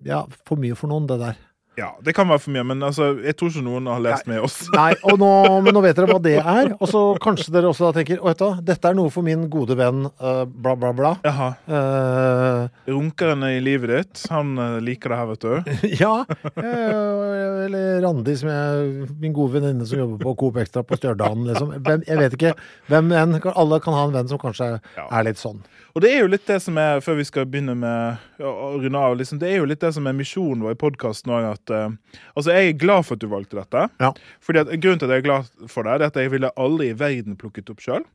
[0.04, 1.42] Ja, for mye for noen, det der.
[1.74, 4.44] Ja, det kan være for mye, men altså, jeg tror ikke noen har lest med
[4.46, 4.60] oss.
[4.76, 5.30] Nei, og nå,
[5.66, 6.70] men nå vet dere hva det er.
[6.78, 9.48] Og så kanskje dere også da tenker Å, vet du dette er noe for min
[9.52, 11.14] gode venn uh, bla, bla, bla.
[11.26, 11.50] Jaha.
[11.66, 15.74] Uh, Runkeren i livet ditt, han eh, liker det her, vet du.
[16.04, 16.14] ja.
[16.60, 21.42] Uh, eller Randi, som jeg, min gode venninne som jobber på Coop Extra på Stjørdal.
[21.50, 21.74] Liksom.
[21.80, 22.54] Hvem, jeg vet ikke.
[22.92, 23.40] Hvem enn.
[23.56, 25.08] Alle kan ha en venn som kanskje Ja.
[25.10, 25.64] er litt sånn.
[25.94, 28.98] Og det er jo litt det som er, før vi skal begynne med å runde
[28.98, 31.74] av, liksom, det er jo litt det som er misjonen vår i podkasten òg, at
[31.74, 33.84] eh, Altså, jeg er glad for at du valgte dette.
[34.02, 34.10] Ja.
[34.42, 36.90] Fordi at Grunnen til at jeg er glad for det, er at jeg ville aldri
[36.90, 38.06] i verden plukket opp sjøl.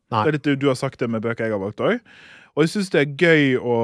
[0.42, 2.00] Du, du har sagt det med bøker jeg har valgt òg.
[2.58, 3.76] Og jeg syns det er gøy å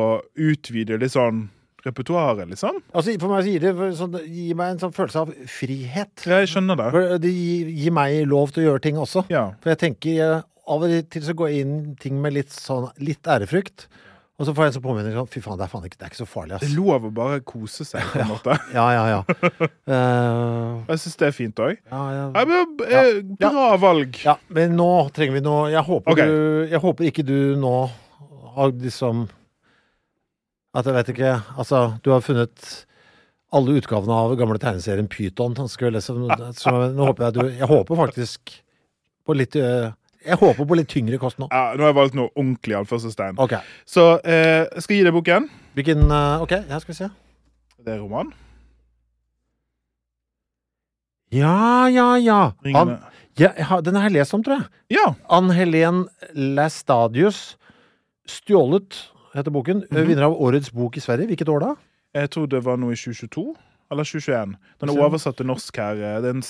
[0.43, 1.45] utvide litt sånn
[1.85, 2.81] repertoaret, liksom.
[2.97, 6.25] Altså, for meg gir det sånn, gir meg en sånn følelse av frihet.
[6.27, 7.05] Ja, jeg skjønner det.
[7.23, 9.27] Det gir, gir meg lov til å gjøre ting også.
[9.31, 9.51] Ja.
[9.63, 13.27] For jeg tenker av og til så går jeg inn ting med litt sånn litt
[13.29, 13.87] ærefrykt.
[14.35, 16.07] Og så får jeg en sånn påminning sånn Fy faen, det er faen ikke, det
[16.07, 16.73] er ikke så farlig, Det ass.
[16.73, 18.57] er lov å bare kose seg, på en måte.
[18.75, 19.21] Ja, ja, ja.
[19.87, 21.77] Uh, Jeg syns det er fint òg.
[21.79, 22.25] ja, ja.
[22.35, 22.65] Ja,
[22.99, 24.19] eh, bra valg.
[24.25, 26.27] Ja, men nå trenger vi noe Jeg håper, okay.
[26.33, 27.75] du, jeg håper ikke du nå
[28.57, 29.29] har liksom
[30.75, 32.69] At jeg vet ikke Altså, du har funnet
[33.55, 35.55] alle utgavene av gamle tegneserien Pyton.
[35.55, 38.57] Så nå håper jeg du Jeg håper faktisk
[39.25, 39.93] på litt øh,
[40.25, 41.49] Jeg håper på litt tyngre kost nå.
[41.53, 43.37] Ja, nå har jeg valgt noe ordentlig Alførsestein.
[43.39, 43.61] Okay.
[43.85, 45.51] Så eh, jeg skal gi deg boken.
[45.77, 47.09] Hvilken øh, Ok, ja, skal vi se.
[47.85, 48.31] Det er roman.
[51.35, 52.39] Ja, ja, ja.
[52.45, 52.99] Han, Ringene.
[53.39, 54.67] ja jeg har- den har jeg lest om, tror jeg.
[54.99, 55.15] Ja.
[55.29, 57.57] Ann Helen Lastadius.
[58.27, 59.85] 'Stjålet' heter boken.
[59.91, 60.07] Mhm.
[60.07, 61.27] Vinner av årets bok i Sverige.
[61.27, 61.75] Hvilket år da?
[62.15, 63.55] Jeg tror det var noe i 2022.
[63.95, 64.55] Eller 2021.
[64.83, 65.95] Den er oversatt til norsk her.
[66.25, 66.43] Det er en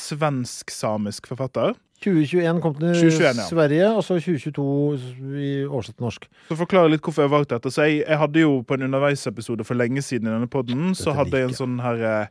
[0.44, 1.74] svensk-samisk forfatter.
[2.04, 3.44] 2021 kom til 2021, ja.
[3.48, 6.26] Sverige, og så 2022 i oversatt til norsk.
[6.50, 7.70] Så forklarer litt hvorfor jeg valgte dette.
[7.72, 11.14] Så jeg, jeg hadde jo på en underveisepisode for lenge siden i denne podden, så
[11.16, 12.26] hadde jeg en sånn her eh,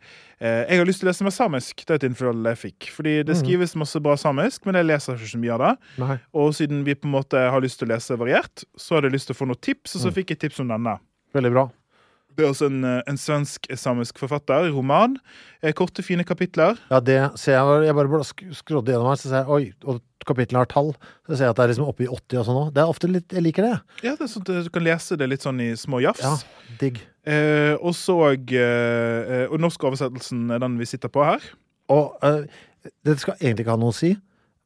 [0.69, 1.85] Jeg har lyst til å lese mer samisk.
[1.87, 2.89] Det er et innfall jeg fikk.
[2.93, 3.41] Fordi det Mhm.
[3.41, 5.73] skrives masse bra samisk, men jeg leser ikke så mye av det.
[6.03, 6.19] Nei.
[6.35, 9.13] Og siden vi på en måte har lyst til å lese variert, så hadde jeg
[9.17, 10.13] lyst til å få noen tips, og så Mm.
[10.19, 10.99] fikk jeg tips om denne.
[11.33, 11.69] Veldig bra.
[12.35, 14.71] Det er også en, eh, en svensk-samisk forfatter.
[14.73, 15.17] Roman.
[15.61, 16.79] Eh, Korte, fine kapitler.
[16.89, 17.85] Ja, det ser jeg.
[17.87, 18.23] Jeg bare
[18.57, 20.93] skrådde gjennom her, så ser jeg oi, og kapitlet har tall.
[21.27, 22.73] Så ser jeg at det er liksom oppe i 80 og sånn òg.
[22.73, 23.73] Det er ofte litt Jeg liker det.
[24.03, 26.23] Ja, det er sånn at Du kan lese det litt sånn i små jafs.
[26.23, 26.35] Ja,
[26.79, 27.01] digg.
[27.25, 31.41] Eh, og så eh, Og norsk oversettelsen er den vi sitter på her.
[31.93, 32.43] Og eh,
[33.05, 34.13] det skal egentlig ikke ha noe å si,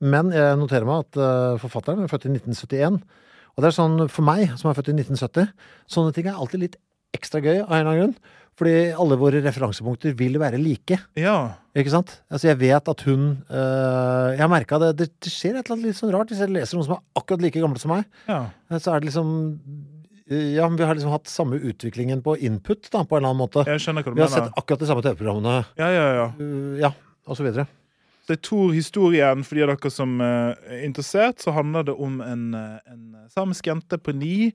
[0.02, 3.02] men jeg noterer meg at eh, forfatteren er født i 1971.
[3.58, 5.48] Og det er sånn, for meg, som er født i 1970,
[5.90, 6.78] sånne ting er alltid litt
[7.16, 8.34] ekstra gøy av en eller annen grunn.
[8.58, 10.98] Fordi alle våre referansepunkter vil være like.
[11.20, 11.36] Ja.
[11.78, 12.16] Ikke sant?
[12.34, 15.08] Altså Jeg vet at hun øh, Jeg har merka det, det.
[15.22, 17.44] Det skjer et eller annet litt sånn rart hvis jeg leser noen som er akkurat
[17.46, 18.08] like gamle som meg.
[18.26, 18.40] ja.
[18.82, 19.30] Så er det liksom
[20.28, 23.44] ja, Ja, vi har liksom hatt samme utviklingen på input, da, på en eller annen
[23.46, 23.64] måte.
[23.70, 24.50] Jeg skjønner hva du Vi har mener.
[24.50, 25.54] sett akkurat de samme TV-programmene.
[25.80, 26.26] Ja, ja, ja.
[26.42, 26.90] Uh, ja,
[27.30, 27.64] og så videre.
[28.28, 32.18] Jeg tror historien, for de av dere som eh, er interessert, så handler det om
[32.22, 34.50] en, eh, en samisk jente på ni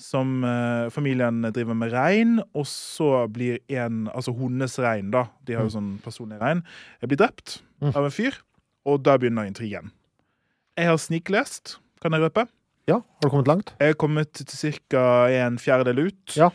[0.00, 5.58] som eh, familien driver med rein, og så blir en, altså hennes rein, da, de
[5.58, 6.64] har jo sånn personlig rein,
[7.04, 7.92] blir drept Mm.
[7.94, 8.34] av en fyr,
[8.90, 9.92] og da begynner intrigen.
[10.76, 12.48] Jeg har sniklest, kan jeg røpe.
[12.90, 13.70] Ja, har du kommet langt?
[13.78, 15.28] Jeg er kommet til ca.
[15.30, 16.48] en fjerdedel ut, Ja.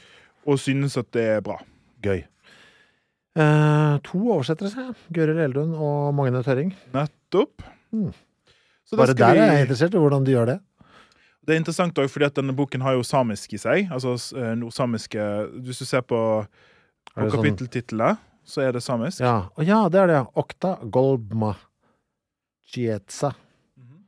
[0.45, 1.61] og synes at det er bra.
[2.03, 2.25] Gøy.
[3.35, 4.95] Eh, to oversettere, ser jeg.
[5.15, 6.73] Gøril Eldun og Magne Tørring.
[6.93, 7.63] Nettopp.
[7.93, 8.11] Mm.
[8.93, 10.59] Bare der der er jeg interessert i hvordan de gjør det.
[11.43, 13.89] Det er interessant også, fordi at denne boken har jo samisk i seg.
[13.91, 15.25] Altså eh, nordsamiske
[15.65, 16.19] Hvis du ser på,
[17.15, 19.19] på det sånn- så er det samisk.
[19.23, 20.21] Ja, og ja, det er det.
[20.35, 21.55] Okta Golbma
[22.69, 23.33] Chietza.
[23.79, 23.99] Mhm.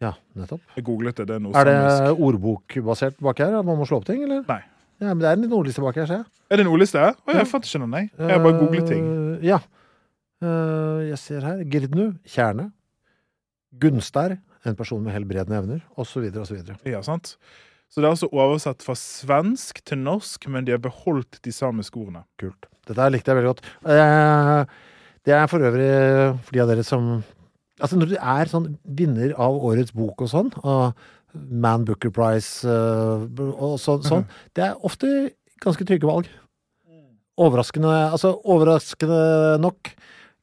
[0.00, 0.60] Ja, nettopp.
[0.76, 1.26] Jeg googlet det.
[1.28, 3.58] Det er Er det ordbokbasert bak her?
[3.58, 4.44] At man må slå opp ting, eller?
[4.48, 4.62] Nei.
[5.02, 6.28] Ja, men det er en liten ordliste bak her, ser jeg.
[6.46, 7.02] Er det en ordliste?
[7.02, 8.04] Å, jeg fant ikke noe, nei.
[8.06, 9.08] Jeg har bare googlet ting.
[9.10, 9.58] Eh, ja.
[10.42, 11.64] Eh, jeg ser her.
[11.72, 12.68] Girdnu, Kjerne.
[13.82, 14.36] Gunstær,
[14.68, 16.60] en person med helbredende evner, osv., osv.
[16.86, 17.34] Ja, sant?
[17.90, 21.98] Så det er altså oversatt fra svensk til norsk, men de har beholdt de samiske
[21.98, 22.22] ordene.
[22.40, 22.68] Kult.
[22.88, 23.66] Dette her likte jeg veldig godt.
[23.96, 24.76] Eh,
[25.26, 25.90] det er for øvrig
[26.46, 27.14] for de av dere som
[27.82, 30.92] Altså, når du er sånn vinner av årets bok og sånn, og
[31.34, 34.26] Man Booker Prize eh, og sånn, sånn
[34.56, 35.08] det er ofte
[35.62, 36.28] ganske trygge valg.
[37.40, 39.20] Overraskende Altså, overraskende
[39.62, 39.94] nok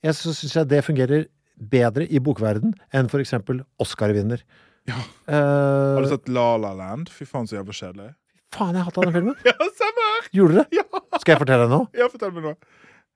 [0.04, 1.26] jeg syns jeg det fungerer
[1.60, 4.42] bedre i bokverden enn eksempel Oscar-vinner.
[4.88, 4.96] Ja.
[5.28, 7.12] Uh, Har du sett La La Land?
[7.12, 8.14] Fy faen, så jævla kjedelig.
[8.56, 9.36] faen, jeg har hatt av den filmen.
[9.50, 10.30] Ja, samme her!
[10.40, 10.80] Gjorde dere?
[10.80, 11.82] Ja, Skal jeg fortelle deg nå?
[12.00, 12.56] ja fortell meg noe.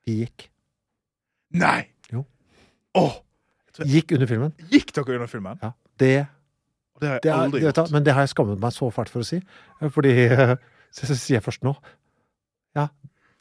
[0.05, 0.49] Vi gikk.
[1.63, 1.79] Nei!
[2.11, 2.25] Jo.
[2.99, 3.15] Åh,
[3.89, 4.51] Gikk under filmen.
[4.69, 5.57] gikk dere under filmen?
[5.63, 5.71] Ja.
[5.97, 6.11] Det
[7.01, 7.91] Det har jeg Det er, aldri gjort.
[7.91, 9.41] men det har jeg skammet meg så fælt for å si.
[9.95, 10.13] Fordi
[10.93, 11.73] Så, så sier jeg først nå.
[12.77, 12.87] Ja.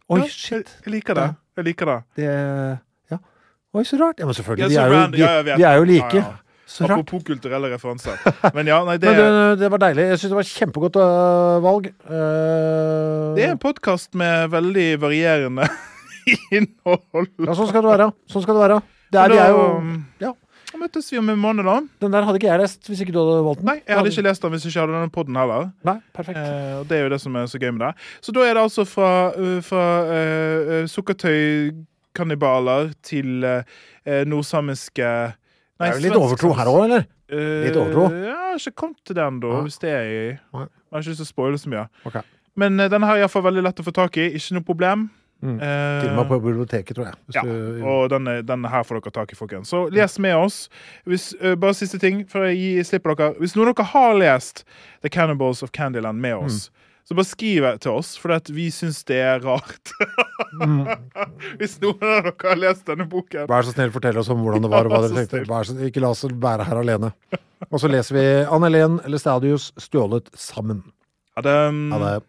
[0.09, 0.71] Oi, Ja, shit.
[0.85, 1.27] Jeg, liker det.
[1.57, 1.99] Jeg liker det.
[2.17, 2.31] Det
[3.13, 3.19] Ja.
[3.77, 4.21] Oi, så rart.
[4.21, 4.63] Ja, men selvfølgelig.
[4.63, 6.25] Ja, De så er jo, de, Ja, de er jo like.
[6.65, 7.03] Så rart.
[7.03, 8.17] Apropos kulturelle referanser.
[8.57, 10.07] Men ja, nei, det, Men det, det var deilig.
[10.15, 11.91] Jeg syns det var et kjempegodt uh, valg.
[12.09, 15.69] Uh, det er en podkast med veldig varierende
[16.57, 17.29] innhold.
[17.37, 18.09] Ja, sånn skal det være.
[18.33, 18.81] Sånn skal det være.
[19.13, 19.65] Det er, vi er jo
[20.25, 20.33] ja.
[20.73, 21.83] Da møttes vi om en måned, da.
[22.01, 23.69] Den der hadde ikke jeg lest hvis ikke du hadde valgt den.
[23.69, 25.69] Nei, jeg hadde ikke lest den hvis ikke jeg hadde denne podden heller.
[25.85, 26.41] Nei, perfekt.
[26.41, 27.93] Eh, og Det er jo det som er så gøy med det.
[28.25, 33.61] Så da er det altså fra, uh, fra uh, sukkertøykannibaler til uh,
[34.33, 35.37] nordsamiske
[35.83, 37.09] det er jo litt overtro her òg, eller?
[37.33, 38.05] Uh, litt overtro.
[38.13, 39.65] Ja, jeg har ikke kommet til den, da, Nei.
[39.67, 41.87] hvis det er i Jeg har ikke lyst til å spoile så mye.
[42.09, 42.23] Okay.
[42.61, 44.29] Men uh, den her er iallfall veldig lett å få tak i.
[44.39, 45.09] Ikke noe problem.
[45.43, 45.57] Mm.
[45.59, 47.19] Eh, Til og med på biblioteket, tror jeg.
[47.27, 49.73] Hvis ja, du, og denne, denne her får dere tak i, folkens.
[49.73, 50.69] Så les med oss.
[51.09, 53.35] Hvis, uh, bare siste ting før jeg slipper slipp dere.
[53.43, 54.63] Hvis noen av dere har lest
[55.03, 56.71] The Cannibals of Candyland med oss,
[57.03, 59.91] så bare skriv til oss, for at vi syns det er rart.
[60.63, 60.87] Mm.
[61.59, 63.49] Hvis noen av dere har lest denne boken.
[63.51, 65.41] Vær så snill, fortell oss om hvordan det var, og hva dere tenkte.
[65.41, 65.49] snill.
[65.51, 67.11] Vær så, ikke la oss være her alene.
[67.69, 70.85] Og så leser vi Ann Helen eller Stadius 'Stjålet sammen'.
[71.35, 72.23] Ha det.